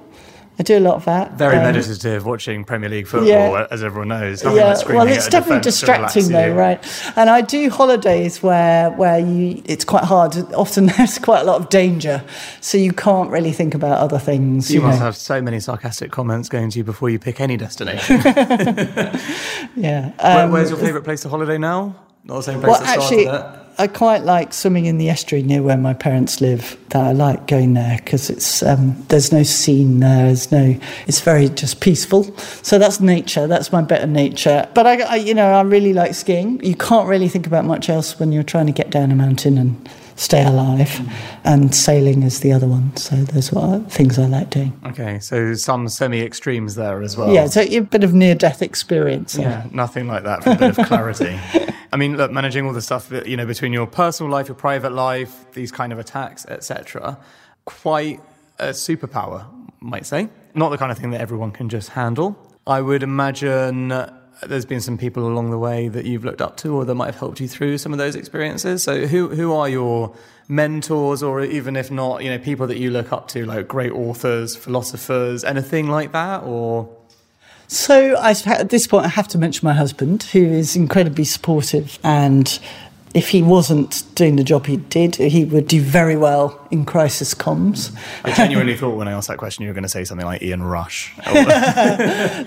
I 0.61 0.63
do 0.63 0.77
a 0.77 0.85
lot 0.89 0.97
of 0.97 1.07
that. 1.07 1.33
Very 1.39 1.57
Um, 1.57 1.63
meditative, 1.65 2.27
watching 2.27 2.65
Premier 2.65 2.91
League 2.91 3.07
football, 3.07 3.27
yeah. 3.29 3.67
as 3.71 3.83
everyone 3.83 4.09
knows. 4.09 4.45
Nothing 4.45 4.59
Yeah, 4.59 4.75
like 4.75 4.89
well, 4.91 5.07
it's 5.09 5.27
a 5.27 5.31
definitely 5.31 5.61
defence 5.61 5.81
to 5.81 5.87
relax 5.87 6.13
distracting 6.15 6.33
though, 6.33 6.55
right? 6.55 7.13
And 7.17 7.31
I 7.31 7.41
do 7.41 7.71
holidays 7.71 8.43
where 8.43 8.91
where 8.91 9.19
you 9.19 9.63
it's 9.65 9.87
quite 9.87 10.05
hard. 10.05 10.37
Often 10.53 10.87
there's 10.97 11.19
quite 11.19 11.41
a 11.41 11.45
lot 11.45 11.59
of 11.63 11.71
danger, 11.71 12.23
so 12.61 12.77
you 12.77 12.93
can't 12.93 13.31
really 13.31 13.53
think 13.53 13.75
about 13.75 13.99
other 13.99 14.19
things. 14.19 14.71
You 14.71 14.81
You, 14.81 14.87
must 14.87 14.99
know. 14.99 15.07
have 15.07 15.17
so 15.17 15.41
many 15.41 15.61
sarcastic 15.61 16.11
comments 16.13 16.51
going 16.51 16.69
to 16.71 16.79
you 16.79 16.85
before 16.85 17.09
you 17.09 17.19
pick 17.19 17.41
any 17.41 17.57
destination. 17.57 18.21
yeah. 19.77 20.11
Where, 20.23 20.45
Um, 20.45 20.53
where's 20.53 20.71
your 20.71 20.79
favourite 20.79 21.05
place 21.05 21.23
to 21.23 21.29
holiday 21.29 21.59
now? 21.59 21.95
Not 22.25 22.37
the 22.37 22.43
same 22.43 22.61
place 22.61 22.71
Well, 22.73 22.81
that 22.81 22.99
actually, 22.99 23.25
started 23.25 23.57
it. 23.70 23.70
I 23.81 23.87
quite 23.87 24.25
like 24.25 24.53
swimming 24.53 24.85
in 24.85 24.99
the 24.99 25.09
estuary 25.09 25.43
near 25.43 25.63
where 25.63 25.79
my 25.79 25.95
parents 25.95 26.43
live. 26.43 26.77
That 26.91 27.03
I 27.03 27.13
like 27.13 27.47
going 27.47 27.73
there 27.73 27.97
because 28.05 28.29
it's 28.29 28.63
um, 28.63 29.03
there's 29.09 29.33
no 29.33 29.43
scene 29.43 30.01
there. 30.01 30.27
There's 30.27 30.53
no. 30.53 30.77
It's 31.07 31.21
very 31.21 31.49
just 31.49 31.81
peaceful. 31.81 32.25
So 32.63 32.79
that's 32.79 33.01
nature. 33.01 33.47
That's 33.47 33.73
my 33.73 33.81
better 33.81 34.07
nature. 34.07 34.69
But 34.75 34.87
I, 34.87 35.01
I, 35.01 35.15
you 35.17 35.33
know, 35.33 35.51
I 35.51 35.63
really 35.63 35.95
like 35.95 36.15
skiing. 36.15 36.63
You 36.63 36.75
can't 36.75 37.09
really 37.09 37.29
think 37.29 37.47
about 37.47 37.65
much 37.65 37.89
else 37.89 38.21
when 38.21 38.33
you're 38.33 38.43
trying 38.43 38.67
to 38.67 38.73
get 38.73 38.91
down 38.91 39.11
a 39.13 39.15
mountain 39.15 39.57
and 39.57 39.89
stay 40.21 40.45
alive. 40.45 41.01
And 41.45 41.75
sailing 41.75 42.23
is 42.23 42.41
the 42.41 42.53
other 42.53 42.67
one. 42.67 42.95
So 42.97 43.17
those 43.17 43.53
are 43.55 43.81
things 43.81 44.19
I 44.19 44.27
like 44.27 44.51
doing. 44.51 44.79
Okay, 44.87 45.19
so 45.19 45.55
some 45.55 45.89
semi 45.89 46.21
extremes 46.21 46.75
there 46.75 47.03
as 47.03 47.17
well. 47.17 47.33
Yeah, 47.33 47.47
so 47.47 47.63
a 47.63 47.81
bit 47.81 48.05
of 48.05 48.13
near 48.13 48.35
death 48.35 48.61
experience. 48.61 49.37
Yeah, 49.37 49.67
nothing 49.73 50.07
like 50.07 50.25
that 50.25 50.45
for 50.45 50.51
a 50.51 50.57
bit 50.57 50.79
of 50.79 50.87
clarity. 50.87 51.39
I 51.93 51.97
mean, 51.97 52.17
look, 52.17 52.31
managing 52.31 52.67
all 52.67 52.73
the 52.73 52.83
stuff 52.83 53.09
that, 53.09 53.27
you 53.27 53.37
know 53.37 53.47
between 53.47 53.73
your 53.73 53.87
personal 53.87 54.31
life, 54.31 54.47
your 54.47 54.55
private 54.55 54.93
life, 54.93 55.47
these 55.55 55.73
kind 55.73 55.93
of 55.93 55.99
attacks, 55.99 56.45
etc. 56.47 57.19
Quite 57.65 58.21
a 58.59 58.69
superpower, 58.69 59.47
might 59.81 60.07
say. 60.07 60.29
Not 60.55 60.69
the 60.69 60.79
kind 60.79 60.93
of 60.93 60.99
thing 60.99 61.11
that 61.13 61.21
everyone 61.21 61.51
can 61.51 61.69
just 61.69 61.91
handle. 61.91 62.37
I 62.67 62.83
would 62.83 63.03
imagine 63.03 63.89
there's 64.43 64.65
been 64.65 64.81
some 64.81 64.99
people 64.99 65.27
along 65.27 65.51
the 65.51 65.59
way 65.59 65.89
that 65.89 66.05
you've 66.05 66.25
looked 66.25 66.41
up 66.41 66.57
to, 66.59 66.75
or 66.75 66.85
that 66.85 66.95
might 66.95 67.07
have 67.07 67.19
helped 67.19 67.41
you 67.41 67.49
through 67.49 67.79
some 67.79 67.93
of 67.93 67.99
those 67.99 68.15
experiences. 68.15 68.83
So, 68.83 69.07
who 69.07 69.29
who 69.29 69.53
are 69.53 69.69
your 69.69 70.15
mentors, 70.49 71.23
or 71.23 71.43
even 71.43 71.77
if 71.77 71.91
not, 71.91 72.23
you 72.25 72.31
know, 72.31 72.39
people 72.39 72.67
that 72.67 72.79
you 72.79 72.91
look 72.91 73.13
up 73.13 73.29
to, 73.29 73.45
like 73.45 73.69
great 73.69 73.93
authors, 73.93 74.57
philosophers, 74.57 75.45
anything 75.45 75.89
like 75.89 76.13
that, 76.13 76.43
or 76.43 76.89
So 77.69 78.17
I, 78.17 78.35
at 78.47 78.71
this 78.71 78.87
point, 78.89 79.07
I 79.07 79.11
have 79.11 79.29
to 79.29 79.39
mention 79.39 79.65
my 79.67 79.75
husband, 79.75 80.25
who 80.25 80.43
is 80.43 80.75
incredibly 80.75 81.25
supportive. 81.25 81.99
And 82.03 82.59
if 83.13 83.31
he 83.31 83.43
wasn't 83.43 84.05
doing 84.15 84.37
the 84.37 84.45
job 84.45 84.67
he 84.67 84.77
did, 84.77 85.17
he 85.17 85.45
would 85.45 85.67
do 85.67 85.81
very 85.81 86.17
well 86.17 86.57
in 86.71 86.85
crisis 86.85 87.35
comms. 87.35 87.93
I 88.25 88.33
genuinely 88.33 88.77
thought 88.77 88.97
when 88.97 89.09
I 89.09 89.13
asked 89.13 89.27
that 89.27 89.39
question, 89.39 89.65
you 89.65 89.69
were 89.71 89.75
going 89.75 89.83
to 89.83 89.89
say 89.89 90.05
something 90.05 90.25
like 90.27 90.43
Ian 90.43 90.63
Rush. 90.63 91.13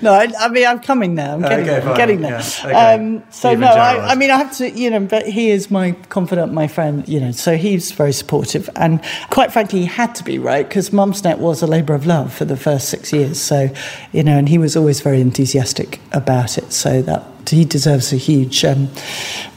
No, 0.02 0.14
I, 0.14 0.32
I 0.40 0.48
mean 0.50 0.66
I'm 0.66 0.80
coming 0.80 1.16
there. 1.16 1.30
I'm 1.30 1.42
getting 1.42 1.60
Okay, 1.60 1.80
there. 1.80 1.90
I'm 1.90 1.98
getting 1.98 2.22
there. 2.22 2.32
Yeah, 2.32 2.66
okay. 2.66 2.96
Um, 2.96 3.20
so 3.30 3.50
Stephen 3.50 3.62
no, 3.62 3.68
I, 3.68 4.12
I 4.12 4.16
mean 4.16 4.32
I 4.32 4.38
have 4.38 4.56
to, 4.58 4.70
you 4.70 4.90
know, 4.90 5.02
but 5.02 5.28
he 5.28 5.50
is 5.50 5.70
my 5.70 5.92
confidant, 6.10 6.54
my 6.54 6.68
friend, 6.68 7.08
you 7.08 7.20
know. 7.20 7.32
So 7.32 7.58
he's 7.58 7.92
very 7.92 8.14
supportive, 8.14 8.70
and 8.76 9.02
quite 9.30 9.52
frankly, 9.52 9.82
he 9.82 9.86
had 9.86 10.16
to 10.16 10.24
be 10.24 10.40
right 10.40 10.68
because 10.68 10.90
Mumsnet 10.92 11.38
was 11.40 11.62
a 11.62 11.68
labour 11.68 11.94
of 11.94 12.06
love 12.06 12.34
for 12.34 12.46
the 12.46 12.58
first 12.58 12.90
six 12.90 13.12
years. 13.14 13.40
So, 13.42 13.70
you 14.12 14.24
know, 14.24 14.38
and 14.38 14.48
he 14.50 14.58
was 14.58 14.76
always 14.76 15.02
very 15.02 15.22
enthusiastic 15.22 16.00
about 16.12 16.58
it. 16.58 16.72
So 16.74 17.02
that 17.04 17.24
he 17.50 17.66
deserves 17.66 18.14
a 18.14 18.18
huge, 18.18 18.64
um, 18.66 18.90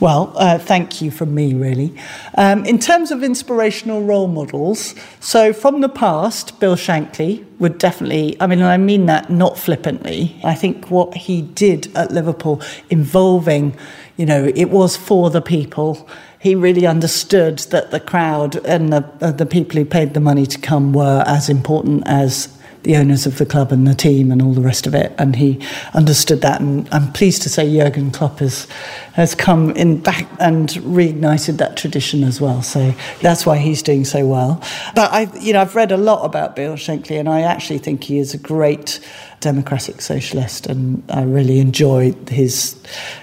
well, 0.01 0.33
uh, 0.37 0.59
thank 0.59 1.01
you 1.01 1.11
from 1.11 1.35
me, 1.35 1.55
really. 1.55 1.95
Um, 2.37 2.65
in 2.65 2.79
terms 2.79 3.11
of 3.11 3.23
inspirational 3.23 4.03
role 4.03 4.29
models, 4.29 4.95
so 5.21 5.53
from 5.53 5.81
the 5.81 5.89
past, 5.89 6.61
Bill 6.61 6.77
Shankly 6.77 7.45
would 7.59 7.79
definitely, 7.79 8.37
I 8.41 8.47
mean, 8.47 8.63
I 8.63 8.77
mean 8.77 9.07
that 9.07 9.31
not 9.31 9.59
flippantly. 9.59 10.39
I 10.45 10.55
think 10.55 10.91
what 10.91 11.15
he 11.15 11.43
did 11.43 11.95
at 11.97 12.13
Liverpool 12.13 12.61
involving, 12.91 13.77
you 14.17 14.27
know, 14.27 14.51
it 14.55 14.71
was 14.71 14.97
for 14.97 15.31
the 15.31 15.41
people. 15.41 16.09
He 16.39 16.55
really 16.55 16.87
understood 16.87 17.59
that 17.71 17.91
the 17.91 18.01
crowd 18.01 18.57
and 18.67 18.93
the, 18.93 19.11
uh, 19.21 19.33
the 19.33 19.47
people 19.47 19.77
who 19.77 19.85
paid 19.85 20.15
the 20.15 20.21
money 20.21 20.47
to 20.47 20.59
come 20.59 20.93
were 20.93 21.25
as 21.27 21.49
important 21.49 22.03
as 22.07 22.56
the 22.87 22.97
owners 22.97 23.27
of 23.27 23.39
the 23.39 23.45
club 23.45 23.73
and 23.73 23.87
the 23.87 23.95
team 23.95 24.31
and 24.31 24.41
all 24.41 24.53
the 24.53 24.61
rest 24.61 24.87
of 24.87 24.95
it. 24.95 25.13
And 25.19 25.35
he 25.35 25.61
understood 25.93 26.41
that. 26.43 26.61
And 26.61 26.89
I'm 26.93 27.13
pleased 27.13 27.43
to 27.43 27.49
say 27.49 27.69
Jurgen 27.69 28.13
Klopp 28.13 28.39
has, 28.39 28.69
has 29.17 29.35
come 29.35 29.71
in 29.71 29.99
back 29.99 30.29
and 30.41 30.69
reignited 30.69 31.57
that 31.57 31.75
tradition 31.75 32.23
as 32.23 32.39
well. 32.39 32.61
So 32.61 32.95
that's 33.23 33.47
why 33.47 33.57
he's 33.57 33.83
doing 33.83 34.05
so 34.05 34.27
well. 34.27 34.63
But 34.95 35.11
I, 35.11 35.23
you 35.41 35.55
know, 35.55 35.63
I've 35.63 35.75
read 35.75 35.91
a 35.91 35.97
lot 35.97 36.27
about 36.27 36.55
Bill 36.55 36.75
Shankly, 36.75 37.19
and 37.19 37.27
I 37.27 37.41
actually 37.41 37.79
think 37.79 38.05
he 38.05 38.19
is 38.19 38.35
a 38.35 38.39
great 38.39 39.01
democratic 39.41 40.03
socialist, 40.03 40.67
and 40.67 41.03
I 41.09 41.23
really 41.23 41.61
enjoy 41.61 42.13
his. 42.29 42.77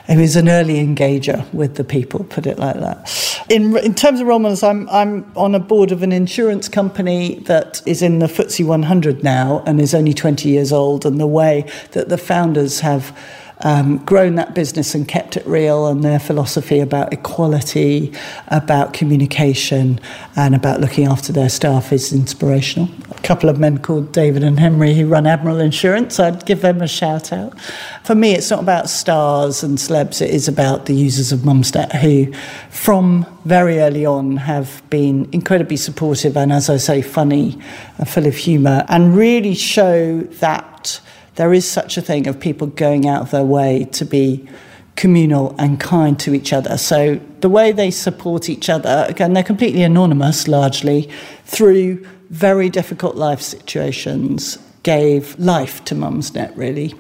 He 0.08 0.18
was 0.18 0.36
an 0.36 0.50
early 0.50 0.84
engager 0.84 1.52
with 1.54 1.76
the 1.76 1.84
people, 1.84 2.24
put 2.24 2.48
it 2.48 2.58
like 2.58 2.80
that. 2.80 3.46
In 3.50 3.78
in 3.78 3.94
terms 3.94 4.20
of 4.20 4.26
role 4.26 4.44
I'm 4.44 4.90
I'm 4.90 5.32
on 5.36 5.54
a 5.54 5.60
board 5.60 5.92
of 5.92 6.02
an 6.02 6.12
insurance 6.12 6.68
company 6.68 7.36
that 7.42 7.84
is 7.86 8.02
in 8.02 8.18
the 8.18 8.26
FTSE 8.26 8.66
100 8.66 9.24
now 9.24 9.62
and 9.68 9.80
is 9.80 9.94
only 9.94 10.16
20 10.16 10.50
years 10.50 10.72
old, 10.72 11.06
and 11.06 11.20
the 11.20 11.28
way 11.28 11.70
that 11.92 12.10
the 12.10 12.18
founders 12.18 12.80
have 12.80 13.16
um, 13.62 13.98
grown 14.00 14.36
that 14.36 14.54
business 14.54 14.94
and 14.96 15.08
kept 15.08 15.38
it 15.38 15.46
real, 15.46 15.88
and 15.88 16.04
their 16.04 16.20
philosophy 16.20 16.80
about 16.80 17.14
equality, 17.14 18.12
about 18.48 18.94
communication, 18.94 20.00
and 20.36 20.56
about 20.56 20.82
looking 20.82 21.08
after 21.08 21.32
their 21.32 21.50
staff 21.50 21.94
is 21.94 22.12
inspirational. 22.12 22.90
A 23.12 23.22
couple 23.22 23.50
of 23.50 23.60
men 23.60 23.78
called 23.78 24.12
David 24.12 24.44
and 24.44 24.60
Henry 24.60 24.94
who 24.94 25.08
run 25.08 25.26
Admiral 25.26 25.60
Insurance, 25.60 26.20
I'd 26.20 26.46
give 26.46 26.62
them 26.62 26.82
a 26.82 26.88
shout 26.88 27.32
out. 27.32 27.60
For 28.04 28.16
me, 28.16 28.34
it's 28.34 28.50
not 28.50 28.60
about 28.60 28.90
stars 28.90 29.64
and 29.64 29.78
celebs, 29.78 30.22
it 30.22 30.32
is 30.32 30.48
about 30.48 30.86
the 30.86 30.94
users 30.94 31.32
of 31.32 31.40
Mumsnet 31.42 31.94
who, 32.02 32.34
from 32.70 33.26
very 33.46 33.80
early 33.80 34.06
on, 34.06 34.38
have 34.38 34.82
been 34.90 35.30
incredibly 35.32 35.78
supportive 35.78 36.36
and, 36.36 36.52
as 36.52 36.70
I 36.70 36.78
say, 36.78 37.02
funny 37.02 37.60
and 37.98 38.10
full 38.10 38.26
of 38.26 38.36
humour, 38.36 38.86
and 38.90 39.16
really 39.16 39.54
show 39.54 40.22
that 40.22 41.00
there 41.36 41.54
is 41.54 41.70
such 41.70 41.98
a 41.98 42.02
thing 42.02 42.28
of 42.28 42.40
people 42.40 42.68
going 42.68 43.08
out 43.08 43.22
of 43.22 43.32
their 43.32 43.44
way 43.44 43.86
to 43.92 44.06
be 44.06 44.48
communal 44.96 45.56
and 45.58 45.80
kind 45.80 46.20
to 46.20 46.34
each 46.34 46.54
other. 46.54 46.78
So 46.78 47.20
the 47.42 47.50
way 47.50 47.72
they 47.72 47.92
support 47.92 48.50
each 48.50 48.70
other, 48.70 49.06
again, 49.10 49.34
they're 49.34 49.44
completely 49.44 49.84
anonymous 49.84 50.48
largely 50.48 51.10
through 51.46 52.06
very 52.30 52.70
difficult 52.70 53.16
life 53.16 53.42
situations, 53.42 54.58
gave 54.84 55.38
life 55.40 55.84
to 55.86 55.96
Mumsnet, 55.96 56.56
really. 56.56 56.94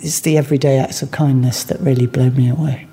It's 0.00 0.20
the 0.20 0.36
everyday 0.36 0.78
acts 0.78 1.02
of 1.02 1.10
kindness 1.10 1.64
that 1.64 1.80
really 1.80 2.06
blow 2.06 2.30
me 2.30 2.48
away. 2.48 2.88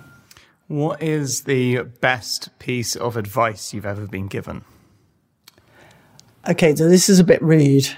What 0.68 1.02
is 1.04 1.42
the 1.42 1.84
best 1.84 2.58
piece 2.60 2.96
of 2.96 3.18
advice 3.18 3.74
you've 3.74 3.86
ever 3.86 4.08
been 4.08 4.28
given? 4.28 4.64
Okay, 6.48 6.76
so 6.76 6.88
this 6.88 7.10
is 7.10 7.20
a 7.20 7.24
bit 7.24 7.42
rude. 7.42 7.90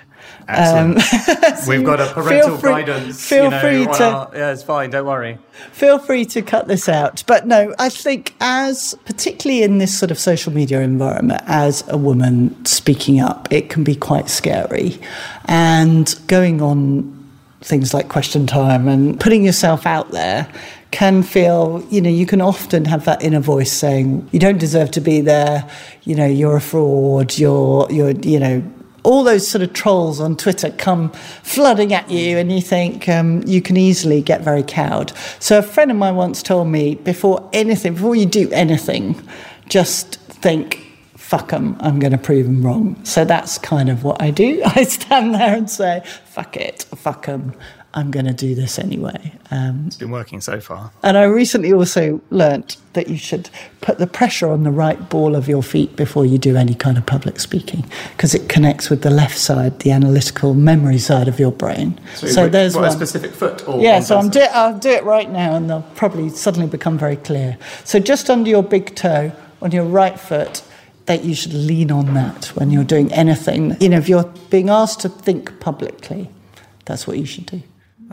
Um, 0.47 0.93
We've 1.67 1.83
got 1.83 2.01
a 2.01 2.13
parental 2.13 2.57
free, 2.57 2.71
guidance. 2.71 3.27
Feel 3.27 3.45
you 3.45 3.49
know, 3.49 3.61
free 3.61 3.85
to. 3.85 4.03
our, 4.03 4.31
yeah, 4.33 4.51
it's 4.51 4.63
fine. 4.63 4.89
Don't 4.89 5.05
worry. 5.05 5.37
Feel 5.71 5.99
free 5.99 6.25
to 6.25 6.41
cut 6.41 6.67
this 6.67 6.89
out. 6.89 7.23
But 7.27 7.47
no, 7.47 7.73
I 7.79 7.89
think 7.89 8.35
as 8.41 8.95
particularly 9.05 9.63
in 9.63 9.77
this 9.77 9.97
sort 9.97 10.11
of 10.11 10.19
social 10.19 10.51
media 10.51 10.81
environment, 10.81 11.41
as 11.45 11.87
a 11.87 11.97
woman 11.97 12.65
speaking 12.65 13.19
up, 13.19 13.47
it 13.51 13.69
can 13.69 13.83
be 13.83 13.95
quite 13.95 14.29
scary, 14.29 14.99
and 15.45 16.13
going 16.27 16.61
on 16.61 17.23
things 17.63 17.93
like 17.93 18.09
question 18.09 18.45
time 18.45 18.87
and 18.89 19.17
putting 19.19 19.45
yourself 19.45 19.85
out 19.85 20.11
there 20.11 20.51
can 20.91 21.23
feel, 21.23 21.83
you 21.89 21.99
know, 22.01 22.09
you 22.09 22.25
can 22.25 22.39
often 22.39 22.85
have 22.85 23.05
that 23.05 23.23
inner 23.23 23.39
voice 23.39 23.71
saying, 23.71 24.27
you 24.31 24.39
don't 24.39 24.59
deserve 24.59 24.91
to 24.91 25.01
be 25.01 25.21
there, 25.21 25.67
you 26.03 26.13
know, 26.13 26.25
you're 26.25 26.57
a 26.57 26.61
fraud, 26.61 27.35
you're, 27.37 27.87
you're, 27.91 28.11
you 28.11 28.39
know, 28.39 28.63
all 29.03 29.23
those 29.23 29.47
sort 29.47 29.61
of 29.61 29.73
trolls 29.73 30.19
on 30.19 30.35
Twitter 30.35 30.71
come 30.71 31.11
flooding 31.43 31.93
at 31.93 32.09
you, 32.09 32.37
and 32.37 32.51
you 32.51 32.61
think 32.61 33.07
um, 33.09 33.43
you 33.45 33.61
can 33.61 33.77
easily 33.77 34.21
get 34.21 34.41
very 34.41 34.63
cowed. 34.63 35.11
So, 35.39 35.59
a 35.59 35.61
friend 35.61 35.91
of 35.91 35.97
mine 35.97 36.15
once 36.15 36.41
told 36.41 36.67
me 36.67 36.95
before 36.95 37.49
anything, 37.53 37.93
before 37.95 38.15
you 38.15 38.25
do 38.25 38.49
anything, 38.51 39.21
just 39.67 40.15
think, 40.15 40.85
fuck 41.15 41.49
them, 41.49 41.75
I'm 41.79 41.99
going 41.99 42.11
to 42.11 42.17
prove 42.17 42.45
them 42.45 42.65
wrong. 42.65 43.03
So, 43.03 43.25
that's 43.25 43.57
kind 43.57 43.89
of 43.89 44.03
what 44.03 44.21
I 44.21 44.31
do. 44.31 44.61
I 44.65 44.83
stand 44.83 45.35
there 45.35 45.55
and 45.55 45.69
say, 45.69 46.03
fuck 46.25 46.55
it, 46.55 46.83
fuck 46.95 47.25
them. 47.25 47.53
I'm 47.95 48.09
going 48.11 48.25
to 48.25 48.33
do 48.33 48.55
this 48.55 48.79
anyway. 48.79 49.33
Um, 49.51 49.83
It's 49.87 49.97
been 49.97 50.09
working 50.11 50.41
so 50.41 50.59
far. 50.59 50.91
and 51.03 51.15
I 51.17 51.23
recently 51.23 51.71
also 51.71 52.21
learnt 52.31 52.77
that 52.93 53.07
you 53.07 53.17
should 53.17 53.49
put 53.81 53.97
the 53.99 54.07
pressure 54.07 54.49
on 54.49 54.63
the 54.63 54.71
right 54.71 55.09
ball 55.09 55.35
of 55.35 55.47
your 55.47 55.61
feet 55.63 55.95
before 55.95 56.25
you 56.25 56.37
do 56.37 56.55
any 56.55 56.73
kind 56.73 56.97
of 56.97 57.05
public 57.05 57.39
speaking 57.39 57.85
because 58.15 58.33
it 58.33 58.49
connects 58.49 58.89
with 58.89 59.01
the 59.03 59.09
left 59.09 59.37
side, 59.37 59.79
the 59.79 59.91
analytical 59.91 60.53
memory 60.55 60.97
side 60.97 61.27
of 61.27 61.39
your 61.39 61.51
brain. 61.51 61.99
So, 62.15 62.43
wait, 62.43 62.51
there's 62.51 62.75
what, 62.75 62.81
one. 62.81 62.89
a 62.89 62.93
specific 62.93 63.31
foot. 63.31 63.67
Or 63.67 63.79
Yeah, 63.79 63.99
so 63.99 64.17
I'm 64.17 64.29
do- 64.29 64.41
I'll 64.53 64.77
do 64.77 64.89
it 64.89 65.03
right 65.03 65.29
now 65.29 65.55
and 65.55 65.69
they'll 65.69 65.87
probably 65.95 66.29
suddenly 66.29 66.67
become 66.67 66.97
very 66.97 67.15
clear. 67.17 67.57
So 67.83 67.99
just 67.99 68.29
under 68.29 68.49
your 68.49 68.63
big 68.63 68.95
toe 68.95 69.31
on 69.61 69.71
your 69.71 69.85
right 69.85 70.19
foot, 70.19 70.63
that 71.05 71.23
you 71.25 71.35
should 71.35 71.53
lean 71.53 71.91
on 71.91 72.13
that 72.13 72.45
when 72.55 72.71
you're 72.71 72.83
doing 72.85 73.11
anything. 73.13 73.75
You 73.81 73.89
know, 73.89 73.97
if 73.97 74.07
you're 74.09 74.31
being 74.49 74.69
asked 74.69 75.01
to 75.01 75.09
think 75.09 75.59
publicly, 75.59 76.29
that's 76.85 77.05
what 77.07 77.17
you 77.17 77.25
should 77.25 77.45
do. 77.45 77.61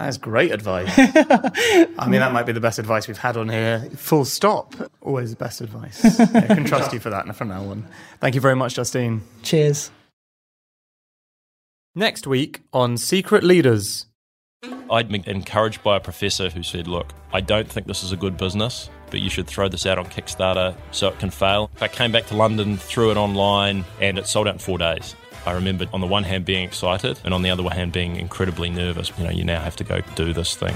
That's 0.01 0.17
great 0.17 0.51
advice. 0.51 0.91
I 0.99 2.07
mean, 2.09 2.21
that 2.21 2.33
might 2.33 2.47
be 2.47 2.53
the 2.53 2.61
best 2.61 2.79
advice 2.79 3.07
we've 3.07 3.19
had 3.19 3.37
on 3.37 3.51
here. 3.51 3.81
Full 3.97 4.25
stop. 4.25 4.75
Always 5.03 5.31
the 5.31 5.37
best 5.37 5.61
advice. 5.61 6.03
I 6.19 6.47
can 6.47 6.65
trust 6.65 6.95
you 6.95 7.01
for 7.01 7.11
that 7.11 7.27
and 7.27 7.37
from 7.37 7.49
now 7.49 7.65
on. 7.65 7.87
Thank 8.19 8.35
you 8.35 8.41
very 8.41 8.57
much, 8.57 8.77
Justine. 8.77 9.21
Cheers. 9.43 9.91
Next 11.95 12.27
week 12.27 12.61
on 12.73 12.97
Secret 12.97 13.45
Leaders. 13.45 14.07
I'd 14.91 15.11
been 15.11 15.25
encouraged 15.25 15.83
by 15.83 15.99
a 15.99 16.01
professor 16.01 16.49
who 16.49 16.63
said, 16.63 16.89
Look, 16.89 17.13
I 17.35 17.43
don't 17.43 17.69
think 17.69 17.87
this 17.87 18.03
is 18.03 18.13
a 18.13 18.17
good 18.17 18.39
business, 18.39 18.89
but 19.11 19.21
you 19.21 19.29
should 19.29 19.47
throw 19.47 19.69
this 19.69 19.85
out 19.85 19.99
on 19.99 20.07
Kickstarter 20.07 20.75
so 20.93 21.09
it 21.09 21.19
can 21.19 21.31
fail. 21.31 21.71
I 21.79 21.89
came 21.89 22.11
back 22.11 22.27
to 22.29 22.37
London, 22.37 22.79
threw 22.79 23.11
it 23.11 23.19
online, 23.19 23.85
and 24.01 24.19
it 24.19 24.27
sold 24.27 24.49
out 24.49 24.55
in 24.55 24.61
four 24.61 24.79
days. 24.79 25.15
I 25.47 25.53
remember 25.53 25.87
on 25.93 26.01
the 26.01 26.07
one 26.07 26.25
hand 26.25 26.45
being 26.45 26.65
excited, 26.65 27.21
and 27.25 27.33
on 27.33 27.43
the 27.43 27.51
other 27.51 27.63
hand 27.65 27.93
being 27.93 28.17
incredibly 28.17 28.71
nervous. 28.71 29.13
You 29.19 29.25
know, 29.25 29.31
you 29.31 29.45
now 29.45 29.61
have 29.61 29.77
to 29.77 29.85
go 29.85 30.01
do 30.15 30.33
this 30.33 30.55
thing. 30.55 30.75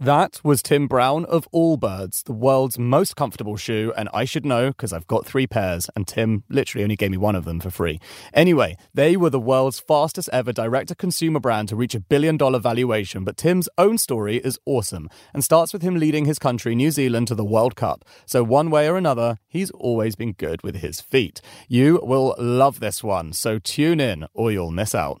That 0.00 0.38
was 0.44 0.62
Tim 0.62 0.86
Brown 0.86 1.24
of 1.24 1.48
Allbirds, 1.52 2.22
the 2.22 2.32
world's 2.32 2.78
most 2.78 3.16
comfortable 3.16 3.56
shoe, 3.56 3.92
and 3.96 4.08
I 4.14 4.26
should 4.26 4.46
know 4.46 4.68
because 4.68 4.92
I've 4.92 5.08
got 5.08 5.26
three 5.26 5.48
pairs, 5.48 5.90
and 5.96 6.06
Tim 6.06 6.44
literally 6.48 6.84
only 6.84 6.94
gave 6.94 7.10
me 7.10 7.16
one 7.16 7.34
of 7.34 7.44
them 7.44 7.58
for 7.58 7.68
free. 7.68 7.98
Anyway, 8.32 8.76
they 8.94 9.16
were 9.16 9.28
the 9.28 9.40
world's 9.40 9.80
fastest 9.80 10.28
ever 10.32 10.52
direct 10.52 10.88
to 10.88 10.94
consumer 10.94 11.40
brand 11.40 11.68
to 11.70 11.76
reach 11.76 11.96
a 11.96 12.00
billion 12.00 12.36
dollar 12.36 12.60
valuation, 12.60 13.24
but 13.24 13.36
Tim's 13.36 13.68
own 13.76 13.98
story 13.98 14.36
is 14.36 14.56
awesome 14.64 15.10
and 15.34 15.42
starts 15.42 15.72
with 15.72 15.82
him 15.82 15.96
leading 15.96 16.26
his 16.26 16.38
country, 16.38 16.76
New 16.76 16.92
Zealand, 16.92 17.26
to 17.26 17.34
the 17.34 17.44
World 17.44 17.74
Cup. 17.74 18.04
So, 18.24 18.44
one 18.44 18.70
way 18.70 18.88
or 18.88 18.96
another, 18.96 19.38
he's 19.48 19.72
always 19.72 20.14
been 20.14 20.30
good 20.30 20.62
with 20.62 20.76
his 20.76 21.00
feet. 21.00 21.40
You 21.66 21.98
will 22.04 22.36
love 22.38 22.78
this 22.78 23.02
one, 23.02 23.32
so 23.32 23.58
tune 23.58 23.98
in 23.98 24.28
or 24.32 24.52
you'll 24.52 24.70
miss 24.70 24.94
out. 24.94 25.20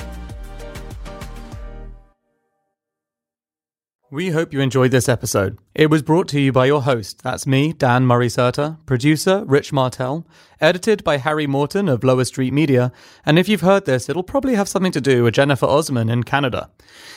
We 4.13 4.31
hope 4.31 4.51
you 4.51 4.59
enjoyed 4.59 4.91
this 4.91 5.07
episode. 5.07 5.57
It 5.73 5.89
was 5.89 6.01
brought 6.01 6.27
to 6.27 6.39
you 6.41 6.51
by 6.51 6.65
your 6.65 6.81
host, 6.81 7.23
that's 7.23 7.47
me, 7.47 7.71
Dan 7.71 8.05
Murray-Serter, 8.05 8.85
producer, 8.85 9.45
Rich 9.45 9.71
Martell, 9.71 10.27
edited 10.59 11.01
by 11.05 11.15
Harry 11.15 11.47
Morton 11.47 11.87
of 11.87 12.03
Lower 12.03 12.25
Street 12.25 12.51
Media, 12.51 12.91
and 13.25 13.39
if 13.39 13.47
you've 13.47 13.61
heard 13.61 13.85
this, 13.85 14.09
it'll 14.09 14.21
probably 14.21 14.55
have 14.55 14.67
something 14.67 14.91
to 14.91 14.99
do 14.99 15.23
with 15.23 15.35
Jennifer 15.35 15.65
Osman 15.65 16.09
in 16.09 16.23
Canada. 16.23 16.69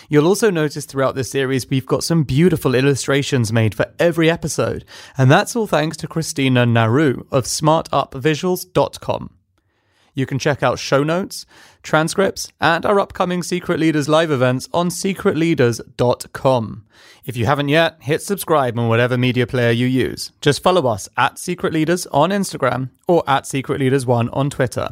You'll 0.09 0.29
also 0.29 0.51
notice 0.51 0.85
throughout 0.85 1.17
this 1.17 1.33
series 1.33 1.69
we've 1.69 1.85
got 1.85 2.05
some 2.05 2.23
beautiful 2.23 2.77
illustrations 2.77 3.53
made 3.53 3.75
for 3.75 3.93
every 3.99 4.31
episode, 4.31 4.85
and 5.19 5.29
that's 5.29 5.57
all 5.57 5.67
thanks 5.67 5.97
to 5.97 6.07
Christina 6.07 6.65
Naru 6.65 7.25
of 7.33 7.47
smartupvisuals.com. 7.47 9.31
You 10.15 10.27
can 10.27 10.39
check 10.39 10.63
out 10.63 10.79
show 10.79 11.03
notes, 11.03 11.45
transcripts, 11.83 12.51
and 12.61 12.87
our 12.87 13.01
upcoming 13.01 13.43
Secret 13.43 13.81
Leaders 13.81 14.09
live 14.09 14.31
events 14.31 14.69
on 14.73 14.89
secretleaders.com. 14.89 16.85
If 17.25 17.37
you 17.37 17.47
haven't 17.47 17.69
yet, 17.69 17.97
hit 18.01 18.23
subscribe 18.23 18.79
on 18.79 18.89
whatever 18.89 19.19
media 19.19 19.47
player 19.47 19.71
you 19.71 19.87
use. 19.87 20.31
Just 20.41 20.63
follow 20.63 20.87
us 20.87 21.09
at 21.17 21.39
Secret 21.39 21.73
Leaders 21.73 22.07
on 22.07 22.31
Instagram 22.31 22.91
or 23.09 23.25
at 23.27 23.47
Secret 23.47 23.81
Leaders 23.81 24.07
One 24.07 24.29
on 24.31 24.51
Twitter. 24.51 24.91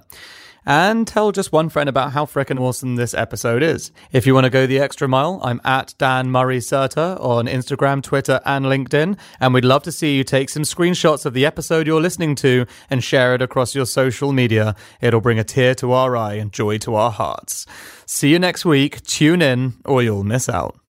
And 0.64 1.06
tell 1.06 1.32
just 1.32 1.52
one 1.52 1.68
friend 1.68 1.88
about 1.88 2.12
how 2.12 2.24
frickin' 2.24 2.60
awesome 2.60 2.96
this 2.96 3.14
episode 3.14 3.62
is. 3.62 3.90
If 4.12 4.26
you 4.26 4.34
want 4.34 4.44
to 4.44 4.50
go 4.50 4.66
the 4.66 4.78
extra 4.78 5.08
mile, 5.08 5.40
I'm 5.42 5.60
at 5.64 5.94
Dan 5.98 6.30
Murray-Serter 6.30 7.20
on 7.20 7.46
Instagram, 7.46 8.02
Twitter, 8.02 8.40
and 8.44 8.66
LinkedIn. 8.66 9.18
And 9.40 9.54
we'd 9.54 9.64
love 9.64 9.82
to 9.84 9.92
see 9.92 10.16
you 10.16 10.24
take 10.24 10.50
some 10.50 10.62
screenshots 10.62 11.26
of 11.26 11.34
the 11.34 11.46
episode 11.46 11.86
you're 11.86 12.00
listening 12.00 12.34
to 12.36 12.66
and 12.90 13.02
share 13.02 13.34
it 13.34 13.42
across 13.42 13.74
your 13.74 13.86
social 13.86 14.32
media. 14.32 14.76
It'll 15.00 15.20
bring 15.20 15.38
a 15.38 15.44
tear 15.44 15.74
to 15.76 15.92
our 15.92 16.16
eye 16.16 16.34
and 16.34 16.52
joy 16.52 16.78
to 16.78 16.94
our 16.94 17.10
hearts. 17.10 17.66
See 18.06 18.30
you 18.30 18.38
next 18.38 18.64
week. 18.64 19.02
Tune 19.02 19.42
in 19.42 19.74
or 19.84 20.02
you'll 20.02 20.24
miss 20.24 20.48
out. 20.48 20.81